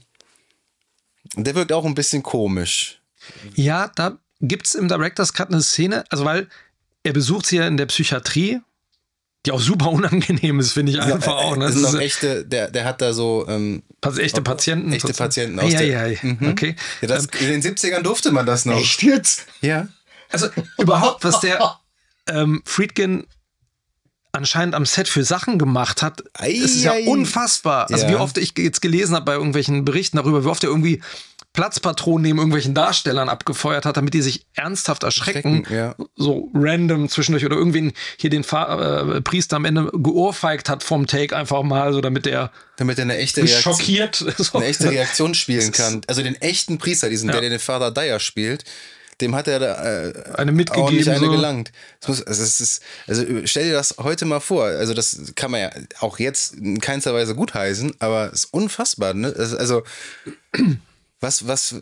[1.36, 3.02] der wirkt auch ein bisschen komisch.
[3.56, 6.48] Ja, da gibt's im Director's Cut eine Szene, also weil
[7.04, 8.60] er besucht sie ja in der Psychiatrie,
[9.46, 11.56] die auch super unangenehm ist, finde ich einfach auch.
[11.56, 11.66] Ne?
[11.66, 13.84] Das sind noch echte, der, der hat da so ähm,
[14.18, 14.92] echte Patienten.
[14.92, 16.20] echte Patienten aus ja, der, ja, ja.
[16.22, 16.50] Mhm.
[16.50, 16.76] Okay.
[17.02, 18.78] Ja, das, in den 70ern durfte man das noch.
[18.78, 19.46] Echt jetzt?
[19.62, 19.88] Ja.
[20.30, 20.48] Also
[20.78, 21.78] überhaupt, was der
[22.28, 23.26] ähm, Friedkin
[24.34, 27.08] anscheinend am Set für Sachen gemacht hat, Ei, ist ja ei.
[27.08, 27.90] unfassbar.
[27.90, 28.12] Also Ja.
[28.12, 31.02] wie oft ich jetzt gelesen habe bei irgendwelchen Berichten darüber, wie oft er irgendwie
[31.58, 35.66] Platzpatronen neben irgendwelchen Darstellern abgefeuert hat, damit die sich ernsthaft erschrecken.
[35.66, 35.96] Schrecken, ja.
[36.16, 41.08] So random zwischendurch oder irgendwen hier den Fa äh, Priester am Ende geohrfeigt hat vom
[41.08, 44.24] Take einfach mal, so damit er Damit er eine echte Reaktion, schockiert.
[44.38, 44.60] So.
[44.60, 46.02] eine echte Reaktion spielen kann.
[46.06, 48.64] Also den echten Priester, diesen, der den Father Dyer spielt,
[49.20, 51.32] dem hat er da, äh, Eine mitgegeben, ordentlich eine so.
[51.32, 51.72] gelangt.
[52.06, 54.66] Muss, also, ist, also stell dir das heute mal vor.
[54.66, 55.72] Also das kann man ja
[56.02, 59.16] auch jetzt in keinster Weise gutheißen, aber es ist unfassbar.
[59.16, 59.34] Ne?
[59.36, 59.82] Also
[61.20, 61.76] was, was,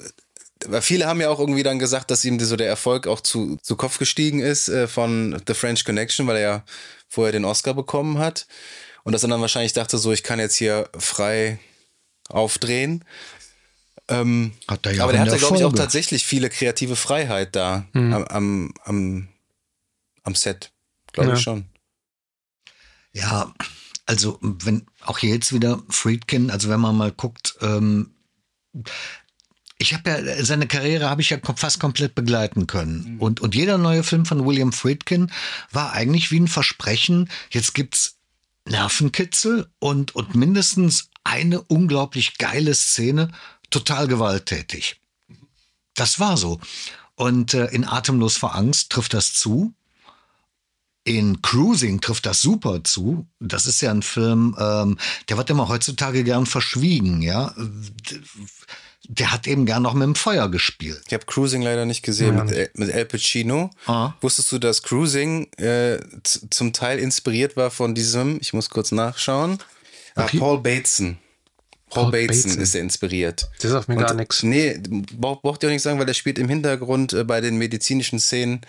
[0.66, 3.58] weil viele haben ja auch irgendwie dann gesagt, dass ihm so der Erfolg auch zu,
[3.62, 6.64] zu Kopf gestiegen ist äh, von The French Connection, weil er ja
[7.08, 8.48] vorher den Oscar bekommen hat.
[9.04, 11.60] Und dass er dann wahrscheinlich dachte, so, ich kann jetzt hier frei
[12.30, 13.06] aufdrehen.
[14.08, 17.56] Ähm, Hat er ja aber auch der hatte, glaube ich, auch tatsächlich viele kreative Freiheit
[17.56, 19.28] da am, am, am,
[20.24, 20.72] am Set.
[21.12, 21.36] Glaube Ja.
[21.36, 21.66] ich schon.
[23.14, 23.54] Ja,
[24.06, 28.16] also wenn auch hier jetzt wieder Friedkin, also wenn man mal guckt, ähm,
[29.86, 33.78] ich habe ja seine Karriere habe ich ja fast komplett begleiten können und und jeder
[33.78, 35.32] neue Film von William Friedkin
[35.72, 37.30] war eigentlich wie ein Versprechen.
[37.52, 38.16] Jetzt gibt's
[38.68, 43.32] Nervenkitzel und und mindestens eine unglaublich geile Szene,
[43.70, 45.00] total gewalttätig.
[45.94, 46.60] Das war so.
[47.16, 49.74] Und äh, in Atemlos vor Angst trifft das zu.
[51.04, 53.28] In Cruising trifft das super zu.
[53.40, 54.98] Das ist ja ein Film, ähm,
[55.30, 57.54] der wird immer heutzutage gern verschwiegen, ja.
[59.08, 61.02] Der hat eben gern noch mit dem Feuer gespielt.
[61.08, 62.44] Ich habe Cruising leider nicht gesehen Ja.
[62.44, 63.70] mit, El- mit El Pacino.
[63.86, 64.14] Ah.
[64.22, 69.60] Wusstest du, dass Cruising äh, zum Teil inspiriert war von diesem, ich muss kurz nachschauen,
[70.16, 70.40] ah, Okay.
[70.40, 71.18] Paul Bateson.
[71.90, 72.62] Paul, Paul Bateson, Bateson.
[72.64, 73.48] ist er inspiriert.
[73.62, 74.42] Der sagt mir Und- gar nichts.
[74.44, 74.82] Nee,
[75.14, 78.20] braucht braucht ihr auch nicht sagen, weil der spielt im Hintergrund äh, bei den medizinischen
[78.20, 78.62] Szenen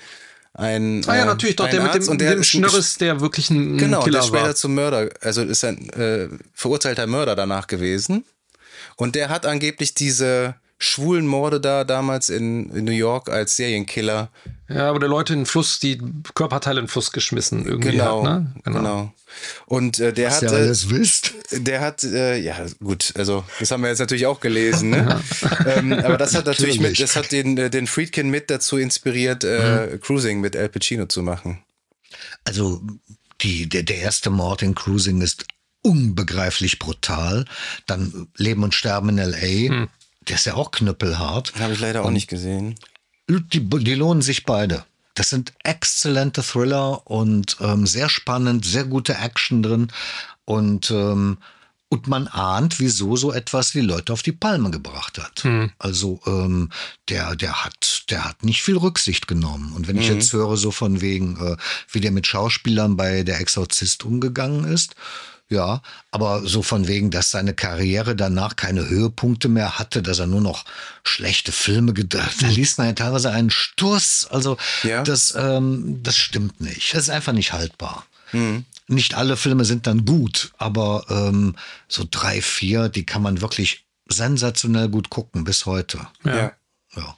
[0.53, 1.03] ein.
[1.09, 3.49] Ah ja, äh, natürlich, doch, der mit Arzt dem, und der dem Schnörres, der wirklich
[3.51, 4.55] ein, ein Genau, Killer der später war.
[4.55, 8.25] zum Mörder, also ist ein äh, verurteilter Mörder danach gewesen.
[8.97, 14.31] Und der hat angeblich diese schwulen Morde da damals in, in New York als Serienkiller.
[14.69, 16.01] Ja, wo der Leute in den Fluss, die
[16.35, 18.55] Körperteile in den Fluss geschmissen irgendwie Genau, hat, ne?
[18.65, 19.13] genau.
[19.67, 21.35] Und äh, der Was hat, äh, alles wisst.
[21.51, 25.23] der hat, äh, ja gut, also das haben wir jetzt natürlich auch gelesen, ne?
[25.67, 29.45] ähm, aber das hat natürlich mit, das hat den, äh, den Friedkin mit dazu inspiriert,
[29.45, 31.63] äh, Cruising mit Al Pacino zu machen.
[32.45, 32.83] Also
[33.41, 35.47] die, der, der erste Mord in Cruising ist
[35.87, 37.45] unbegreiflich brutal.
[37.87, 39.87] Dann Leben und Sterben in L.A.,
[40.29, 41.55] der ist ja auch knüppelhart.
[41.59, 42.75] Habe ich leider auch nicht gesehen.
[43.29, 44.85] Die, die lohnen sich beide.
[45.15, 49.89] Das sind exzellente Thriller und ähm, sehr spannend, sehr gute Action drin.
[50.45, 51.39] Und, ähm,
[51.89, 55.45] und man ahnt, wieso so etwas die Leute auf die Palme gebracht hat.
[55.79, 56.71] Also ähm,
[57.09, 59.73] der, der, hat, der hat nicht viel Rücksicht genommen.
[59.75, 61.57] Und wenn ich jetzt höre, so von wegen, äh,
[61.91, 64.97] wie der mit Schauspielern bei Der Exorzist umgegangen ist,
[65.49, 70.27] ja, aber so von wegen, dass seine Karriere danach keine Höhepunkte mehr hatte, dass er
[70.27, 70.65] nur noch
[71.05, 74.27] schlechte Filme gedreht Da liest man ja teilweise einen Stuss.
[74.29, 75.03] Also Ja.
[75.05, 76.95] das, ähm, das stimmt nicht.
[76.95, 78.07] Das ist einfach nicht haltbar.
[78.89, 81.55] Nicht alle Filme sind dann gut, aber ähm,
[81.89, 86.07] so drei, vier, die kann man wirklich sensationell gut gucken bis heute.
[86.25, 86.53] Ja.
[86.97, 87.17] Ja.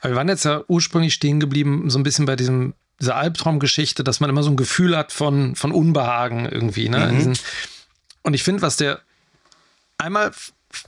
[0.00, 4.04] Aber wir waren jetzt ja ursprünglich stehen geblieben, so ein bisschen bei diesem, dieser Albtraumgeschichte,
[4.04, 6.88] dass man immer so ein Gefühl hat von, von Unbehagen irgendwie.
[6.88, 7.10] Ne?
[7.12, 7.32] Mhm.
[8.22, 9.00] Und ich finde, was der
[9.98, 10.32] einmal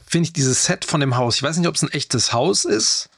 [0.06, 2.64] finde ich dieses Set von dem Haus, ich weiß nicht, ob es ein echtes Haus
[2.64, 3.08] ist.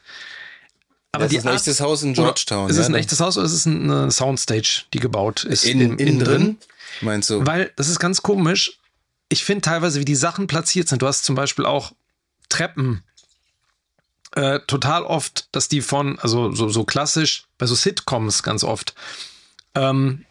[1.13, 2.69] Aber Das die ist ein Art- echtes Haus in Georgetown.
[2.71, 5.65] Ist es ja, ein echtes Haus oder ist es eine Soundstage, die gebaut ist?
[5.65, 6.59] in, innen drin?
[7.01, 7.47] Meinst du?
[7.47, 8.79] Weil das ist ganz komisch.
[9.29, 11.03] Ich finde teilweise, wie die Sachen platziert sind.
[11.03, 11.93] Du hast zum Beispiel auch
[12.49, 13.03] Treppen.
[14.35, 18.95] Äh, total oft, dass die von, also so, so klassisch, bei so Sitcoms ganz oft,
[19.77, 20.25] ähm,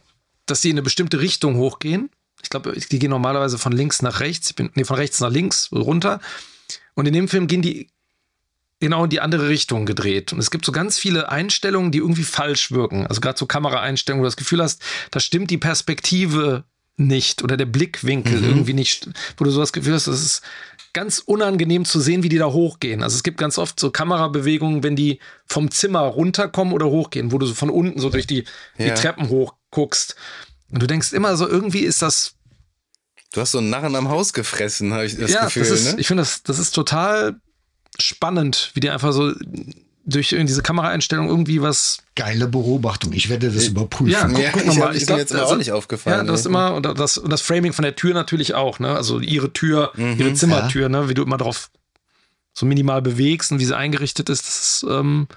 [0.46, 2.10] dass die in eine bestimmte Richtung hochgehen.
[2.42, 5.32] Ich glaube, die gehen normalerweise von links nach rechts, ich bin, nee, von rechts nach
[5.32, 6.20] links runter.
[6.96, 7.88] Und in dem Film gehen die
[8.82, 10.34] genau in die andere Richtung gedreht.
[10.34, 13.08] Und es gibt so ganz viele Einstellungen, die irgendwie falsch wirken.
[13.08, 14.82] Also gerade so Kameraeinstellungen, wo du das Gefühl hast,
[15.12, 16.66] da stimmt die Perspektive
[16.98, 20.42] nicht oder der Blickwinkel irgendwie nicht, wo du so das Gefühl hast, das ist
[20.94, 23.04] ganz unangenehm zu sehen, wie die da hochgehen.
[23.04, 27.38] Also es gibt ganz oft so Kamerabewegungen, wenn die vom Zimmer runterkommen oder hochgehen, wo
[27.40, 28.46] du so von unten so durch die,
[28.78, 28.94] die Ja.
[28.96, 30.16] Treppen hochguckst.
[30.72, 32.36] Und du denkst immer so, irgendwie ist das
[33.34, 35.64] Du hast so einen Narren am Haus gefressen, habe ich das ja, Gefühl.
[35.64, 36.00] das ist, ne?
[36.00, 37.42] ich finde, das, das ist total
[38.00, 39.34] spannend, wie die einfach so
[40.06, 42.00] durch diese Kameraeinstellung irgendwie was.
[42.16, 43.14] Geile Beobachtung.
[43.14, 44.12] Ich werde das überprüfen.
[44.12, 44.96] Ja, guck, ja, guck ich, mal.
[44.96, 46.26] Ich, ich mir jetzt also, auch nicht aufgefallen.
[46.26, 48.96] Ja, das ist immer, und das, und das Framing von der Tür natürlich auch, ne?
[48.96, 50.90] Also ihre Tür, mhm, ihre Zimmertür, ja.
[50.90, 51.10] ne?
[51.10, 51.70] Wie du immer drauf
[52.54, 55.28] so minimal bewegst und wie sie eingerichtet ist, das ist, ähm,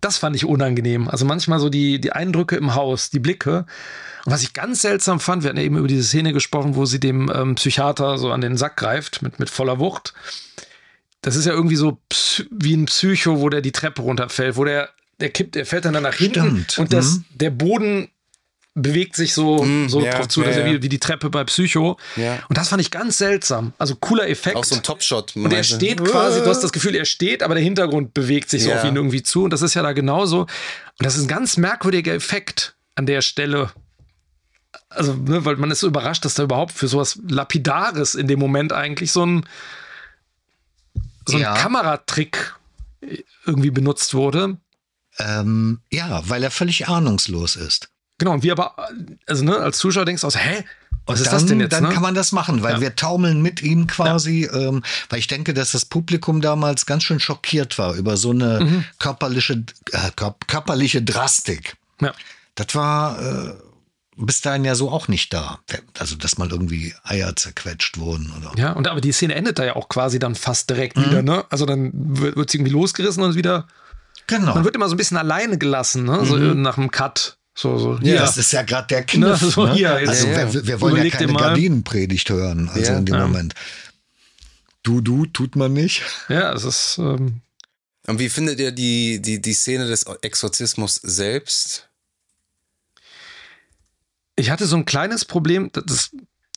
[0.00, 1.08] das fand ich unangenehm.
[1.08, 3.66] Also manchmal so die, die Eindrücke im Haus, die Blicke.
[4.24, 6.84] Und was ich ganz seltsam fand, wir hatten ja eben über diese Szene gesprochen, wo
[6.84, 10.12] sie dem ähm, Psychiater so an den Sack greift mit, mit voller Wucht.
[11.22, 12.00] Das ist ja irgendwie so
[12.50, 14.90] wie ein Psycho, wo der die Treppe runterfällt, wo der,
[15.20, 16.78] der kippt, der fällt dann, dann nach hinten Stimmt.
[16.78, 17.24] und das, mhm.
[17.34, 18.08] der Boden
[18.82, 20.66] bewegt sich so, mm, so ja, drauf zu, ja, ja.
[20.66, 21.98] Wie, wie, die Treppe bei Psycho.
[22.16, 22.38] Ja.
[22.48, 23.72] Und das fand ich ganz seltsam.
[23.78, 24.56] Also cooler Effekt.
[24.56, 25.36] Auch so ein Topshot.
[25.36, 28.64] Und er steht quasi, du hast das Gefühl, er steht, aber der Hintergrund bewegt sich
[28.64, 29.44] so auf ihn irgendwie zu.
[29.44, 30.42] Und das ist ja da genauso.
[30.42, 30.48] Und
[30.98, 33.70] das ist ein ganz merkwürdiger Effekt an der Stelle.
[34.90, 38.38] Also, ne, weil man ist so überrascht, dass da überhaupt für sowas Lapidares in dem
[38.38, 39.46] Moment eigentlich so ein
[41.28, 41.54] so ein ja.
[41.54, 42.56] Kameratrick
[43.46, 44.56] irgendwie benutzt wurde.
[45.18, 47.90] Ähm, ja, weil er völlig ahnungslos ist.
[48.18, 48.76] Genau, und wir aber,
[49.26, 50.64] also ne, als Zuschauer denkst du aus, hä?
[51.06, 51.72] Was ist dann, das denn jetzt?
[51.72, 51.88] Dann ne?
[51.90, 52.80] kann man das machen, weil ja.
[52.82, 54.68] wir taumeln mit ihm quasi, ja.
[54.68, 58.60] ähm, weil ich denke, dass das Publikum damals ganz schön schockiert war über so eine
[58.60, 58.84] mhm.
[58.98, 60.10] körperliche, äh,
[60.46, 61.76] körperliche Drastik.
[62.00, 62.12] Ja.
[62.56, 63.54] Das war äh,
[64.18, 65.60] bis dahin ja so auch nicht da.
[65.98, 68.32] Also, dass mal irgendwie Eier zerquetscht wurden.
[68.36, 68.52] Oder.
[68.60, 71.04] Ja, und aber die Szene endet da ja auch quasi dann fast direkt mhm.
[71.06, 71.44] wieder, ne?
[71.50, 73.66] Also dann wird, wird sie irgendwie losgerissen und wieder.
[74.26, 74.54] Genau.
[74.54, 76.18] Man wird immer so ein bisschen alleine gelassen, ne?
[76.18, 76.24] Mhm.
[76.24, 77.38] So nach dem Cut.
[77.54, 79.42] So, so, ja, das ist ja gerade der Kniff.
[79.42, 79.50] Ne?
[79.50, 79.74] So, ne?
[79.74, 83.16] hier, also ja, wir, wir, wollen Überleg ja keine Gardinenpredigt hören, also ja, in dem
[83.16, 83.26] ja.
[83.26, 83.54] Moment.
[84.84, 86.02] Du, du, tut man nicht.
[86.28, 86.98] Ja, es ist.
[86.98, 87.40] Ähm
[88.06, 91.87] Und wie findet ihr die, die, die Szene des Exorzismus selbst?
[94.38, 96.10] Ich hatte so ein kleines Problem, das,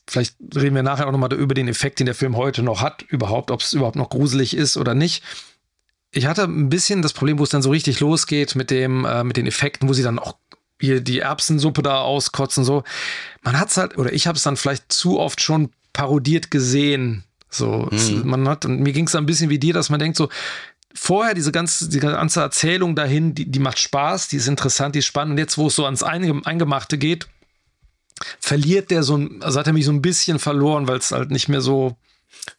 [0.08, 3.02] vielleicht reden wir nachher auch nochmal über den Effekt, den der Film heute noch hat,
[3.02, 5.24] überhaupt, ob es überhaupt noch gruselig ist oder nicht.
[6.12, 9.24] Ich hatte ein bisschen das Problem, wo es dann so richtig losgeht mit dem, äh,
[9.24, 10.36] mit den Effekten, wo sie dann auch
[10.80, 12.84] hier die Erbsensuppe da auskotzen, so.
[13.41, 17.24] Man hat's halt, oder ich habe es dann vielleicht zu oft schon parodiert gesehen.
[17.49, 17.98] So, mhm.
[17.98, 20.30] es, man hat, und mir ging es ein bisschen wie dir, dass man denkt, so,
[20.94, 24.99] vorher diese ganze, die ganze Erzählung dahin, die, die macht Spaß, die ist interessant, die
[24.99, 25.34] ist spannend.
[25.34, 27.28] Und jetzt, wo es so ans Eingemachte geht,
[28.39, 31.31] verliert der so ein, also hat er mich so ein bisschen verloren, weil es halt
[31.31, 31.98] nicht mehr so.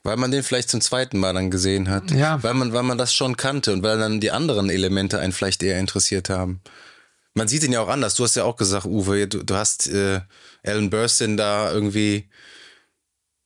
[0.02, 2.10] Weil man den vielleicht zum zweiten Mal dann gesehen hat.
[2.10, 2.42] Ja.
[2.42, 5.62] Weil man, weil man das schon kannte und weil dann die anderen Elemente einen vielleicht
[5.62, 6.60] eher interessiert haben.
[7.34, 8.14] Man sieht ihn ja auch anders.
[8.14, 10.20] Du hast ja auch gesagt, Uwe, du, du hast äh,
[10.62, 12.28] Alan Burstyn da irgendwie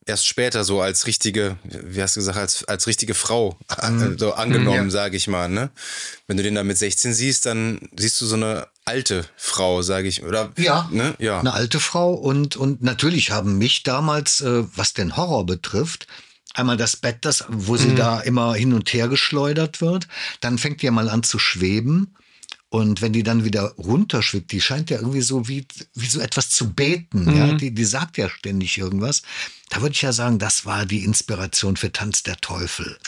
[0.06, 4.18] erst später so als richtige, wie hast du gesagt, als, als richtige Frau mhm.
[4.18, 4.90] so angenommen, mhm, ja.
[4.90, 5.48] sage ich mal.
[5.48, 5.70] Ne?
[6.26, 10.08] Wenn du den da mit 16 siehst, dann siehst du so eine alte Frau, sage
[10.08, 10.52] ich, oder?
[10.56, 11.14] Ja, ne?
[11.18, 16.06] ja, eine alte Frau und, und natürlich haben mich damals, äh, was den Horror betrifft,
[16.54, 17.96] einmal das Bett, das, wo sie mhm.
[17.96, 20.08] da immer hin und her geschleudert wird,
[20.40, 22.14] dann fängt die ja mal an zu schweben
[22.68, 26.50] und wenn die dann wieder runterschwimmt, die scheint ja irgendwie so wie, wie so etwas
[26.50, 27.24] zu beten.
[27.24, 27.36] Mhm.
[27.36, 27.52] Ja?
[27.54, 29.22] Die, die sagt ja ständig irgendwas.
[29.70, 32.98] Da würde ich ja sagen, das war die Inspiration für Tanz der Teufel.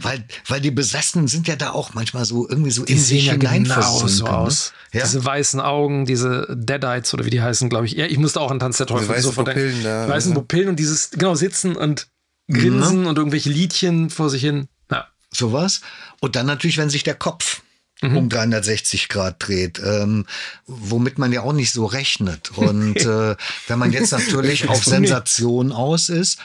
[0.00, 3.26] Weil, weil die Besessenen sind ja da auch manchmal so irgendwie so die in sich
[3.26, 4.30] ja genau so ne?
[4.30, 4.72] aus.
[4.92, 5.04] Ja?
[5.04, 7.92] Diese weißen Augen, diese Deadites oder wie die heißen, glaube ich.
[7.92, 10.08] Ja, ich musste auch an Tanz der Teufel weißen so Pupillen da.
[10.08, 12.08] Weißen Pupillen und dieses, genau, sitzen und
[12.50, 13.06] grinsen mhm.
[13.06, 14.68] und irgendwelche Liedchen vor sich hin.
[14.90, 15.08] Ja.
[15.30, 15.80] Sowas.
[16.20, 17.62] Und dann natürlich, wenn sich der Kopf
[18.02, 18.16] mhm.
[18.16, 20.26] um 360 Grad dreht, ähm,
[20.66, 22.52] womit man ja auch nicht so rechnet.
[22.56, 26.38] Und äh, wenn man jetzt natürlich auf Sensation aus ist,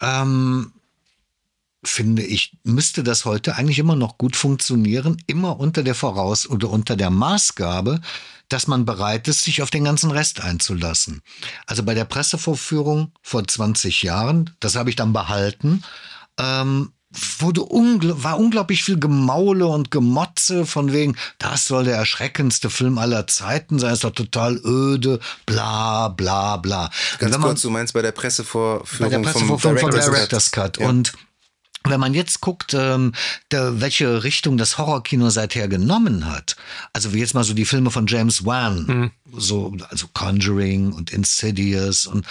[0.00, 0.72] ähm,
[1.84, 6.70] finde ich, müsste das heute eigentlich immer noch gut funktionieren, immer unter der Voraus- oder
[6.70, 8.00] unter der Maßgabe,
[8.48, 11.22] dass man bereit ist, sich auf den ganzen Rest einzulassen.
[11.66, 15.82] Also bei der Pressevorführung vor 20 Jahren, das habe ich dann behalten,
[16.38, 16.92] ähm,
[17.38, 22.96] wurde ungl war unglaublich viel Gemaule und Gemotze von wegen, das soll der erschreckendste Film
[22.96, 26.90] aller Zeiten sein, ist doch total öde, bla bla bla.
[27.18, 30.78] Ganz man, kurz, du meinst bei der Pressevorführung, bei der Pressevorführung vom Director's, Director's Cut.
[30.78, 30.88] Ja.
[30.88, 31.12] Und
[31.88, 33.12] wenn man jetzt guckt, ähm,
[33.50, 36.56] der, welche Richtung das Horrorkino seither genommen hat,
[36.92, 39.10] also wie jetzt mal so die Filme von James Wan, mhm.
[39.36, 42.26] so also Conjuring und Insidious und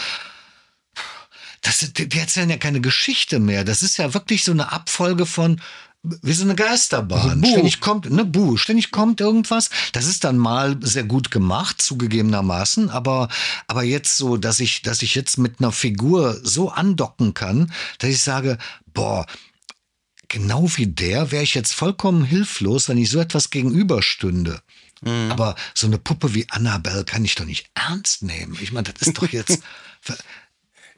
[1.61, 3.63] das, die erzählen ja keine Geschichte mehr.
[3.63, 5.61] Das ist ja wirklich so eine Abfolge von
[6.03, 7.43] wie so eine Geisterbahn.
[7.43, 9.69] Also ständig kommt, ne, Buh, ständig kommt irgendwas.
[9.91, 13.29] Das ist dann mal sehr gut gemacht, zugegebenermaßen, aber,
[13.67, 18.09] aber jetzt so, dass ich, dass ich jetzt mit einer Figur so andocken kann, dass
[18.09, 18.57] ich sage,
[18.93, 19.25] boah,
[20.27, 24.61] genau wie der wäre ich jetzt vollkommen hilflos, wenn ich so etwas gegenüberstünde.
[25.01, 25.31] Mhm.
[25.31, 28.57] Aber so eine Puppe wie Annabelle kann ich doch nicht ernst nehmen.
[28.61, 29.59] Ich meine, das ist doch jetzt,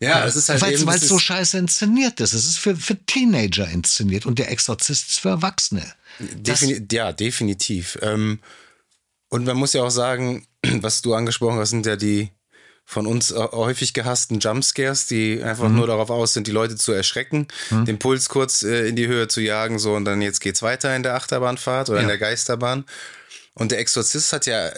[0.04, 2.34] Ja, es ist halt Weil es das so scheiße inszeniert ist.
[2.34, 5.86] Es ist für, für Teenager inszeniert und der Exorzist ist für Erwachsene.
[6.20, 7.98] Defini ja, definitiv.
[8.02, 8.40] Ähm,
[9.30, 12.30] und man muss ja auch sagen, was du angesprochen hast, sind ja die
[12.86, 15.76] von uns äh, häufig gehassten Jumpscares, die einfach Mhm.
[15.78, 19.28] nur darauf aus sind, die Leute zu erschrecken, den Puls kurz äh, in die Höhe
[19.28, 22.86] zu jagen, so und dann jetzt geht's weiter in der Achterbahnfahrt oder in der Geisterbahn.
[23.56, 24.72] Und der Exorzist hat ja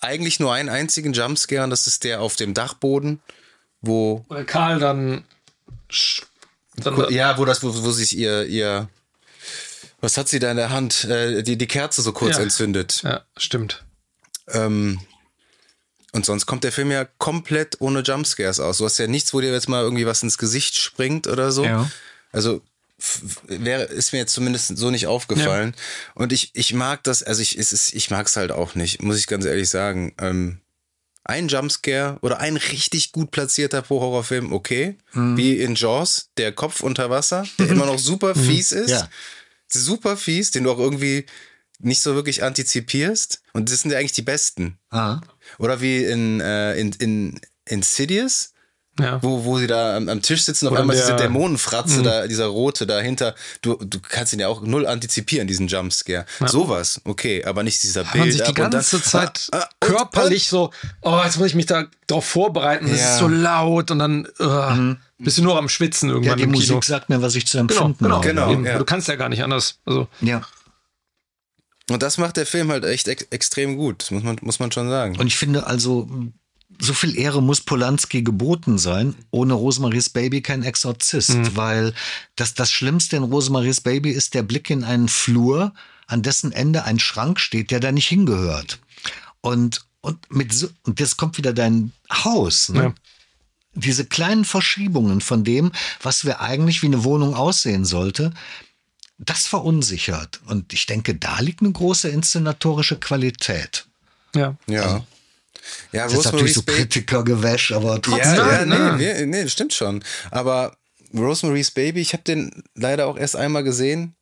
[0.00, 3.20] eigentlich nur einen einzigen Jumpscare und das ist der auf dem Dachboden,
[3.80, 5.24] wo Weil Karl dann.
[6.76, 8.88] dann ja, wo das, wo, wo sich ihr, ihr,
[10.00, 12.42] was hat sie da in der Hand, äh, die, die Kerze so kurz Ja.
[12.42, 13.02] entzündet.
[13.02, 13.84] ja, stimmt.
[14.48, 15.00] Ähm,
[16.14, 18.78] und sonst kommt der Film ja komplett ohne Jumpscares aus.
[18.78, 21.64] Du hast ja nichts, wo dir jetzt mal irgendwie was ins Gesicht springt oder so.
[21.64, 21.90] Ja.
[22.30, 22.62] Also
[23.48, 25.74] wäre, ist mir jetzt zumindest so nicht aufgefallen.
[26.14, 29.02] Und ich, ich mag das, also ich, es ist, ich mag es halt auch nicht,
[29.02, 30.14] muss ich ganz ehrlich sagen.
[30.18, 30.60] Ähm,
[31.24, 34.96] ein Jumpscare oder ein richtig gut platzierter Pro-Horrorfilm, okay.
[35.14, 35.36] Mhm.
[35.36, 38.90] Wie in Jaws, der Kopf unter Wasser, der immer noch super fies ist.
[38.90, 39.08] Ja.
[39.66, 41.26] Super fies, den du auch irgendwie
[41.80, 43.42] nicht so wirklich antizipierst.
[43.52, 44.78] Und das sind ja eigentlich die besten.
[44.90, 45.20] Ah.
[45.58, 48.50] Oder wie in, äh, in, in Insidious,
[49.00, 49.20] Ja.
[49.22, 52.46] wo, wo sie da am, am Tisch sitzen, auf einmal der- diese Dämonenfratze, da, dieser
[52.46, 53.34] rote dahinter.
[53.62, 56.26] Du, du kannst ihn ja auch null antizipieren, diesen Jumpscare.
[56.46, 58.14] Sowas, okay, aber nicht dieser Bild.
[58.16, 60.70] man sich die und dann- ganze Zeit Ah, ah, und- körperlich so,
[61.02, 63.12] oh, jetzt muss ich mich da drauf vorbereiten, es Ja.
[63.14, 66.52] ist so laut und dann uh, bist du nur am Schwitzen Ja, irgendwann die im
[66.52, 66.60] Kino.
[66.74, 68.26] Musik sagt mir, was ich zu Genau, empfinden genau, habe.
[68.28, 68.50] Genau.
[68.60, 68.78] Ja.
[68.78, 69.78] Du kannst ja gar nicht anders.
[69.86, 70.42] Also, Ja.
[71.90, 74.72] Und das macht der Film halt echt ex extrem gut, das muss man, muss man
[74.72, 75.18] schon sagen.
[75.18, 76.08] Und ich finde also,
[76.78, 79.14] so viel Ehre muss Polanski geboten sein.
[79.30, 81.94] Ohne Rosemaries Baby kein Exorzist, weil
[82.36, 85.72] das, das Schlimmste in Rosemaries Baby ist der Blick in einen Flur,
[86.06, 88.80] an dessen Ende ein Schrank steht, der da nicht hingehört.
[89.40, 92.68] Und, und mit so, und jetzt kommt wieder dein Haus.
[92.70, 92.82] Ne?
[92.82, 92.94] Ja.
[93.74, 98.32] Diese kleinen Verschiebungen von dem, was wir eigentlich wie eine Wohnung aussehen sollte,
[99.18, 100.40] das verunsichert.
[100.46, 103.86] Und ich denke, da liegt eine große inszenatorische Qualität.
[104.34, 104.56] ja.
[104.66, 105.04] ja.
[105.92, 108.34] ja, Das ist natürlich so Kritikergewäsch, aber trotzdem.
[108.34, 110.02] Ja, ja, Nein, nee, nee, stimmt schon.
[110.30, 110.76] Aber
[111.14, 114.16] Rosemary's Baby, ich habe den leider auch erst einmal gesehen.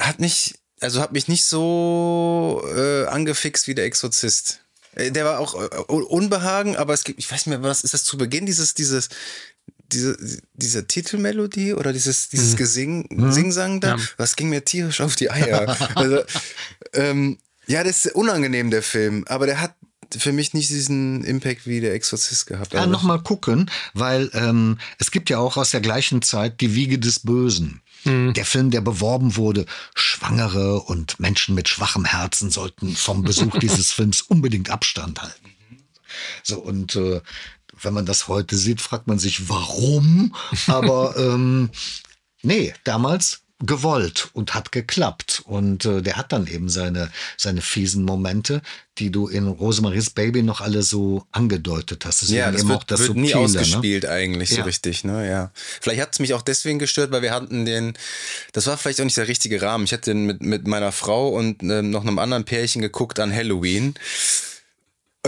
[0.00, 4.60] Hat mich, also hat mich nicht so äh, angefixt wie der Exorzist.
[4.92, 7.94] Äh, Der war auch äh, Unbehagen, aber es gibt, ich weiß nicht mehr, was ist
[7.94, 9.08] das zu Beginn dieses, dieses,
[9.92, 10.16] diese,
[10.54, 14.02] diese Titelmelodie oder dieses, dieses Gesing, Singsang da, Ja.
[14.16, 15.76] was ging mir tierisch auf die Eier.
[15.96, 16.22] also,
[16.92, 19.74] ähm, ja, das ist unangenehm, der Film, aber der hat
[20.16, 22.72] für mich nicht diesen Impact wie der Exorzist gehabt.
[22.72, 26.98] Ja, nochmal gucken, weil ähm, es gibt ja auch aus der gleichen Zeit die Wiege
[26.98, 27.82] des Bösen.
[28.04, 33.90] Der Film, der beworben wurde, Schwangere und Menschen mit schwachem Herzen sollten vom Besuch dieses
[33.92, 35.50] Films unbedingt Abstand halten.
[36.42, 37.20] So, und äh,
[37.82, 40.34] wenn man das heute sieht, fragt man sich, warum?
[40.66, 41.70] Aber ähm,
[42.42, 45.42] nee, damals gewollt und hat geklappt.
[45.44, 48.62] Und äh, der hat dann eben seine, seine fiesen Momente,
[48.98, 52.22] die du in Rosemaries Baby noch alle so angedeutet hast.
[52.22, 53.60] Deswegen ja, das eben wird, auch das wird nie Subtile, ne?
[53.60, 54.62] ausgespielt eigentlich so Ja.
[54.64, 55.28] richtig, ne?
[55.28, 55.50] Ja.
[55.54, 57.94] Vielleicht hat es mich auch deswegen gestört, weil wir hatten den,
[58.52, 59.84] das war vielleicht auch nicht der richtige Rahmen.
[59.84, 63.34] Ich hatte den mit, mit meiner Frau und ähm, noch einem anderen Pärchen geguckt an
[63.34, 63.94] Halloween.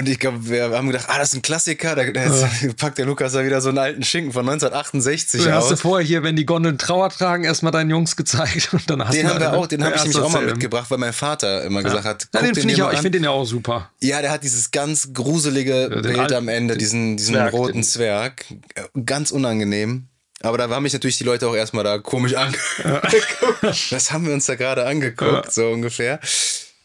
[0.00, 1.94] Und ich glaube, wir haben gedacht, ah, das ist ein Klassiker.
[1.94, 5.52] Da, da jetzt packt der Lukas da wieder so einen alten Schinken von 1968 Du
[5.52, 5.80] hast du aus.
[5.82, 9.26] vorher hier, wenn die Gondeln Trauer tragen, erstmal deinen Jungs gezeigt und dann hast Den
[9.26, 11.62] du haben wir auch, den habe ich Ja, nämlich auch mal mitgebracht, weil mein Vater
[11.64, 13.90] immer gesagt hat, Ja, guck den finde ich, auch- ich finde den ja auch super.
[14.00, 17.82] Ja, der hat dieses ganz gruselige den Bild am Ende, diesen, diesen Zwerg, roten den-
[17.84, 18.44] Zwerg.
[18.74, 20.06] Äh, Ganz unangenehm.
[20.42, 23.92] Aber da haben mich natürlich die Leute auch erstmal da komisch angeguckt.
[23.92, 26.18] Was haben wir uns da gerade angeguckt, so ungefähr.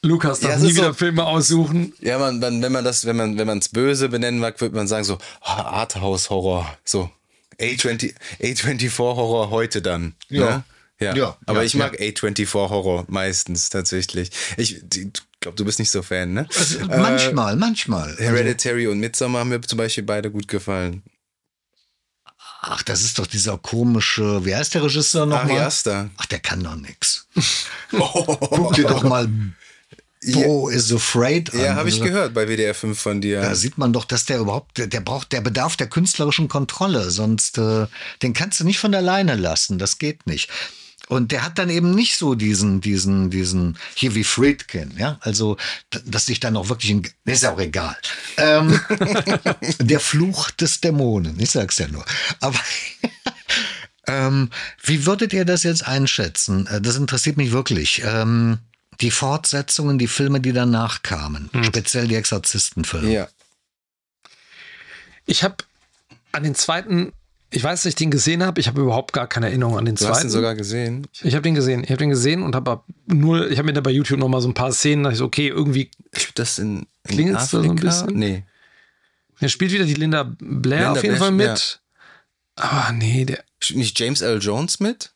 [0.05, 1.93] Lukas darf Ja, nie wieder so- Filme aussuchen.
[1.99, 4.75] Ja, man, man, wenn man das, wenn man, wenn man es böse benennen mag, würde
[4.75, 7.09] man sagen so, ah, Arthouse-Horror, so
[7.59, 10.13] A20, A24-Horror heute dann.
[10.29, 10.45] Ja.
[10.57, 10.63] Ne?
[10.99, 11.13] Ja.
[11.15, 14.31] Ja, Aber ja, ich mag A24-Horror meistens tatsächlich.
[14.55, 14.81] Ich
[15.41, 16.47] glaube, du bist nicht so Fan, ne?
[16.57, 18.09] Also, manchmal, manchmal.
[18.11, 21.03] Also, Hereditary und Midsommar haben mir zum Beispiel beide gut gefallen.
[22.61, 25.65] ach, das ist doch dieser komische, wie heißt der Regisseur Ari nochmal?
[25.65, 26.09] Aster.
[26.17, 27.27] Ach, der kann doch nix.
[27.91, 29.27] Guck dir doch mal
[30.23, 31.59] Bo is Afraid an.
[31.59, 33.41] Ja, habe ich gehört bei WDR 5 von dir.
[33.41, 37.57] Da sieht man doch, dass der überhaupt, der, braucht, der bedarf der künstlerischen Kontrolle, sonst
[37.57, 37.85] äh,
[38.21, 40.49] den kannst du nicht von der Leine lassen, das geht nicht.
[41.07, 45.57] Und der hat dann eben nicht so diesen, diesen, diesen, hier wie Friedkin, ja, also,
[46.03, 47.95] dass sich dann auch wirklich, in, ist ja auch egal.
[48.37, 48.79] Ähm,
[49.79, 52.03] der Fluch des Dämonen, ich sag's ja nur.
[52.39, 52.59] Aber,
[54.07, 54.49] ähm,
[54.83, 56.65] wie würdet ihr das jetzt einschätzen?
[56.67, 58.01] Äh, Das interessiert mich wirklich.
[58.03, 58.57] Ähm,
[59.01, 63.11] die Fortsetzungen, die Filme, die danach kamen, speziell die Exorzistenfilme.
[63.11, 63.27] ja.
[65.25, 65.55] Ich habe
[66.31, 67.11] an den zweiten,
[67.49, 68.59] ich weiß, dass ich den gesehen habe.
[68.61, 70.15] Ich habe überhaupt gar keine Erinnerung an den Du zweiten.
[70.15, 71.07] hast ihn sogar gesehen.
[71.23, 71.83] ich habe den gesehen.
[71.83, 74.41] Ich habe den gesehen und habe nur, ich habe mir da bei YouTube noch mal
[74.41, 77.39] so ein paar Szenen, da dachte ich so, okay, irgendwie, Ich das in, in da
[77.45, 78.13] so ein bisschen?
[78.19, 78.43] Nee.
[79.39, 81.79] er spielt wieder die Linda Blair Linda auf jeden Blair, Fall mit.
[82.55, 84.39] Aber nee, der, Spielt Nicht James L.
[84.41, 85.11] Jones mit?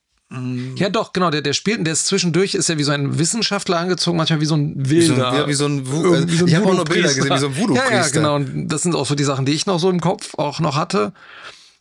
[0.76, 3.18] Ja doch, genau, der, der spielt, und der ist zwischendurch, ist ja wie so ein
[3.18, 5.31] Wissenschaftler angezogen, manchmal wie so ein Wie so, Wilder.
[5.43, 7.39] ein- wie so ein, Wu- Irgendwie so ein Ich habe auch noch Bilder gesehen, wie
[7.39, 7.91] so ein Voodoo-Priester.
[7.95, 8.35] Ja, ja, genau.
[8.35, 10.76] Und das sind auch so die Sachen, die ich noch so im Kopf auch noch
[10.76, 11.14] hatte.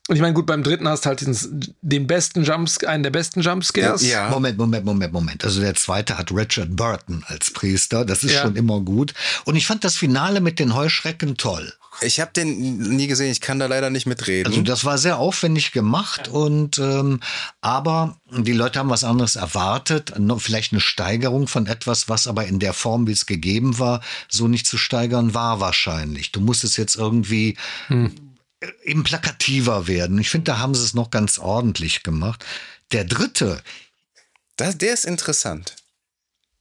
[0.09, 3.11] Und ich meine, gut, beim dritten hast du halt diesen, den besten Jumps, einen der
[3.11, 4.01] besten Jumpscares.
[4.09, 4.31] Ja.
[4.31, 5.45] Moment, Moment, Moment, Moment.
[5.45, 8.07] Also der zweite hat Richard Burton als Priester.
[8.07, 8.41] Das ist Ja.
[8.41, 9.13] schon immer gut.
[9.45, 11.75] Und ich fand das Finale mit den Heuschrecken toll.
[12.01, 14.47] Ich habe den nie gesehen, ich kann da leider nicht mitreden.
[14.47, 17.21] Also das war sehr aufwendig gemacht und ähm,
[17.61, 22.59] aber die Leute haben was anderes erwartet, vielleicht eine Steigerung von etwas, was aber in
[22.59, 26.31] der Form, wie es gegeben war, so nicht zu steigern war wahrscheinlich.
[26.31, 27.57] Du musst es jetzt irgendwie
[27.91, 28.09] äh,
[28.85, 30.19] eben plakativer werden.
[30.19, 32.45] Ich finde, da haben sie es noch ganz ordentlich gemacht.
[32.93, 33.63] Der dritte,
[34.57, 35.77] das, der ist interessant.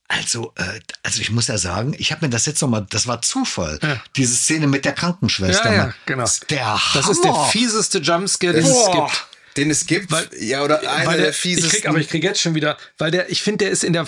[0.09, 3.21] Also, äh, also ich muss ja sagen, ich habe mir das jetzt nochmal, das war
[3.21, 4.01] Zufall, Ja.
[4.15, 5.69] diese Szene mit der Krankenschwester.
[5.69, 5.93] Ja, ja, Mann.
[6.05, 6.21] genau.
[6.23, 9.27] Das ist Der Das ist der fieseste Jumpscare, den es Boah, gibt.
[9.57, 10.11] Den es gibt.
[10.11, 11.67] Weil- ja, oder einer der, der, fiesesten.
[11.67, 13.91] ich krieg, aber ich krieg jetzt schon wieder, weil der, ich finde, der ist in
[13.93, 14.05] der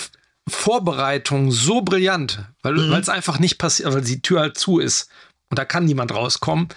[0.47, 2.93] Vorbereitung so brillant, weil Mhm.
[2.93, 5.09] es einfach nicht passiert, weil die Tür halt zu ist
[5.49, 6.69] und da kann niemand rauskommen.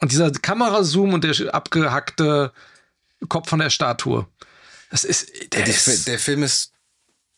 [0.00, 2.52] Und dieser Kamerazoom und der abgehackte
[3.28, 4.26] Kopf von der Statue,
[4.90, 6.72] das ist, der, der, ist der Film ist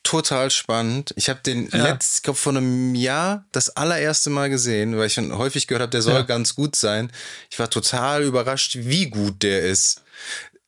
[0.07, 1.12] total spannend.
[1.16, 1.83] Ich habe den Ja.
[1.83, 5.83] letzt, ich glaube vor einem Jahr das allererste Mal gesehen, weil ich schon häufig gehört
[5.83, 6.23] habe, der soll Ja.
[6.23, 7.11] ganz gut sein.
[7.51, 10.03] Ich war total überrascht, wie gut der ist.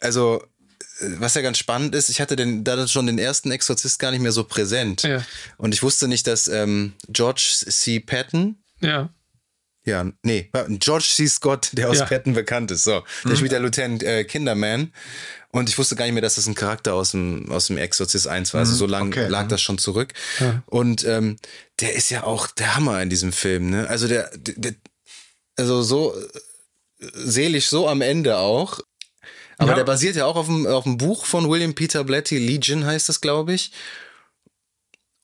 [0.00, 0.42] Also
[1.00, 4.10] äh, was ja ganz spannend ist, ich hatte den, da schon den ersten Exorzist gar
[4.10, 5.02] nicht mehr so präsent.
[5.04, 5.24] Ja.
[5.56, 8.00] Und ich wusste nicht, dass ähm, George C.
[8.00, 9.08] Patton, ja.
[9.84, 11.26] Ja, nee, George C.
[11.26, 12.04] Scott, der aus Ja.
[12.04, 12.84] Patton bekannt ist.
[12.84, 14.92] So, der spielt der Lieutenant äh, Kinderman.
[15.50, 18.28] Und ich wusste gar nicht mehr, dass das ein Charakter aus dem, aus dem Exorcist
[18.28, 18.60] 1 war.
[18.60, 19.28] Also so lange okay.
[19.28, 20.12] lag das schon zurück.
[20.66, 21.36] Und ähm,
[21.80, 23.70] der ist ja auch der Hammer in diesem Film.
[23.70, 23.88] Ne?
[23.88, 24.74] Also der, der, der
[25.56, 28.80] also so äh, seelisch so am Ende auch.
[29.56, 29.76] Aber Ja.
[29.76, 33.08] der basiert ja auch auf dem, auf dem Buch von William Peter Blatty, Legion heißt
[33.08, 33.72] das, glaube ich.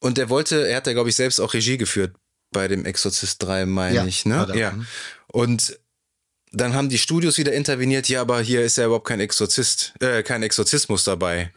[0.00, 2.14] Und der wollte, er hat ja, glaube ich, selbst auch Regie geführt
[2.54, 4.50] bei dem Exorzist 3, meine Ja, ich, ne?
[4.54, 4.74] Ja.
[5.26, 5.78] Und
[6.52, 10.22] dann haben die Studios wieder interveniert, ja, aber hier ist ja überhaupt kein Exorzist, äh,
[10.22, 11.52] kein Exorzismus dabei.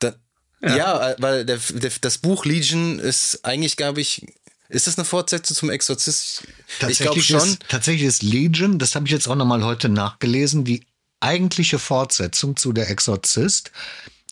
[0.00, 0.14] Da,
[0.62, 1.14] ja.
[1.18, 4.26] weil der, der, das Buch Legion ist eigentlich, glaube ich,
[4.68, 6.42] ist das eine Fortsetzung zum Exorzist?
[6.42, 7.48] Ich glaube Tatsächlich schon.
[7.48, 10.86] Ist, tatsächlich ist Legion, das habe ich jetzt auch nochmal heute nachgelesen, die
[11.20, 13.72] eigentliche Fortsetzung zu Der Exorzist.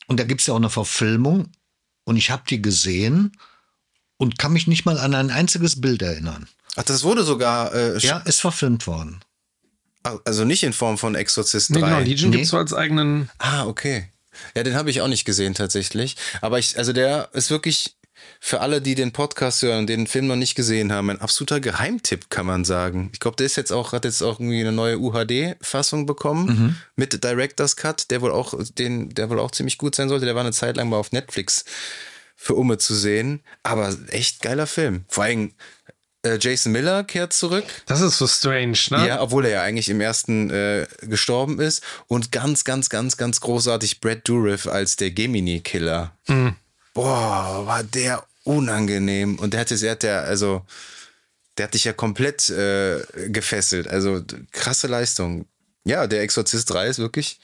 [0.07, 1.51] Und da gibt es ja auch eine Verfilmung.
[2.03, 3.33] Und ich habe die gesehen
[4.19, 6.47] und kann mich nicht mal an ein einziges Bild erinnern.
[6.75, 9.21] Ach, das wurde sogar, äh, Ja, ist verfilmt worden.
[10.03, 11.75] also nicht in Form von Exorzist 3.
[11.75, 12.35] Nee, genau, Legion Nee.
[12.37, 13.29] gibt's so als eigenen.
[13.39, 14.07] Ah, okay.
[14.55, 16.15] Ja, den habe ich auch nicht gesehen tatsächlich.
[16.41, 17.95] Aber ich, also der ist wirklich
[18.39, 21.59] für alle, die den Podcast hören und den Film noch nicht gesehen haben, ein absoluter
[21.59, 23.09] Geheimtipp, kann man sagen.
[23.13, 27.23] Ich glaube, der ist jetzt auch, hat jetzt auch irgendwie eine neue UHD-Fassung bekommen mit
[27.23, 30.25] Director's Cut, der wohl auch, den, der wohl auch ziemlich gut sein sollte.
[30.25, 31.65] Der war eine Zeit lang mal auf Netflix
[32.41, 33.41] für Umme zu sehen.
[33.63, 35.03] Aber echt geiler Film.
[35.09, 35.51] Vor allem
[36.23, 37.65] äh, Jason Miller kehrt zurück.
[37.85, 39.07] Das ist so strange, ne?
[39.07, 41.83] Ja, obwohl er ja eigentlich im ersten äh, gestorben ist.
[42.07, 46.17] Und ganz, ganz, ganz, ganz großartig Brad Dourif als der Gemini-Killer.
[46.93, 49.37] Boah, war der unangenehm.
[49.37, 50.65] Und der hat es, er hat ja, also,
[51.57, 53.89] der hat dich ja komplett äh, gefesselt.
[53.89, 55.45] Also krasse Leistung.
[55.83, 57.39] Ja, der Exorzist 3 ist wirklich.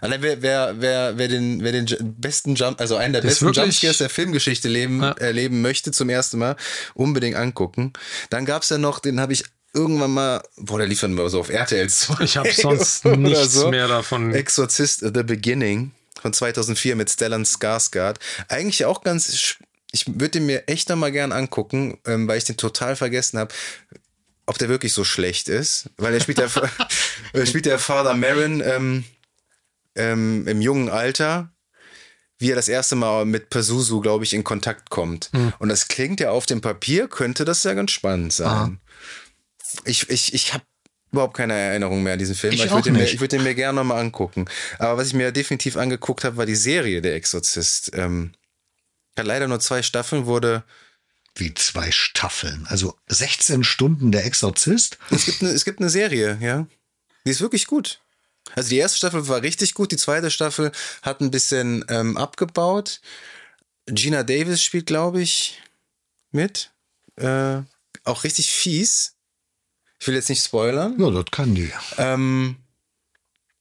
[0.00, 1.86] Allein wer, wer, wer, wer den, wer den
[2.18, 5.12] besten Jump, also einen der Das besten Jumpscares der Filmgeschichte leben, Ja.
[5.12, 6.56] erleben möchte zum ersten Mal,
[6.94, 7.92] unbedingt angucken.
[8.30, 9.44] Dann gab's ja noch, den habe ich
[9.74, 12.24] irgendwann mal, boah, der lief dann mal so auf RTL 2.
[12.24, 14.34] Ich habe sonst nichts mehr davon.
[14.34, 18.16] Exorzist The Beginning von 2004 mit Stellan Skarsgård.
[18.48, 19.56] Eigentlich auch ganz,
[19.92, 23.38] ich würde den mir echt noch mal gern angucken, ähm, weil ich den total vergessen
[23.38, 23.52] habe,
[24.46, 25.90] ob der wirklich so schlecht ist.
[25.96, 26.48] Weil er spielt ja,
[27.32, 29.04] er spielt ja Father Marin ähm,
[29.94, 31.52] ähm, im jungen Alter,
[32.38, 35.30] wie er das erste Mal mit Pazuzu, glaube ich, in Kontakt kommt.
[35.32, 35.52] Hm.
[35.58, 38.80] Und das klingt ja auf dem Papier, könnte das ja ganz spannend sein.
[39.84, 40.64] Ich, ich, ich habe
[41.12, 42.54] überhaupt keine Erinnerung mehr an diesen Film.
[42.54, 44.46] Ich ich würde den, würd den mir gerne nochmal angucken.
[44.78, 47.92] Aber was ich mir definitiv angeguckt habe, war die Serie Der Exorzist.
[47.94, 48.32] Ähm,
[49.16, 50.64] hat leider nur zwei Staffeln, wurde.
[51.34, 52.66] Wie zwei Staffeln.
[52.68, 54.98] Also 16 Stunden der Exorzist.
[55.10, 56.66] Es gibt, eine, es gibt eine Serie, ja.
[57.24, 58.01] Die ist wirklich gut.
[58.54, 60.72] Also die erste Staffel war richtig gut, die zweite Staffel
[61.02, 63.00] hat ein bisschen ähm, abgebaut.
[63.86, 65.60] Gina Davis spielt, glaube ich,
[66.30, 66.70] mit.
[67.16, 67.62] Äh,
[68.04, 69.14] auch richtig fies.
[70.00, 70.96] Ich will jetzt nicht spoilern.
[70.98, 71.72] Ja, das kann die.
[71.98, 72.56] Ähm,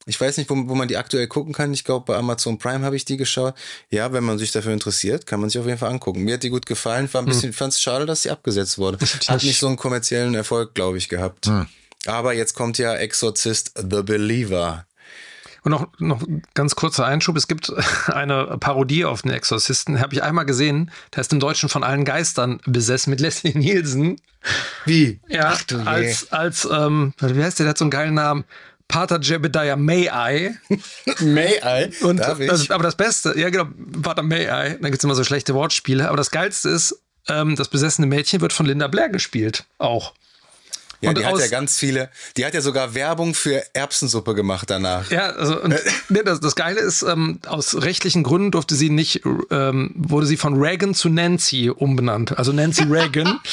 [0.08, 1.74] Ich weiß nicht, wo, wo man die aktuell gucken kann.
[1.74, 3.54] Ich glaube, bei Amazon Prime habe ich die geschaut.
[3.90, 6.24] Ja, wenn man sich dafür interessiert, kann man sich auf jeden Fall angucken.
[6.24, 7.08] Mir hat die gut gefallen.
[7.14, 7.54] War ein bisschen, hm.
[7.54, 8.98] fand es schade, dass sie abgesetzt wurde.
[9.28, 11.46] Hat nicht so einen kommerziellen Erfolg, glaube ich, gehabt.
[11.46, 11.68] Hm.
[12.06, 14.86] Aber jetzt kommt ja Exorzist The Believer.
[15.64, 16.24] Und noch, noch
[16.56, 17.38] ganz kurzer Einschub.
[17.38, 17.72] Es gibt
[18.08, 20.00] eine Parodie auf den Exorzisten.
[20.00, 20.92] Habe ich einmal gesehen.
[21.16, 24.20] Der ist im Deutschen von allen Geistern besessen mit Leslie Nielsen.
[24.86, 25.20] Wie?
[25.28, 25.86] Ja, Ach du je.
[25.86, 27.66] als, als ähm, wie heißt der?
[27.66, 28.44] Der hat so einen geilen Namen.
[28.88, 30.58] Pater Jebediah May-I.
[31.20, 31.94] May-I?
[32.04, 33.68] Und das, aber das Beste, ja genau,
[34.02, 34.78] Pater May-I.
[34.82, 36.08] Da gibt es immer so schlechte Wortspiele.
[36.08, 37.00] Aber das Geilste ist,
[37.30, 39.66] ähm, das besessene Mädchen wird von Linda Blair gespielt.
[39.78, 40.14] Auch.
[41.02, 44.70] Ja, und die hat ja ganz viele, die hat ja sogar Werbung für Erbsensuppe gemacht
[44.70, 45.10] danach.
[45.10, 45.76] Ja, also und,
[46.10, 50.38] nee, das, das Geile ist, ähm, aus rechtlichen Gründen durfte sie nicht, ähm, wurde sie
[50.38, 52.38] von Reagan zu Nancy umbenannt.
[52.38, 53.40] Also Nancy Reagan.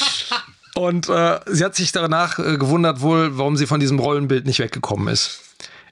[0.75, 4.59] Und äh, sie hat sich danach äh, gewundert wohl, warum sie von diesem Rollenbild nicht
[4.59, 5.41] weggekommen ist.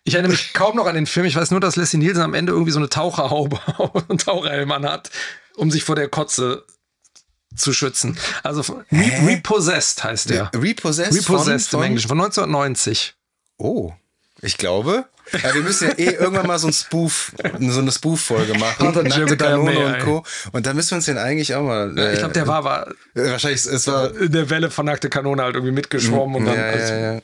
[0.04, 1.26] Ich erinnere mich kaum noch an den Film.
[1.26, 3.60] Ich weiß nur, dass Leslie Nielsen am Ende irgendwie so eine Taucherhaube
[4.08, 5.10] und Taucherhelm hat,
[5.56, 6.64] um sich vor der Kotze
[7.58, 8.18] zu schützen.
[8.44, 8.62] Also
[8.92, 10.52] Re Repossessed heißt der.
[10.54, 13.16] Repossessed, Repossessed von, im Englischen von 1990.
[13.58, 13.94] Oh,
[14.42, 15.06] ich glaube.
[15.44, 18.94] Ja, wir müssen ja eh irgendwann mal so ein Spoof, so eine Spoof-Folge machen.
[18.94, 20.24] Nackte Kanone und Co.
[20.54, 21.98] Und da müssen wir uns den eigentlich auch mal.
[21.98, 25.44] Äh, ich glaube, der war, war wahrscheinlich es war in der Welle von Nackte Kanone
[25.44, 26.56] halt irgendwie mitgeschwommen und dann.
[26.56, 27.22] Ja, ja.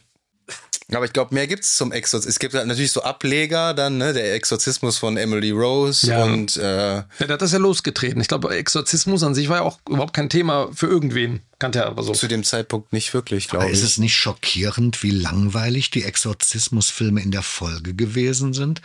[0.96, 2.34] Aber ich glaube, mehr gibt es zum Exorzismus.
[2.36, 4.14] Es gibt halt natürlich so Ableger dann, ne?
[4.14, 6.24] Der Exorzismus von Emily Rose ja.
[6.24, 8.22] und äh Ja, der hat das ja losgetreten.
[8.22, 11.42] Ich glaube, Exorzismus an sich war ja auch überhaupt kein Thema für irgendwen.
[11.60, 12.14] Kannte er aber so.
[12.14, 13.74] Zu dem Zeitpunkt nicht wirklich, glaube ich.
[13.74, 18.82] Ist es nicht schockierend, wie langweilig die Exorzismusfilme in der Folge gewesen sind?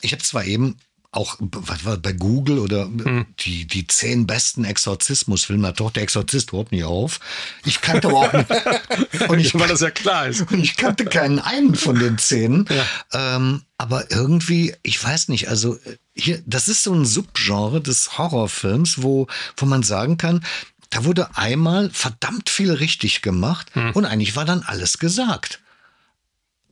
[0.00, 0.76] Ich habe zwar eben
[1.10, 3.26] auch was war bei Google oder hm.
[3.40, 7.20] die, die zehn besten Exorzismusfilme, hat doch der Exorzist überhaupt nicht auf.
[7.64, 8.50] Ich kannte aber auch nicht.
[9.28, 10.52] und ich, weil das ja klar ist.
[10.52, 12.66] Und ich kannte keinen einen von den zehn.
[12.68, 13.36] Ja.
[13.36, 15.78] Ähm, aber irgendwie, ich weiß nicht, also
[16.14, 20.44] hier, das ist so ein Subgenre des Horrorfilms, wo, wo man sagen kann,
[20.90, 23.92] da wurde einmal verdammt viel richtig gemacht hm.
[23.92, 25.60] und eigentlich war dann alles gesagt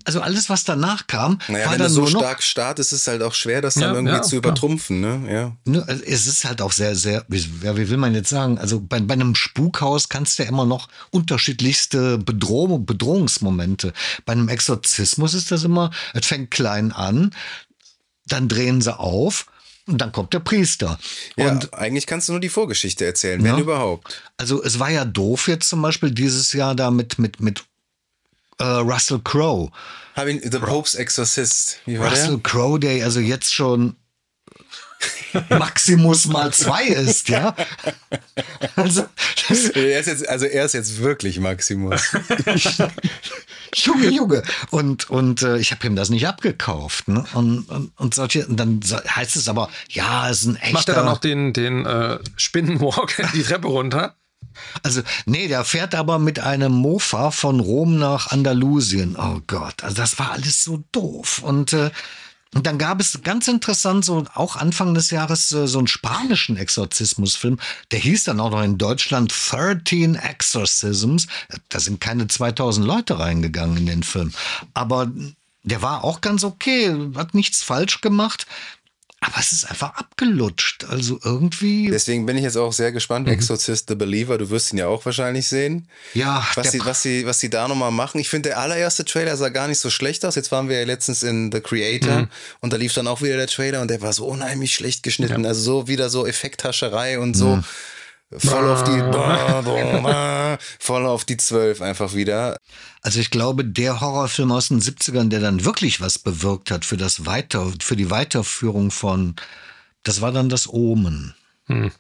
[0.07, 2.93] also alles, was danach kam, naja, war wenn dann du so nur noch, stark startest,
[2.93, 5.01] ist es halt auch schwer, das dann ja, irgendwie ja, zu übertrumpfen.
[5.01, 5.21] Ne?
[5.29, 5.57] Ja.
[5.65, 8.81] Ne, also es ist halt auch sehr, sehr, wie, wie will man jetzt sagen, also
[8.81, 13.93] bei, bei einem Spukhaus kannst du ja immer noch unterschiedlichste Bedrohung, Bedrohungsmomente.
[14.25, 17.35] Bei einem Exorzismus ist das immer, es fängt klein an,
[18.27, 19.47] dann drehen sie auf
[19.89, 20.99] und dann kommt der Priester.
[21.37, 24.23] Ja, und eigentlich kannst du nur die Vorgeschichte erzählen, wenn überhaupt.
[24.37, 27.65] Also es war ja doof jetzt zum Beispiel dieses Jahr da mit, mit, mit
[28.59, 29.71] äh, Russell Crowe.
[30.15, 31.81] Having The Pope's Exorcist.
[31.85, 33.97] Wie war Russell Crowe, der also jetzt schon
[35.51, 37.55] Maximus mal zwei ist, ja.
[38.77, 39.07] Also,
[39.75, 42.13] er ist jetzt, also er ist jetzt wirklich Maximus.
[43.75, 44.43] Junge, Junge.
[44.71, 47.09] Und, und äh, ich habe ihm das nicht abgekauft.
[47.09, 47.25] Ne?
[47.35, 50.73] Und, und, und solche, und dann heißt es aber, ja, es ist ein echter.
[50.73, 54.17] Macht er dann auch den, den äh, Spinnenwalk die Treppe runter?
[54.83, 59.17] Also, nee, der fährt aber mit einem Mofa von Rom nach Andalusien.
[59.19, 61.43] Oh Gott, also das war alles so doof.
[61.43, 61.91] Und, äh,
[62.55, 66.57] und dann gab es ganz interessant, so auch Anfang des Jahres, äh, so einen spanischen
[66.57, 67.59] Exorzismusfilm.
[67.91, 71.27] Der hieß dann auch noch in Deutschland 13 Exorcisms.
[71.69, 74.33] Da sind keine 2000 Leute reingegangen in den Film.
[74.73, 75.11] Aber
[75.65, 78.47] der war auch ganz okay, hat nichts falsch gemacht.
[79.21, 80.85] Aber es ist einfach abgelutscht.
[80.85, 81.89] Also irgendwie.
[81.91, 83.27] Deswegen bin ich jetzt auch sehr gespannt.
[83.27, 83.33] Mhm.
[83.33, 85.89] Exorcist the Believer, du wirst ihn ja auch wahrscheinlich sehen.
[86.13, 88.21] Ja, was sie, was sie, was sie da nochmal machen.
[88.21, 90.35] Ich finde, der allererste Trailer sah gar nicht so schlecht aus.
[90.35, 92.29] Jetzt waren wir ja letztens in The Creator mhm.
[92.61, 95.43] und da lief dann auch wieder der Trailer und der war so unheimlich schlecht geschnitten.
[95.43, 95.49] Ja.
[95.49, 97.57] Also so wieder so Effekthascherei und so.
[97.57, 97.65] Mhm.
[98.33, 98.99] Voll auf die,
[100.81, 102.57] voll auf die zwölf einfach wieder.
[103.01, 106.97] Also ich glaube, der Horrorfilm aus den 70ern, der dann wirklich was bewirkt hat für
[106.97, 109.37] das Weiter, für die Weiterführung von,
[110.03, 111.35] das war dann das Omen.
[111.67, 111.93] Hm.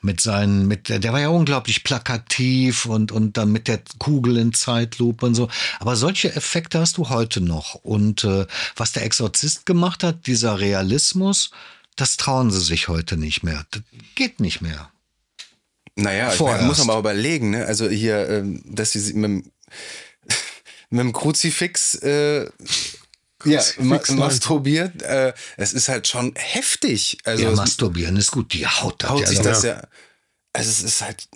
[0.00, 4.36] Mit seinen, mit der, der war ja unglaublich plakativ und, und dann mit der Kugel
[4.36, 5.48] in Zeitlupe und so.
[5.80, 7.74] Aber solche Effekte hast du heute noch.
[7.74, 8.46] Und äh,
[8.76, 11.50] was der Exorzist gemacht hat, dieser Realismus,
[11.96, 13.64] das trauen sie sich heute nicht mehr.
[13.70, 13.82] Das
[14.14, 14.88] geht nicht mehr.
[15.98, 17.66] Naja, ich meine, muss man mal überlegen, ne?
[17.66, 19.44] Also hier, ähm, dass sie mit,
[20.90, 22.48] mit dem Kruzifix äh,
[23.44, 25.02] ja, ma masturbiert.
[25.02, 27.18] Äh, es ist halt schon heftig.
[27.24, 28.52] Also ja, masturbieren ist gut.
[28.52, 29.82] Die Haut, haut sich das ja.
[30.52, 31.28] Also es ist halt.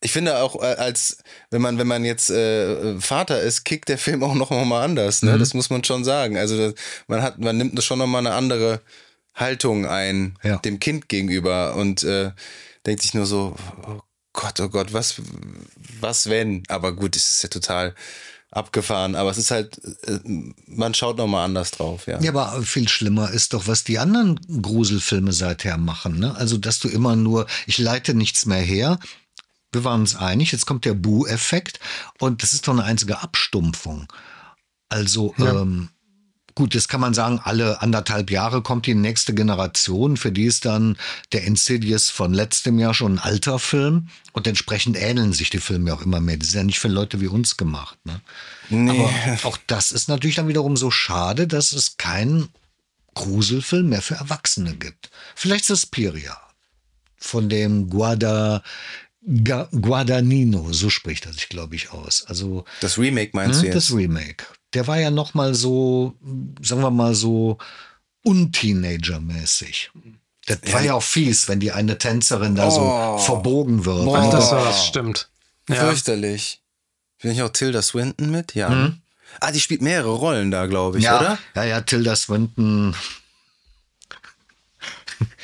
[0.00, 1.18] Ich finde auch äh, als
[1.50, 5.22] wenn man wenn man jetzt äh, Vater ist, kickt der Film auch noch mal anders.
[5.22, 5.32] Ne?
[5.34, 5.38] Mhm.
[5.40, 6.36] Das muss man schon sagen.
[6.38, 6.74] Also das,
[7.08, 8.80] man hat man nimmt schon noch mal eine andere
[9.34, 10.58] Haltung ein ja.
[10.58, 12.30] dem Kind gegenüber und äh,
[12.86, 13.56] denkt sich nur so,
[13.86, 14.00] oh
[14.32, 15.16] Gott, oh Gott, was,
[16.00, 16.62] was wenn?
[16.68, 17.94] Aber gut, es ist ja total
[18.50, 19.14] abgefahren.
[19.14, 20.20] Aber es ist halt, äh,
[20.66, 22.20] man schaut nochmal anders drauf, ja.
[22.20, 26.18] Ja, aber viel schlimmer ist doch, was die anderen Gruselfilme seither machen.
[26.18, 26.34] Ne?
[26.36, 28.98] Also, dass du immer nur, ich leite nichts mehr her.
[29.72, 31.80] Wir waren uns einig, jetzt kommt der Bu-Effekt
[32.18, 34.06] und das ist doch eine einzige Abstumpfung.
[34.88, 35.62] Also, ja.
[35.62, 35.90] ähm,
[36.56, 40.16] Gut, jetzt kann man sagen, alle anderthalb Jahre kommt die nächste Generation.
[40.16, 40.96] Für die ist dann
[41.32, 44.08] der Insidious von letztem Jahr schon ein alter Film.
[44.32, 46.38] Und entsprechend ähneln sich die Filme auch immer mehr.
[46.38, 47.98] Das ist ja nicht für Leute wie uns gemacht.
[48.04, 48.22] Ne?
[48.70, 48.90] Nee.
[48.90, 52.48] Aber auch das ist natürlich dann wiederum so schade, dass es keinen
[53.12, 55.10] Gruselfilm mehr für Erwachsene gibt.
[55.34, 56.40] Vielleicht Suspiria
[57.18, 58.62] von dem Guada,
[59.22, 62.24] Guadagnino, so spricht er sich, glaube ich, aus.
[62.26, 63.90] Also das Remake meinst hm, du jetzt?
[63.90, 66.14] Das Remake der war ja noch mal so,
[66.60, 67.58] sagen wir mal so,
[68.22, 69.90] unteenager-mäßig.
[70.46, 70.72] Das ja.
[70.72, 73.18] war ja auch fies, wenn die eine Tänzerin da oh.
[73.18, 74.04] so verbogen wird.
[74.04, 75.28] Boah, das, war, das stimmt.
[75.68, 75.76] Ja.
[75.76, 76.60] Fürchterlich.
[77.20, 78.54] Bin ich auch Tilda Swinton mit?
[78.54, 78.68] Ja.
[78.68, 79.00] Mhm.
[79.40, 81.18] Ah, die spielt mehrere Rollen da, glaube ich, ja.
[81.18, 81.38] oder?
[81.54, 82.94] Ja, ja, Tilda Swinton.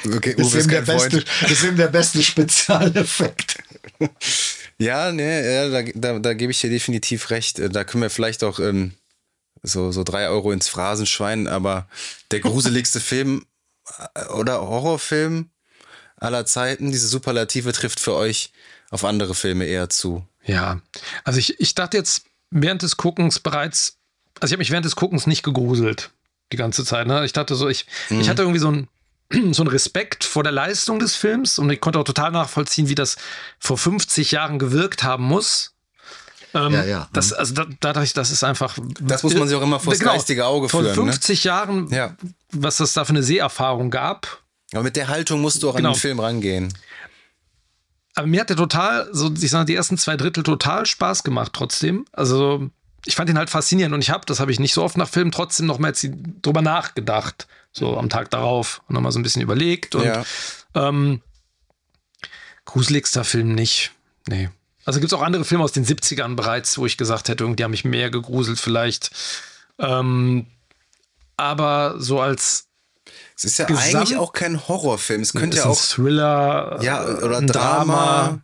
[0.05, 3.59] Okay, das, ist der beste, das ist eben der beste Spezialeffekt.
[4.79, 7.61] ja, ne, ja, da, da, da gebe ich dir definitiv recht.
[7.73, 8.93] Da können wir vielleicht auch ähm,
[9.63, 11.87] so, so drei Euro ins Phrasenschwein, aber
[12.31, 13.47] der gruseligste Film
[14.15, 15.51] äh, oder Horrorfilm
[16.17, 18.53] aller Zeiten, diese Superlative trifft für euch
[18.91, 20.27] auf andere Filme eher zu.
[20.45, 20.81] Ja,
[21.25, 23.97] also ich, ich dachte jetzt während des Guckens bereits,
[24.41, 26.11] also ich habe mich während des Guckens nicht gegruselt
[26.53, 27.07] die ganze Zeit.
[27.07, 27.25] Ne?
[27.25, 28.21] Ich dachte so, ich, mhm.
[28.21, 28.89] ich hatte irgendwie so ein
[29.53, 32.95] so ein Respekt vor der Leistung des Films und ich konnte auch total nachvollziehen, wie
[32.95, 33.17] das
[33.59, 35.75] vor 50 Jahren gewirkt haben muss.
[36.55, 37.09] Ähm, ja, ja.
[37.13, 37.37] Das, mhm.
[37.39, 38.79] also da, dadurch, das ist einfach.
[39.01, 40.95] Das muss man sich auch immer vor das genau, geistige Auge führen.
[40.95, 41.49] Vor 50 ne?
[41.49, 42.17] Jahren, ja.
[42.51, 44.43] was das da für eine Seherfahrung gab.
[44.73, 45.91] Aber mit der Haltung musst du auch genau.
[45.91, 46.73] an den Film rangehen.
[48.15, 51.53] Aber mir hat der total, so ich sage, die ersten zwei Drittel total Spaß gemacht
[51.55, 52.05] trotzdem.
[52.13, 52.71] Also
[53.07, 55.09] ich fand ihn halt faszinierend und ich habe, das habe ich nicht so oft nach
[55.09, 55.93] Filmen, trotzdem noch mal
[56.43, 57.49] drüber nachgedacht.
[57.73, 59.95] So am Tag darauf und nochmal so ein bisschen überlegt.
[59.95, 60.25] Und ja.
[60.75, 61.23] ähm,
[62.67, 63.93] gruseligster Film nicht.
[64.29, 64.51] Nee.
[64.85, 67.65] Also gibt es auch andere Filme aus den 70ern bereits, wo ich gesagt hätte, die
[67.65, 69.11] haben mich mehr gegruselt vielleicht.
[69.79, 70.47] Ähm,
[71.37, 72.69] aber so als
[73.37, 75.23] es ist ja Gesamt eigentlich auch kein Horrorfilm.
[75.23, 77.47] Es könnte ja auch Thriller, ja oder Drama.
[77.47, 78.41] Drama.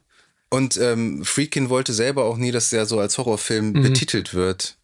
[0.50, 3.82] Und ähm, Freakin wollte selber auch nie, dass der so als Horrorfilm mhm.
[3.82, 4.76] betitelt wird.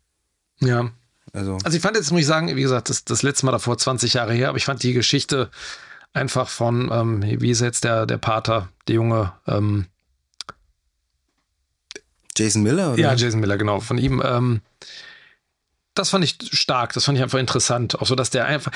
[0.60, 0.90] Ja.
[1.32, 1.58] Also.
[1.64, 4.14] also ich fand jetzt, muss ich sagen, wie gesagt, das, das letzte Mal davor 20
[4.14, 5.50] Jahre her, aber ich fand die Geschichte
[6.12, 9.86] einfach von, ähm, wie ist jetzt der, der Pater, der Junge, ähm,
[12.36, 13.00] Jason Miller, oder?
[13.00, 13.80] Ja, Jason Miller, genau.
[13.80, 14.22] Von ihm.
[14.24, 14.60] Ähm,
[15.94, 18.00] das fand ich stark, das fand ich einfach interessant.
[18.00, 18.72] Auch so, dass der einfach.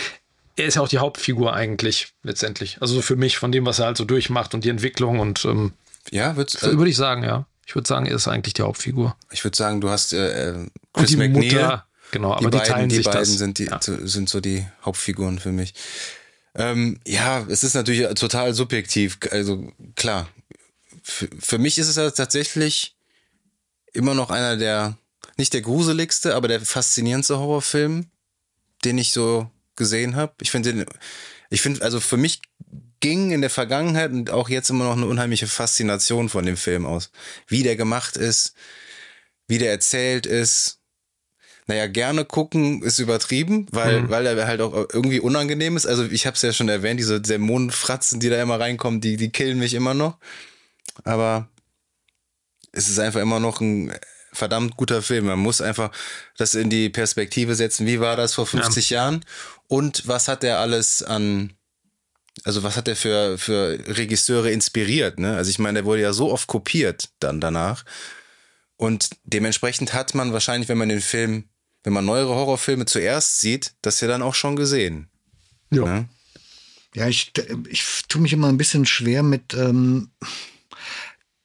[0.56, 2.78] Er ist ja auch die Hauptfigur eigentlich, letztendlich.
[2.80, 5.44] Also für mich, von dem, was er halt so durchmacht und die Entwicklung und.
[5.44, 5.72] Ähm,
[6.10, 7.47] ja, würd, äh, würde ich sagen, ja.
[7.66, 9.14] Ich würde sagen, er ist eigentlich die Hauptfigur.
[9.30, 10.52] Ich würde sagen, du hast äh, äh
[10.94, 11.52] Chris und die McNeil.
[11.52, 13.28] Mutter, genau, aber die, die beiden, teilen die sich beiden das.
[13.28, 13.78] Sind, die, ja.
[13.82, 15.74] sind so die Hauptfiguren für mich.
[16.55, 19.18] Ähm, ja, es ist natürlich total subjektiv.
[19.30, 20.28] Also klar,
[21.02, 22.97] für, für mich ist es tatsächlich
[23.99, 24.97] immer noch einer der,
[25.37, 28.07] nicht der gruseligste, aber der faszinierendste Horrorfilm,
[28.85, 30.33] den ich so gesehen habe.
[30.41, 30.87] Ich finde den,
[31.51, 32.41] ich finde, also für mich
[33.01, 36.87] ging in der Vergangenheit und auch jetzt immer noch eine unheimliche Faszination von dem Film
[36.87, 37.11] aus.
[37.47, 38.55] Wie der gemacht ist,
[39.47, 40.79] wie der erzählt ist.
[41.66, 44.11] Naja, gerne gucken ist übertrieben, weil, mhm.
[44.11, 45.87] weil er halt auch irgendwie unangenehm ist.
[45.87, 49.31] Also ich habe es ja schon erwähnt, diese Dämonenfratzen, die da immer reinkommen, die, die
[49.31, 50.16] killen mich immer noch.
[51.05, 51.49] Aber
[52.79, 53.93] es ist einfach immer noch ein
[54.33, 55.27] verdammt guter Film.
[55.27, 55.91] Man muss einfach
[56.37, 57.87] das in die Perspektive setzen.
[57.87, 59.03] Wie war das vor 50 ja.
[59.03, 59.25] Jahren?
[59.67, 61.55] Und was hat er alles an,
[62.45, 65.19] also was hat er für, für Regisseure inspiriert?
[65.19, 65.37] Ne?
[65.37, 67.85] Also ich meine, der wurde ja so oft kopiert dann danach.
[68.77, 71.49] Und dementsprechend hat man wahrscheinlich, wenn man den Film,
[71.83, 75.11] wenn man neuere Horrorfilme zuerst sieht, das ja dann auch schon gesehen.
[75.71, 75.85] Ja.
[75.85, 76.09] Ne?
[76.95, 77.33] Ja, ich,
[77.69, 80.11] ich tue mich immer ein bisschen schwer mit, ähm,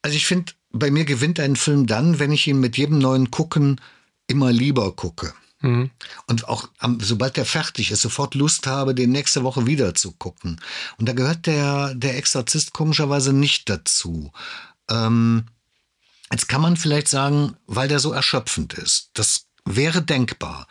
[0.00, 3.30] also ich finde, bei mir gewinnt ein Film dann, wenn ich ihn mit jedem neuen
[3.30, 3.80] Gucken
[4.26, 5.32] immer lieber gucke.
[5.60, 5.90] Mhm.
[6.26, 10.12] Und auch am, sobald der fertig ist, sofort Lust habe, den nächste Woche wieder zu
[10.12, 10.60] gucken.
[10.98, 14.32] Und da gehört der, der Exorzist komischerweise nicht dazu.
[14.90, 15.44] Ähm,
[16.30, 19.10] jetzt kann man vielleicht sagen, weil der so erschöpfend ist.
[19.14, 20.66] Das wäre denkbar.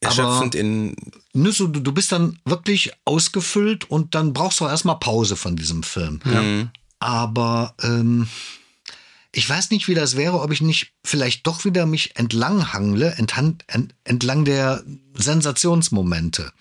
[0.00, 0.96] Erschöpfend Aber, in.
[1.32, 5.56] Ne, so, du, du bist dann wirklich ausgefüllt und dann brauchst du erstmal Pause von
[5.56, 6.20] diesem Film.
[6.24, 6.70] Mhm.
[6.98, 8.28] Aber ähm,
[9.32, 13.14] ich weiß nicht, wie das wäre, ob ich nicht vielleicht doch wieder mich entlang hangle,
[13.16, 14.82] entlang, der,
[15.14, 16.52] Sensationsmomente.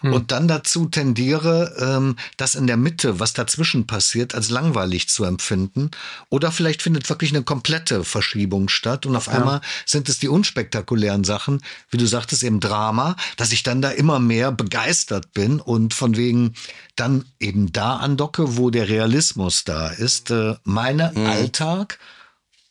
[0.00, 0.12] Hm.
[0.12, 5.24] Und dann dazu tendiere, ähm, das in der Mitte, was dazwischen passiert, als langweilig zu
[5.24, 5.90] empfinden.
[6.28, 9.34] Oder vielleicht findet wirklich eine komplette Verschiebung statt und auf ja.
[9.34, 11.60] einmal sind es die unspektakulären Sachen,
[11.90, 16.16] wie du sagtest, eben Drama, dass ich dann da immer mehr begeistert bin und von
[16.16, 16.54] wegen
[16.96, 20.30] dann eben da andocke, wo der Realismus da ist.
[20.30, 21.26] Äh, meine hm.
[21.26, 21.98] Alltag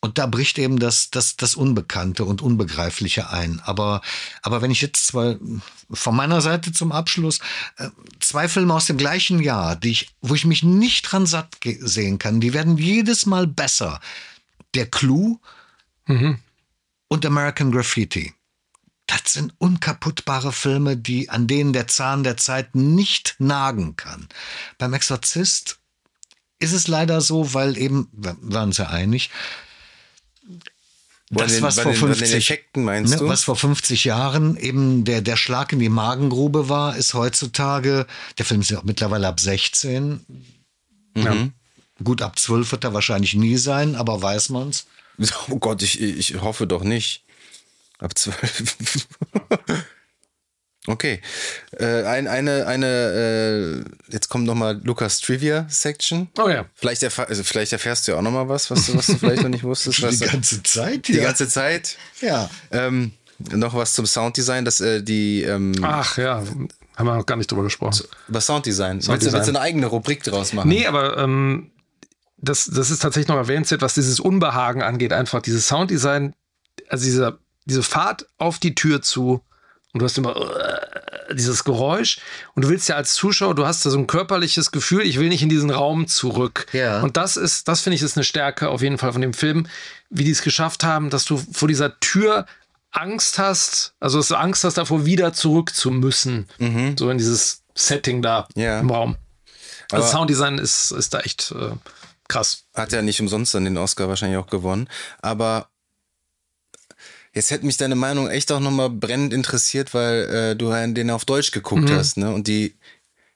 [0.07, 3.59] und da bricht eben das, das, das Unbekannte und Unbegreifliche ein.
[3.65, 4.01] Aber,
[4.41, 5.37] aber wenn ich jetzt zwei,
[5.91, 7.39] von meiner Seite zum Abschluss,
[7.75, 7.89] äh,
[8.21, 12.19] zwei Filme aus dem gleichen Jahr, die ich, wo ich mich nicht dran satt sehen
[12.19, 13.99] kann, die werden jedes Mal besser.
[14.75, 15.41] Der Clou
[16.05, 16.39] mhm.
[17.09, 18.33] und American Graffiti.
[19.07, 24.29] Das sind unkaputtbare Filme, die, an denen der Zahn der Zeit nicht nagen kann.
[24.77, 25.79] Beim Exorzist
[26.59, 29.31] ist es leider so, weil eben, wir waren uns ja einig,
[31.29, 33.27] das, den, was vor den, 50, Effekten meinst ne, du?
[33.27, 38.45] Was vor 50 Jahren eben der, der Schlag in die Magengrube war, ist heutzutage, der
[38.45, 40.25] Film ist ja auch mittlerweile ab 16.
[41.15, 41.23] Mhm.
[41.23, 41.49] Ja.
[42.03, 44.87] Gut, ab 12 wird er wahrscheinlich nie sein, aber weiß man's?
[45.49, 47.23] Oh Gott, ich, ich hoffe doch nicht.
[47.97, 49.07] Ab 12.
[50.87, 51.21] Okay.
[51.77, 56.29] Äh, ein, eine, eine, äh, jetzt kommt nochmal Lukas Trivia Section.
[56.39, 56.65] Oh ja.
[56.75, 59.49] Vielleicht, erfahr, also vielleicht erfährst du ja auch nochmal was, was, was du vielleicht noch
[59.49, 60.01] nicht wusstest.
[60.21, 61.15] die ganze Zeit, ja.
[61.15, 61.97] Die ganze Zeit.
[62.21, 62.49] Ja.
[62.71, 65.43] Ähm, noch was zum Sounddesign, dass äh, die.
[65.43, 66.43] Ähm, Ach ja,
[66.95, 68.03] haben wir noch gar nicht drüber gesprochen.
[68.27, 69.01] Über Sounddesign.
[69.01, 69.13] Sounddesign.
[69.13, 70.69] Willst, du, willst du eine eigene Rubrik draus machen?
[70.69, 71.69] Nee, aber ähm,
[72.37, 75.13] das, das ist tatsächlich noch erwähnenswert, was dieses Unbehagen angeht.
[75.13, 76.33] Einfach dieses Sounddesign,
[76.89, 79.43] also diese, diese Fahrt auf die Tür zu
[79.97, 82.19] und du hast immer uh, dieses Geräusch
[82.53, 85.29] und du willst ja als Zuschauer, du hast da so ein körperliches Gefühl, ich will
[85.29, 86.67] nicht in diesen Raum zurück.
[86.71, 87.01] Ja.
[87.01, 89.65] Und das ist, das finde ich, ist eine Stärke auf jeden Fall von dem Film,
[90.11, 92.45] wie die es geschafft haben, dass du vor dieser Tür
[92.91, 96.47] Angst hast, also dass du Angst hast davor, wieder zurück zu müssen.
[96.59, 96.95] Mhm.
[96.95, 98.79] So in dieses Setting da ja.
[98.79, 99.17] im Raum.
[99.91, 101.71] Also Aber Sounddesign ist, ist da echt äh,
[102.27, 102.65] krass.
[102.75, 104.87] Hat ja nicht umsonst dann den Oscar wahrscheinlich auch gewonnen.
[105.21, 105.69] Aber
[107.33, 111.25] Jetzt hätte mich deine Meinung echt auch nochmal brennend interessiert, weil äh, du den auf
[111.25, 111.95] Deutsch geguckt mhm.
[111.95, 112.33] hast, ne?
[112.33, 112.75] Und die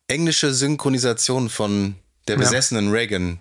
[0.07, 1.95] englische Synchronisation von
[2.27, 2.91] der besessenen ja.
[2.91, 3.39] Reagan,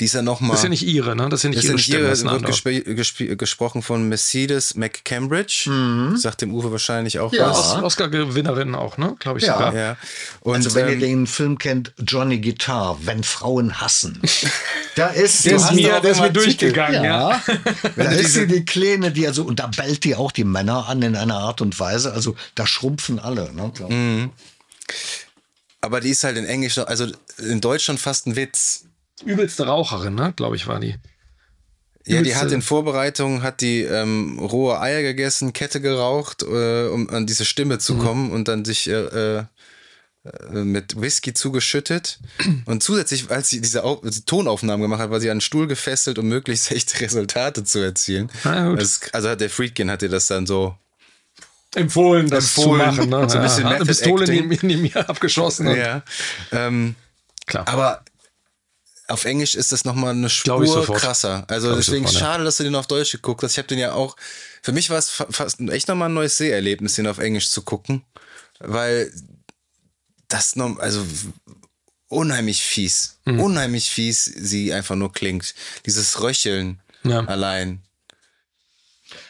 [0.00, 0.50] die ist ja nochmal.
[0.50, 1.28] Das ist ja nicht ihre, ne?
[1.28, 2.02] Das ist ja nicht das ihre Stimme.
[2.04, 5.68] Ihre, wird gesp gesprochen von Mercedes McCambridge.
[5.68, 6.16] Mhm.
[6.16, 7.50] Sagt dem Uwe wahrscheinlich auch ja.
[7.50, 7.82] was.
[7.82, 9.16] Oscar-Gewinnerin auch, ne?
[9.18, 9.54] Glaube ich ja.
[9.54, 9.74] sogar.
[9.74, 9.96] Ja.
[10.40, 14.20] Und, also wenn ähm, ihr den Film kennt, Johnny Guitar, Wenn Frauen hassen.
[14.94, 17.30] da ist, der ist mir, der ist mir durchgegangen, ja.
[17.30, 17.42] ja.
[17.96, 21.02] da ist sie die Kleine, die also, und da bellt die auch die Männer an
[21.02, 22.12] in einer Art und Weise.
[22.12, 23.72] Also da schrumpfen alle, ne?
[23.88, 24.30] Mhm.
[25.80, 27.06] Aber die ist halt in Englisch, also
[27.38, 28.84] in Deutschland fast ein Witz
[29.24, 30.32] übelste Raucherin, ne?
[30.36, 30.96] Glaube ich, war die.
[32.06, 37.10] Ja, die hat in Vorbereitung hat die ähm, rohe Eier gegessen, Kette geraucht, äh, um
[37.10, 37.98] an diese Stimme zu mhm.
[37.98, 39.44] kommen und dann sich äh, äh,
[40.50, 42.18] mit Whisky zugeschüttet.
[42.64, 43.96] Und zusätzlich, als sie diese Au
[44.26, 48.30] Tonaufnahmen gemacht hat, war sie an einen Stuhl gefesselt, um möglichst echte Resultate zu erzielen.
[48.44, 50.74] Ah, also, also hat der Friedkin hat ihr das dann so
[51.74, 53.10] empfohlen, das empfohlen, zu machen.
[53.10, 53.28] Ne?
[53.28, 55.68] So ein bisschen ja, hat eine Pistole neben, neben mir abgeschossen.
[55.76, 56.02] Ja.
[56.52, 56.94] Ähm,
[57.46, 57.66] Klar.
[57.68, 58.04] Aber
[59.08, 61.44] auf Englisch ist das nochmal eine Spur krasser.
[61.48, 63.52] Also Glaub deswegen sofort, schade, dass du den auf Deutsch geguckt hast.
[63.52, 64.16] Ich habe den ja auch,
[64.62, 68.04] für mich war es fast echt nochmal ein neues Seherlebnis, den auf Englisch zu gucken.
[68.60, 69.12] Weil
[70.28, 71.04] das noch, also
[72.08, 73.40] unheimlich fies, mhm.
[73.40, 75.54] unheimlich fies sie einfach nur klingt.
[75.86, 77.20] Dieses Röcheln ja.
[77.24, 77.82] allein.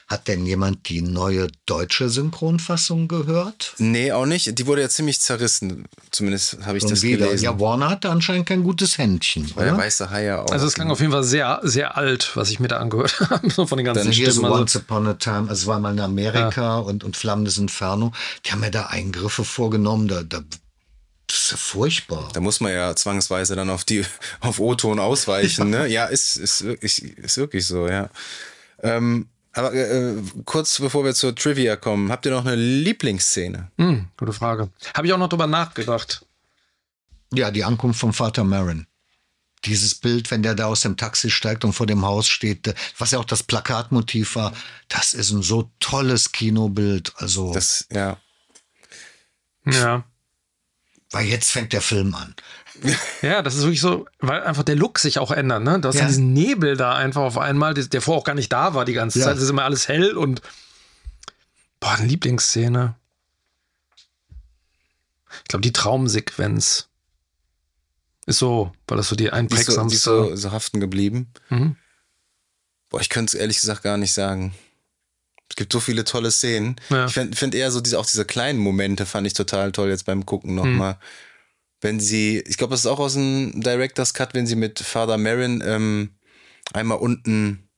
[0.09, 3.75] Hat denn jemand die neue deutsche Synchronfassung gehört?
[3.77, 4.59] Nee, auch nicht.
[4.59, 5.85] Die wurde ja ziemlich zerrissen.
[6.11, 7.27] Zumindest habe ich Und das wieder.
[7.27, 7.45] gelesen.
[7.45, 9.55] Ja, Warner hatte anscheinend kein gutes Händchen.
[9.55, 10.51] Weil der weiße Hai ja auch.
[10.51, 13.51] Also es klang auf jeden Fall sehr, sehr alt, was ich mir da angehört habe.
[13.51, 14.47] so von den ganzen Dann hier Stimmen.
[14.47, 16.79] so also Once Upon a Time, also es war mal in Amerika ja.
[16.79, 18.13] und, und Flammendes Inferno.
[18.47, 20.09] Die haben ja da Eingriffe vorgenommen.
[20.09, 20.41] Da, da
[21.27, 22.31] das ist ja furchtbar.
[22.33, 24.07] Da muss man ja zwangsweise dann auf die
[24.41, 25.71] auf O-Ton ausweichen.
[25.73, 25.87] Ja, ne?
[25.89, 28.09] ja ist, ist, ist, ist wirklich so, ja.
[28.83, 29.29] Ähm,
[29.59, 30.15] aber äh,
[30.45, 33.71] kurz bevor wir zur Trivia kommen, habt ihr noch eine Lieblingsszene?
[33.77, 34.71] Hm, gute Frage.
[34.95, 36.25] Habe ich auch noch drüber nachgedacht.
[37.33, 38.87] Ja, die Ankunft vom Vater Marin.
[39.65, 43.11] Dieses Bild, wenn der da aus dem Taxi steigt und vor dem Haus steht, was
[43.11, 44.53] ja auch das Plakatmotiv war,
[44.89, 47.13] das ist ein so tolles Kinobild.
[47.17, 47.53] Also.
[47.53, 48.17] Das, ja.
[49.67, 50.05] Ja.
[51.11, 52.35] Weil jetzt fängt der Film an.
[53.23, 55.81] Ja, das ist wirklich so, weil einfach der Look sich auch ändert, ne?
[55.81, 56.07] Du hast ja.
[56.07, 59.19] diesen Nebel da einfach auf einmal, der vorher auch gar nicht da war die ganze
[59.19, 59.27] ja.
[59.27, 59.37] Zeit.
[59.37, 60.41] Es ist immer alles hell und
[61.81, 62.95] boah, eine Lieblingsszene.
[65.43, 66.89] Ich glaube, die Traumsequenz
[68.27, 69.97] ist so, weil das so die einprägsamste.
[69.97, 71.33] Ist so, die so, so haften geblieben.
[71.49, 71.77] Mhm.
[72.91, 74.55] Boah, ich könnte es ehrlich gesagt gar nicht sagen.
[75.51, 76.77] Es gibt so viele tolle Szenen.
[76.91, 77.07] Ja.
[77.07, 80.05] Ich finde find eher so diese, auch diese kleinen Momente fand ich total toll jetzt
[80.05, 80.93] beim Gucken nochmal.
[80.93, 80.99] Hm.
[81.81, 85.17] Wenn sie, ich glaube, das ist auch aus dem Director's Cut, wenn sie mit Father
[85.19, 86.11] Marin ähm,
[86.73, 87.69] einmal unten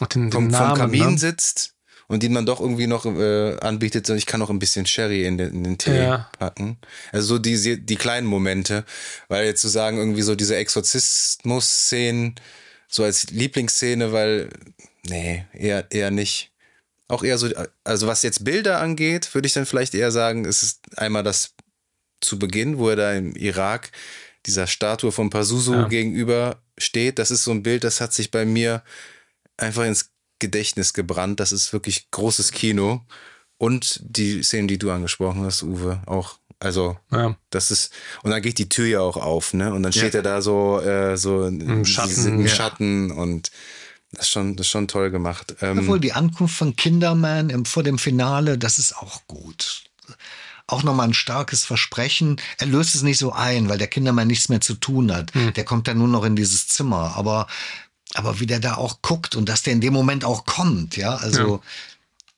[0.00, 1.18] den, den vom, vom Namen, Kamin ne?
[1.18, 1.74] sitzt
[2.08, 5.24] und den man doch irgendwie noch äh, anbietet, so ich kann noch ein bisschen Sherry
[5.26, 6.28] in den, in den Tee Ja.
[6.38, 6.78] packen.
[7.12, 8.84] Also so die, die kleinen Momente,
[9.28, 12.34] weil jetzt zu sagen, irgendwie so diese Exorzismus-Szenen,
[12.88, 14.50] so als Lieblingsszene, weil,
[15.06, 16.50] nee, eher, eher nicht.
[17.06, 17.48] Auch eher so,
[17.84, 21.54] also was jetzt Bilder angeht, würde ich dann vielleicht eher sagen, es ist einmal das
[22.20, 23.90] zu Beginn, wo er da im Irak
[24.46, 25.88] dieser Statue von Pazuzu Ja.
[25.88, 27.18] gegenüber steht.
[27.18, 28.82] Das ist so ein Bild, das hat sich bei mir
[29.56, 31.40] einfach ins Gedächtnis gebrannt.
[31.40, 33.02] Das ist wirklich großes Kino.
[33.58, 36.38] Und die Szenen, die du angesprochen hast, Uwe, auch.
[36.58, 37.36] Also, Ja.
[37.50, 37.92] das ist,
[38.22, 39.72] und dann geht die Tür ja auch auf, ne?
[39.72, 42.48] Und dann steht er da so, äh, so im Schatten, im ja.
[42.48, 43.50] Schatten und
[44.12, 45.56] das ist schon, das ist schon toll gemacht.
[45.62, 49.84] Ähm, Obwohl die Ankunft von Kinderman im, vor dem Finale, das ist auch gut.
[50.70, 52.40] Auch nochmal ein starkes Versprechen.
[52.58, 55.34] Er löst es nicht so ein, weil der Kinderman nichts mehr zu tun hat.
[55.34, 55.52] Hm.
[55.54, 57.16] Der kommt dann nur noch in dieses Zimmer.
[57.16, 57.46] Aber,
[58.14, 61.16] aber wie der da auch guckt und dass der in dem Moment auch kommt, ja,
[61.16, 61.60] also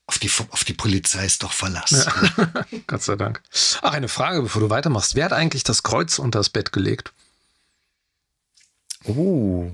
[0.07, 2.07] auf, die, auf die Polizei ist doch Verlass.
[2.87, 3.41] Gott sei Dank.
[3.81, 5.15] Ach, eine Frage, bevor du weitermachst.
[5.15, 7.13] Wer hat eigentlich das Kreuz unter das Bett gelegt?
[9.05, 9.71] Oh.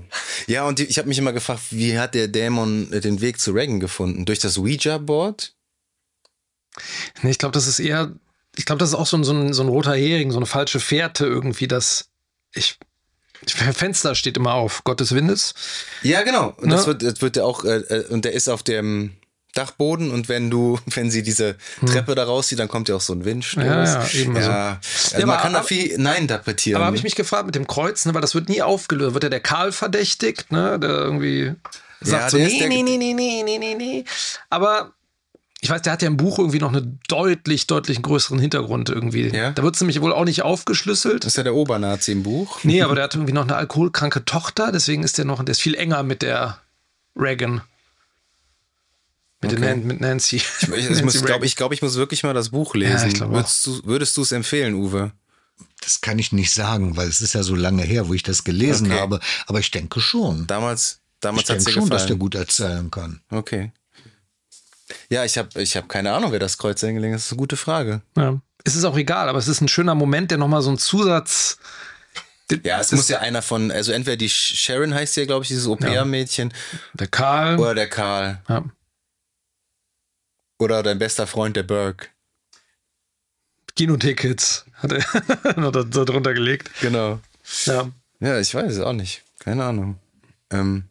[0.47, 3.39] Ja, und die, ich habe mich immer gefragt, wie hat der Dämon äh, den Weg
[3.39, 4.25] zu Reagan gefunden?
[4.25, 5.53] Durch das Ouija-Board?
[7.21, 8.11] Nee, ich glaube, das ist eher,
[8.59, 10.45] ich glaube, das ist auch so ein, so, ein, so ein roter Hering, so eine
[10.45, 12.09] falsche Fährte irgendwie, dass
[12.53, 12.77] ich,
[13.47, 15.53] Fenster steht immer auf, Gottes Windes.
[16.03, 16.53] Ja, genau.
[16.57, 16.87] Und das Ne?
[16.87, 19.13] wird, das wird ja auch, äh, äh, und der ist auf dem
[19.53, 21.55] Dachboden und wenn du, wenn sie diese
[21.85, 23.63] Treppe da rauszieht, dann kommt ja auch so ein Windstoß.
[23.63, 23.69] Hm.
[23.69, 24.41] Ja, ja, eben so.
[24.41, 26.75] Ja, also Ja, man aber- kann da viel hineininterpretieren.
[26.75, 26.97] Aber habe ne?
[26.97, 29.13] ich mich gefragt mit dem Kreuz, ne, weil das wird nie aufgelöst.
[29.13, 31.53] Wird ja der Karl verdächtigt, ne, der irgendwie
[32.01, 34.05] sagt Ja, so, nee, nee, nee, nee, nee, nee, nee, nee.
[34.49, 34.91] Aber
[35.61, 39.27] ich weiß, der hat ja im Buch irgendwie noch einen deutlich, deutlich größeren Hintergrund irgendwie.
[39.27, 39.51] Ja?
[39.51, 41.23] Da wird es nämlich wohl auch nicht aufgeschlüsselt.
[41.25, 42.59] Das ist ja der Obernazi im Buch.
[42.63, 45.61] Nee, aber der hat irgendwie noch eine alkoholkranke Tochter, deswegen ist der noch, der ist
[45.61, 46.59] viel enger mit der
[47.15, 47.61] Reagan.
[49.41, 49.59] Mit, Okay.
[49.61, 50.37] Nan, mit Nancy.
[50.37, 53.21] Ich, ich, Nancy muss, ich glaube, ich muss wirklich mal das Buch lesen.
[53.23, 53.31] auch.
[53.31, 55.11] Würdest du, würdest du es empfehlen, Uwe?
[55.81, 58.43] Das kann ich nicht sagen, weil es ist ja so lange her, wo ich das
[58.43, 58.99] gelesen Okay.
[58.99, 59.19] habe.
[59.47, 60.45] Aber ich denke schon.
[60.47, 62.19] Damals, damals hat es schon, dass der gefallen.
[62.19, 63.21] gut erzählen kann.
[63.29, 63.71] Okay.
[65.09, 67.19] Ja, ich habe ich hab keine Ahnung, wer das Kreuz eingelegt hat.
[67.19, 68.01] Das ist eine gute Frage.
[68.17, 68.39] Ja.
[68.63, 71.57] Es ist auch egal, aber es ist ein schöner Moment, der nochmal so ein Zusatz.
[72.63, 75.67] Ja, es muss ja einer von, also entweder die Sharon heißt ja, glaube ich, dieses
[75.67, 76.51] Au-pair-Mädchen,
[76.93, 77.59] Der Karl.
[77.59, 78.65] oder der Karl, Ja.
[80.57, 82.07] oder dein bester Freund, der Burke.
[83.75, 86.69] Kinotickets hat er hat er so drunter gelegt.
[86.81, 87.19] Genau.
[87.65, 87.89] Ja.
[88.19, 89.23] Ja, ich weiß es auch nicht.
[89.39, 89.97] Keine Ahnung.
[90.51, 90.85] Ähm,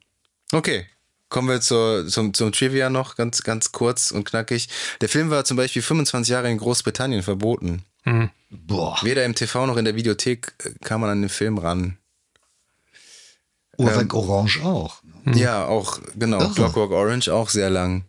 [0.52, 0.86] okay.
[1.28, 4.68] Kommen wir zur, zum, zum Trivia noch, ganz, ganz kurz und knackig.
[5.00, 7.82] Der Film war zum Beispiel 25 Jahre in Großbritannien verboten.
[8.50, 8.98] Boah.
[9.02, 11.98] Weder im TV noch in der Videothek äh, kam man an den Film ran.
[13.76, 15.02] Urweg Orange auch.
[15.34, 16.40] Ja, auch, genau.
[16.40, 16.54] Irre.
[16.54, 18.04] Clockwork Orange auch sehr lang.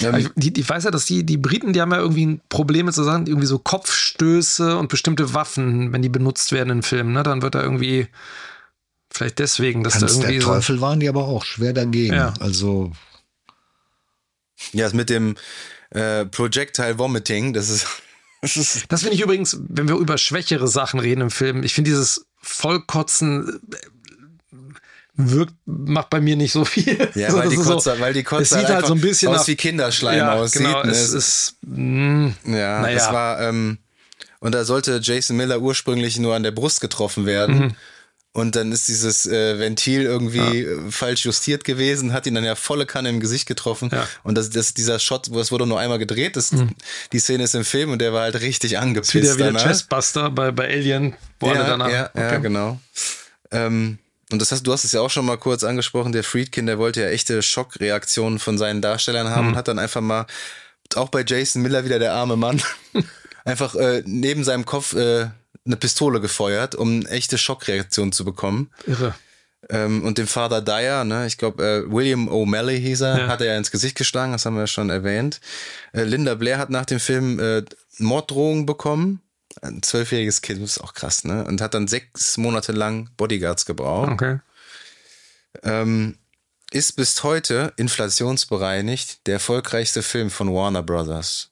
[0.00, 2.92] Aber Ich, die, ich weiß ja, dass die, die Briten, die haben ja irgendwie Probleme
[2.92, 7.22] zu sagen, irgendwie so Kopfstöße und bestimmte Waffen, wenn die benutzt werden in Filmen, ne,
[7.22, 8.08] dann wird da irgendwie
[9.12, 10.48] vielleicht deswegen, dass da Tanz irgendwie der so.
[10.48, 12.14] Teufel waren die aber auch schwer dagegen.
[12.14, 12.34] Ja.
[12.40, 12.92] Also
[14.72, 15.36] Ja, das mit dem
[15.90, 17.86] äh, Projectile Vomiting, das ist,
[18.42, 21.74] das ist Das finde ich übrigens, wenn wir über schwächere Sachen reden im Film, ich
[21.74, 24.56] finde dieses Vollkotzen äh,
[25.14, 27.10] wirkt, macht bei mir nicht so viel.
[27.14, 29.40] Ja, So, weil die Kotze, weil die Kotze es sieht halt so ein bisschen aus
[29.40, 30.62] nach- wie Kinderschleim ja, aussieht.
[30.62, 30.90] Genau, ne?
[30.90, 32.94] es ist, mh, ja, naja.
[32.94, 33.78] das war, ähm,
[34.40, 37.58] und da sollte Jason Miller ursprünglich nur an der Brust getroffen werden.
[37.58, 37.74] Mhm.
[38.34, 42.54] Und dann ist dieses äh, Ventil irgendwie äh, falsch justiert gewesen, hat ihn dann ja
[42.54, 43.90] volle Kanne im Gesicht getroffen.
[43.92, 43.98] Ja.
[44.02, 44.06] Mhm.
[44.22, 46.50] Und das, das, dieser Shot, wo es wurde nur einmal gedreht, das,
[47.12, 49.14] die Szene ist im Film und der war halt richtig angepisst.
[49.14, 49.62] wieder wie der danach.
[49.66, 51.88] Chestbuster bei, bei Alien, wo ja, danach.
[51.90, 52.40] Ja, ja Okay.
[52.40, 52.80] genau.
[53.50, 53.98] Ähm,
[54.32, 56.78] und das hast, du hast es ja auch schon mal kurz angesprochen, der Friedkin, der
[56.78, 59.52] wollte ja echte Schockreaktionen von seinen Darstellern haben Mhm.
[59.52, 60.24] und hat dann einfach mal,
[60.94, 62.62] auch bei Jason Miller wieder der arme Mann,
[63.44, 65.26] einfach äh, neben seinem Kopf äh,
[65.64, 68.70] eine Pistole gefeuert, um echte Schockreaktionen zu bekommen.
[68.86, 69.14] Irre.
[69.70, 73.28] Ähm, und dem Father Dyer, ne, ich glaube, äh, William O'Malley hieß er, Ja.
[73.28, 75.40] hat er ja ins Gesicht geschlagen, das haben wir ja schon erwähnt.
[75.92, 77.62] Äh, Linda Blair hat nach dem Film äh,
[77.98, 79.20] Morddrohungen bekommen.
[79.60, 81.44] Ein zwölfjähriges Kind, das ist auch krass, ne?
[81.44, 84.10] Und hat dann sechs Monate lang Bodyguards gebraucht.
[84.10, 84.40] Okay.
[85.62, 86.18] Ähm,
[86.72, 91.50] ist bis heute inflationsbereinigt der erfolgreichste Film von Warner Brothers.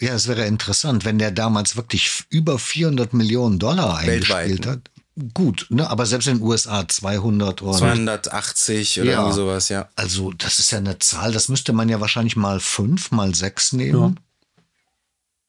[0.00, 4.72] Ja, es wäre interessant, wenn der damals wirklich über 400 Millionen Dollar eingespielt Weltweit, ne?
[4.72, 4.90] hat.
[5.34, 5.88] gut, ne?
[5.88, 9.18] aber selbst in den USA 200 oder 280 oder Ja.
[9.18, 9.88] irgendwie sowas, ja.
[9.96, 13.72] Also, das ist ja eine Zahl, das müsste man ja wahrscheinlich mal fünf, mal sechs
[13.72, 14.18] nehmen.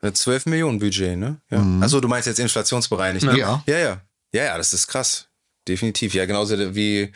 [0.01, 1.37] Äh, 12 Millionen Budget, ne?
[1.49, 1.65] Ja.
[1.81, 3.25] Achso, du meinst jetzt inflationsbereinigt.
[3.25, 3.35] Mhm.
[3.37, 3.63] Ja.
[3.65, 4.01] Ja, ja.
[4.33, 5.27] Ja, ja, das ist krass.
[5.67, 6.13] Definitiv.
[6.13, 7.11] Ja, genauso wie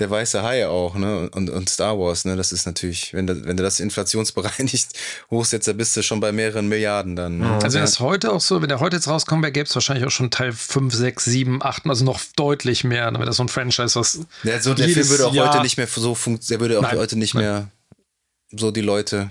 [0.00, 1.30] der weiße Hai auch, ne?
[1.30, 2.34] Und, und Star Wars, ne?
[2.36, 4.88] Das ist natürlich, wenn, du- wenn du das inflationsbereinigt
[5.30, 7.38] hochsetzt, da bist du schon bei mehreren Milliarden dann.
[7.38, 7.48] Ne?
[7.54, 7.80] Also wenn ja.
[7.82, 10.30] das heute auch so, wenn der heute jetzt rauskommen wäre, gäbe es wahrscheinlich auch schon
[10.32, 13.98] Teil 5, 6, 7, 8, also noch deutlich mehr, ne, wenn das so ein Franchise
[13.98, 14.18] was.
[14.42, 16.90] Der, so, der Film würde auch Jahr- heute nicht mehr so funktionieren, der würde auch
[16.90, 17.44] Nein, heute nicht nein.
[17.44, 17.68] mehr
[18.50, 19.30] so die Leute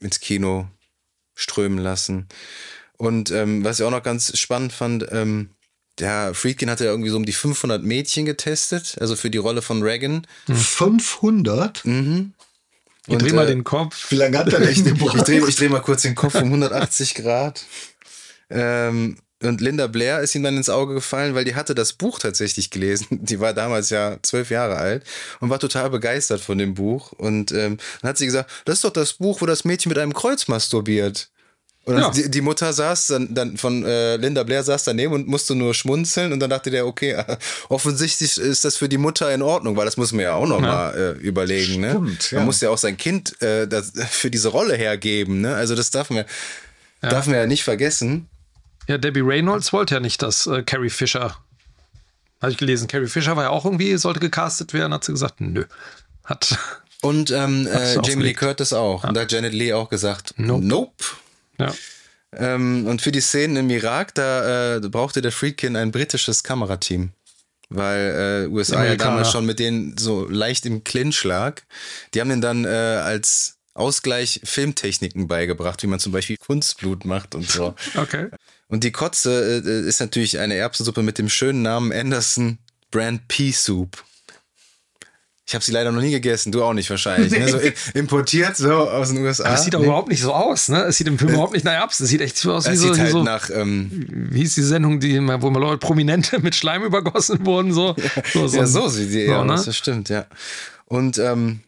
[0.00, 0.68] ins Kino
[1.34, 2.28] strömen lassen.
[2.96, 5.50] Und ähm, was ich auch noch ganz spannend fand, ähm,
[5.98, 9.62] der Friedkin hatte ja irgendwie so um die 500 Mädchen getestet, also für die Rolle
[9.62, 10.26] von Reagan.
[10.46, 11.84] 500?
[11.84, 12.32] Mhm.
[13.06, 14.10] Ich Und, dreh mal äh, den Kopf.
[14.10, 17.14] Wie lange hat er echt Ich drehe ich dreh mal kurz den Kopf um 180
[17.14, 17.64] Grad.
[18.50, 22.18] Ähm, und Linda Blair ist ihm dann ins Auge gefallen, weil die hatte das Buch
[22.18, 23.06] tatsächlich gelesen.
[23.22, 25.04] Die war damals ja zwölf Jahre alt
[25.40, 27.12] und war total begeistert von dem Buch.
[27.12, 29.98] Und ähm, dann hat sie gesagt, das ist doch das Buch, wo das Mädchen mit
[29.98, 31.28] einem Kreuz masturbiert.
[31.86, 32.10] Und Ja.
[32.10, 35.72] die, die Mutter saß dann, dann von äh, Linda Blair saß daneben und musste nur
[35.72, 37.36] schmunzeln und dann dachte der, okay, äh,
[37.68, 40.58] offensichtlich ist das für die Mutter in Ordnung, weil das muss man ja auch noch
[40.60, 41.80] mal äh, überlegen.
[41.80, 41.90] Ne?
[41.90, 42.38] Stimmt, ja.
[42.38, 45.40] Man muss ja auch sein Kind äh, das, für diese Rolle hergeben.
[45.42, 45.54] Ne?
[45.54, 46.24] Also das darf man,
[47.00, 48.28] darf man ja nicht vergessen.
[48.88, 51.36] Ja, Debbie Reynolds wollte ja nicht, dass äh, Carrie Fisher.
[52.42, 52.88] Habe ich gelesen.
[52.88, 55.64] Carrie Fisher war ja auch irgendwie, sollte gecastet werden, hat sie gesagt, nö.
[56.24, 56.58] Hat.
[57.00, 58.32] Und ähm, äh, Jamie Lee.
[58.34, 59.04] Curtis auch.
[59.04, 60.64] Und da hat Janet Lee auch gesagt, Nope.
[60.64, 60.92] nope.
[61.58, 61.74] Ja.
[62.34, 67.10] Ähm, und für die Szenen im Irak, da äh, brauchte der Friedkin ein britisches Kamerateam.
[67.68, 71.62] Weil äh, USA ja damals schon mit denen so leicht im Clinch lag.
[72.14, 77.34] Die haben den dann äh, als Ausgleich Filmtechniken beigebracht, wie man zum Beispiel Kunstblut macht
[77.34, 77.74] und so.
[77.96, 78.28] Okay.
[78.68, 82.58] Und die Kotze äh, ist natürlich eine Erbsensuppe mit dem schönen Namen Anderson
[82.90, 84.02] Brand Pea Soup.
[85.48, 87.30] Ich habe sie leider noch nie gegessen, du auch nicht wahrscheinlich.
[87.30, 87.48] Ne?
[87.48, 87.60] So
[87.94, 89.44] importiert so aus den USA.
[89.44, 89.86] Aber es sieht auch Nee.
[89.86, 90.82] überhaupt nicht so aus, ne?
[90.86, 92.02] Es sieht im Film überhaupt nicht nach Erbsen.
[92.02, 94.40] Es sieht echt so aus wie Es so, sieht wie halt so nach ähm, wie
[94.40, 97.94] hieß die Sendung, die, immer- wo mal Leute Prominente mit Schleim übergossen wurden, so.
[98.32, 99.54] so, ja, ein- so sieht die so, eher ne?
[99.64, 100.26] das stimmt, ja.
[100.86, 101.60] Und ähm,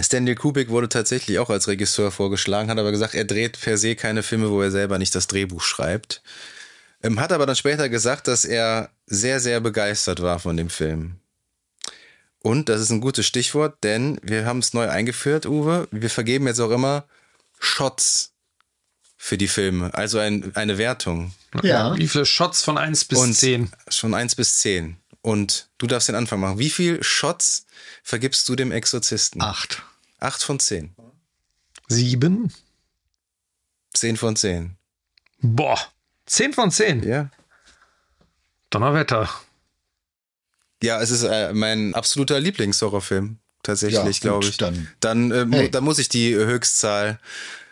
[0.00, 3.94] Stanley Kubrick wurde tatsächlich auch als Regisseur vorgeschlagen, hat aber gesagt, er dreht per se
[3.94, 6.20] keine Filme, wo er selber nicht das Drehbuch schreibt.
[7.02, 11.16] Ähm, hat aber dann später gesagt, dass er sehr, sehr begeistert war von dem Film.
[12.40, 15.88] Und das ist ein gutes Stichwort, denn wir haben es neu eingeführt, Uwe.
[15.90, 17.04] Wir vergeben jetzt auch immer
[17.58, 18.32] Shots
[19.16, 21.34] für die Filme, also ein, eine Wertung.
[21.62, 21.96] Ja.
[21.96, 23.70] Wie viele Shots von 1 bis Und 10?
[23.88, 24.96] Schon 1 bis 10.
[25.22, 26.58] Und du darfst den Anfang machen.
[26.58, 27.66] Wie viel Shots
[28.04, 29.42] vergibst du dem Exorzisten?
[29.42, 29.82] Acht.
[30.20, 30.94] 8 von 10.
[31.88, 32.52] 7?
[33.94, 34.76] 10 von 10.
[35.40, 35.78] Boah.
[36.26, 37.02] 10 von 10.
[37.02, 37.30] Ja.
[38.70, 39.28] Donnerwetter.
[40.82, 43.38] Ja, es ist äh, mein absoluter Lieblingshorrorfilm.
[43.62, 44.56] Tatsächlich, Ja, glaube ich.
[44.56, 45.70] dann- dann, äh, Hey.
[45.70, 47.18] dann muss ich die Höchstzahl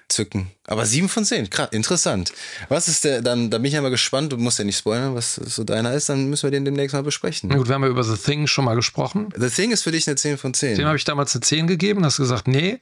[0.08, 0.50] zücken.
[0.66, 2.32] Aber 7 von 10, krass, interessant.
[2.68, 5.14] Was ist der, dann, da bin ich ja mal gespannt, du musst ja nicht spoilern,
[5.14, 7.48] was so deiner ist, dann müssen wir den demnächst mal besprechen.
[7.50, 9.28] Na gut, wir haben ja über The Thing schon mal gesprochen.
[9.36, 10.76] The Thing ist für dich eine 10 von 10.
[10.76, 12.80] Dem habe ich damals eine 10 gegeben, hast du gesagt, nee.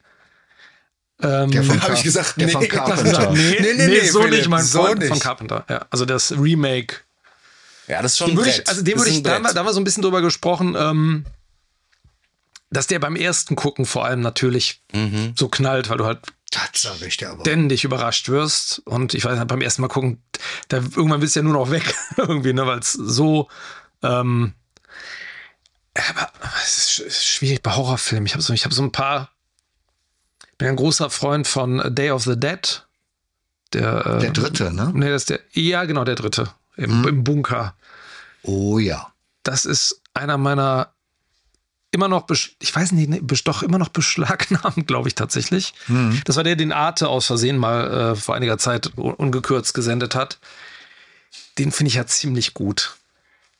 [1.21, 2.51] Ähm, Der von, Hab ich gesagt, der nee.
[2.51, 3.03] von Carpenter.
[3.03, 5.07] gesagt, nee, Nee, nee, nee, nee, so Philipp, nicht, mein so Freund nicht.
[5.07, 5.65] von Carpenter.
[5.69, 6.97] Ja, also das Remake.
[7.87, 9.53] Ja, das ist schon Den ein würde ich, also Das würde ich, da haben, wir,
[9.53, 11.25] da haben wir so ein bisschen drüber gesprochen, ähm,
[12.71, 15.33] dass der beim ersten Gucken vor allem natürlich Mhm.
[15.37, 16.19] so knallt, weil du halt
[16.73, 17.41] sag ich aber.
[17.41, 18.79] ständig überrascht wirst.
[18.85, 20.21] Und ich weiß beim ersten Mal gucken,
[20.69, 23.49] da irgendwann bist du ja nur noch weg, irgendwie, ne, weil es so.
[24.01, 24.53] Ähm,
[25.93, 26.29] aber
[26.63, 28.25] es ist schwierig bei Horrorfilmen.
[28.25, 29.31] Ich habe so, ich hab so ein paar.
[30.57, 32.85] bin ein großer Freund von Day of the Dead.
[33.73, 34.91] Der, äh, Der dritte, ne?
[34.93, 35.39] Nee, das ist der.
[35.51, 36.49] Ja, genau, der dritte.
[36.77, 37.75] Im, im Bunker.
[38.43, 39.11] Oh ja.
[39.43, 40.89] Das ist einer meiner
[41.91, 45.73] immer noch, ich weiß nicht, ne, doch immer noch beschlagnahmt, glaube ich tatsächlich.
[46.25, 50.13] Das war der, den Arte aus Versehen mal äh, vor einiger Zeit un- ungekürzt gesendet
[50.13, 50.39] hat.
[51.57, 52.97] Den finde ich ja ziemlich gut.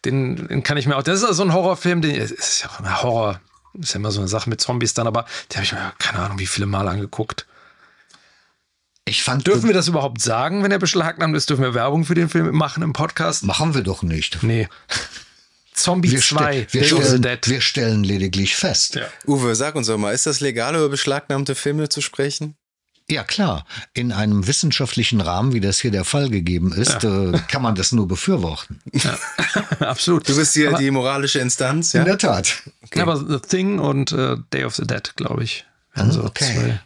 [0.04, 1.04] Den, den kann ich mir auch.
[1.04, 3.40] Das ist so ein Horrorfilm, den ist ja auch ein Horror.
[3.74, 6.20] Ist ja immer so eine Sache mit Zombies dann, aber den habe ich mir keine
[6.20, 7.46] Ahnung, wie viele Mal angeguckt.
[9.07, 11.49] Ich fand, Dürfen wir das überhaupt sagen, wenn er beschlagnahmt ist?
[11.49, 13.44] Dürfen wir Werbung für den Film machen im Podcast?
[13.44, 14.41] machen wir doch nicht.
[14.41, 14.68] Nee.
[15.73, 17.40] Zombie Wir, 2, ste wir, Day of the stellen, Dead.
[17.48, 18.95] wir stellen lediglich fest.
[18.95, 19.03] Ja.
[19.27, 22.56] Uwe, sag uns doch mal, ist das legal, über beschlagnahmte Filme zu sprechen?
[23.07, 23.68] Ja, klar.
[23.94, 27.91] In einem wissenschaftlichen Rahmen, wie das hier der Fall gegeben ist, äh, kann man das
[27.91, 28.80] nur befürworten.
[29.80, 30.27] Absolut.
[30.27, 31.99] Du bist hier aber, die moralische Instanz, ja?
[31.99, 32.64] In der Tat.
[32.95, 35.65] Ja, aber The Thing und äh, Day of the Dead, glaube ich.
[35.94, 36.45] wären Ah, so okay.
[36.56, 36.80] zwei.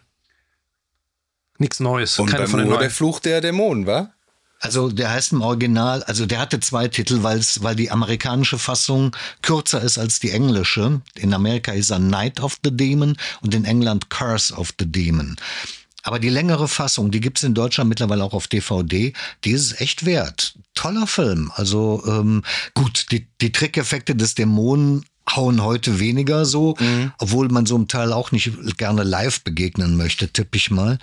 [1.60, 2.18] Nichts Neues.
[2.18, 2.92] Und keine beim von den Uwe der neuen.
[2.92, 4.14] Fluch der Dämonen, war?
[4.62, 9.16] Also der heißt im Original, also der hatte zwei Titel, weil's, weil die amerikanische Fassung
[9.42, 11.02] kürzer ist als die englische.
[11.16, 15.38] In Amerika ist er Night of the Demon und in England Curse of the Demon.
[16.04, 19.14] Aber die längere Fassung, die gibt's in Deutschland mittlerweile auch auf DVD,
[19.44, 20.56] die ist es echt wert.
[20.74, 21.52] Toller Film.
[21.56, 25.06] Also ähm, gut, die, die Trickeffekte des Dämonen
[25.36, 27.12] hauen heute weniger so, mhm.
[27.18, 30.98] obwohl man so einem Teil auch nicht gerne live begegnen möchte, tippe ich mal.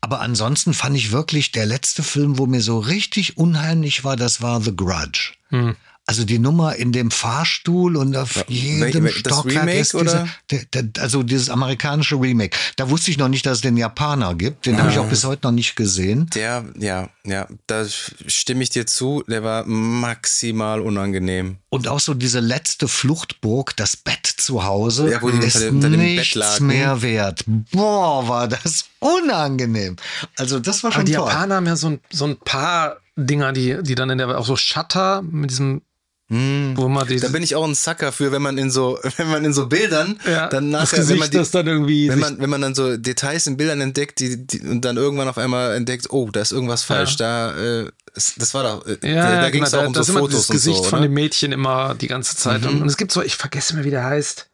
[0.00, 4.40] Aber ansonsten fand ich wirklich, der letzte Film, wo mir so richtig unheimlich war, das
[4.40, 5.32] war The Grudge.
[5.50, 5.76] Mhm.
[6.10, 10.82] Also die Nummer in dem Fahrstuhl und auf jedem das Stockwerk Remake, ist diese, der,
[10.82, 12.58] der, also dieses amerikanische Remake.
[12.74, 14.66] Da wusste ich noch nicht, dass es den Japaner gibt.
[14.66, 14.78] Den ah.
[14.80, 16.28] habe ich auch bis heute noch nicht gesehen.
[16.34, 17.86] Der, ja, ja, da
[18.26, 19.22] stimme ich dir zu.
[19.28, 21.58] Der war maximal unangenehm.
[21.68, 25.86] Und auch so diese letzte Fluchtburg, das Bett zu Hause, ja, wo die ist unter,
[25.86, 27.44] unter nichts mehr wert.
[27.70, 29.94] Boah, war das unangenehm.
[30.36, 31.28] Also das war schon Aber die toll.
[31.28, 34.46] Japaner haben ja so ein, so ein paar Dinger, die, die dann in der, auch
[34.46, 35.82] so Shutter mit diesem
[36.30, 36.74] hm.
[36.76, 39.44] Wo man da bin ich auch ein Sucker für, wenn man in so, wenn man
[39.44, 42.38] in so Bildern, ja, dann nachher, Gesicht, wenn man die, das dann irgendwie, wenn man,
[42.38, 45.74] wenn man dann so Details in Bildern entdeckt, die, die und dann irgendwann auf einmal
[45.74, 47.52] entdeckt, oh, da ist irgendwas falsch, ja.
[47.52, 50.06] da, äh, das war doch, äh, ja, da, da ging es genau, auch um das
[50.06, 52.62] so Fotos das Gesicht und so, von dem Mädchen immer die ganze Zeit.
[52.62, 52.82] Mhm.
[52.82, 54.48] Und, es gibt so, ich vergesse mir, wie der heißt.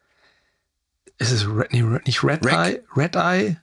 [1.19, 2.67] Ist es Red, nee, nicht Red Rack?
[2.67, 2.83] Eye?
[2.95, 3.57] Red Eye?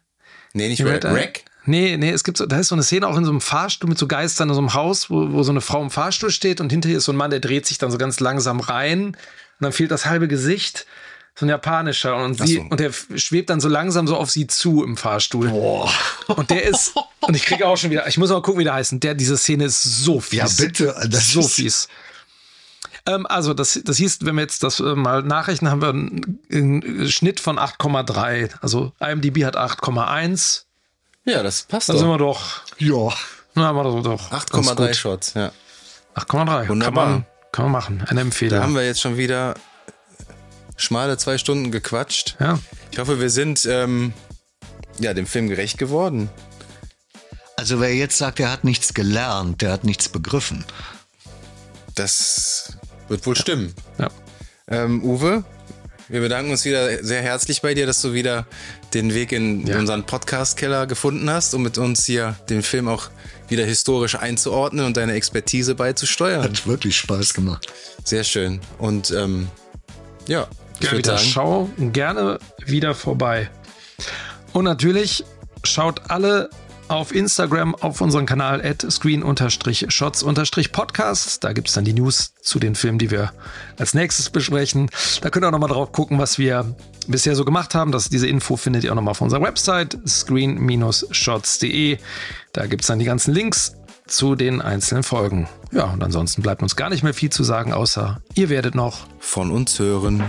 [0.53, 1.33] Nee, nicht Red, Red Eye.
[1.67, 3.89] Nee, nee, es gibt so, da ist so eine Szene auch in so einem Fahrstuhl
[3.89, 6.61] mit so Geistern in so einem Haus, wo, wo so eine Frau im Fahrstuhl steht
[6.61, 9.09] und hinter ihr ist so ein Mann, der dreht sich dann so ganz langsam rein
[9.09, 9.17] und
[9.61, 10.87] dann fehlt das halbe Gesicht.
[11.37, 12.61] So ein japanischer und sie so.
[12.61, 15.49] und der schwebt dann so langsam so auf sie zu im Fahrstuhl.
[15.49, 15.91] Boah.
[16.29, 18.75] Und der ist und ich kriege auch schon wieder, ich muss mal gucken, wie der
[18.75, 19.03] heißt.
[19.03, 20.39] Der diese Szene ist so fies.
[20.39, 21.89] Ja, bitte, das ist so fies.
[23.07, 26.39] Ähm, also das, das hieß, wenn wir jetzt das äh, mal nachrechnen, haben wir einen,
[26.51, 28.51] einen Schnitt von 8,3.
[28.61, 30.64] Also IMDb hat 8,1.
[31.25, 32.03] Ja, das passt Dann doch.
[32.03, 32.63] sind wir doch.
[32.79, 33.15] Ja.
[33.55, 34.31] Na, haben wir doch.
[34.31, 35.53] 8,3 Shots, ja.
[36.15, 36.69] 8,3.
[36.69, 37.05] Wunderbar.
[37.05, 38.05] Kann man, kann man machen.
[38.09, 38.59] Eine Empfehlung.
[38.59, 39.55] Da haben wir jetzt schon wieder
[40.77, 42.37] schmale zwei Stunden gequatscht.
[42.41, 42.59] Ja.
[42.91, 44.13] Ich hoffe, wir sind ähm,
[44.99, 46.31] ja, dem Film gerecht geworden.
[47.57, 50.65] Also wer jetzt sagt, er hat nichts gelernt, der hat nichts begriffen.
[51.95, 52.77] Das
[53.09, 53.75] wird wohl stimmen.
[53.99, 54.11] Ja.
[54.67, 55.45] Ähm, Uwe,
[56.09, 58.47] wir bedanken uns wieder sehr herzlich bei dir, dass du wieder
[58.95, 59.79] den Weg in ja.
[59.79, 63.11] unseren Podcast-Keller gefunden hast, um mit uns hier den Film auch
[63.49, 66.43] wieder historisch einzuordnen und deine Expertise beizusteuern.
[66.43, 67.67] Hat wirklich Spaß gemacht.
[68.05, 68.61] Sehr schön.
[68.79, 69.49] Und ähm,
[70.27, 73.51] ja, ich gerne wieder sagen, schau gerne wieder vorbei.
[74.53, 75.25] Und natürlich
[75.65, 76.51] schaut alle
[76.95, 81.43] auf Instagram auf unseren Kanal at screen-shots-podcast.
[81.43, 83.33] Da gibt es dann die News zu den Filmen, die wir
[83.79, 84.89] als nächstes besprechen.
[85.21, 86.77] Da könnt ihr auch nochmal drauf gucken, was wir
[87.09, 87.91] bisher so gemacht haben.
[87.91, 91.99] Das, diese Info findet ihr auch nochmal auf unserer Website screen-shots.de.
[92.53, 93.75] Da gibt es dann die ganzen Links
[94.07, 95.49] zu den einzelnen Folgen.
[95.73, 99.09] Ja, und ansonsten bleibt uns gar nicht mehr viel zu sagen, außer ihr werdet noch
[99.19, 100.23] von uns hören.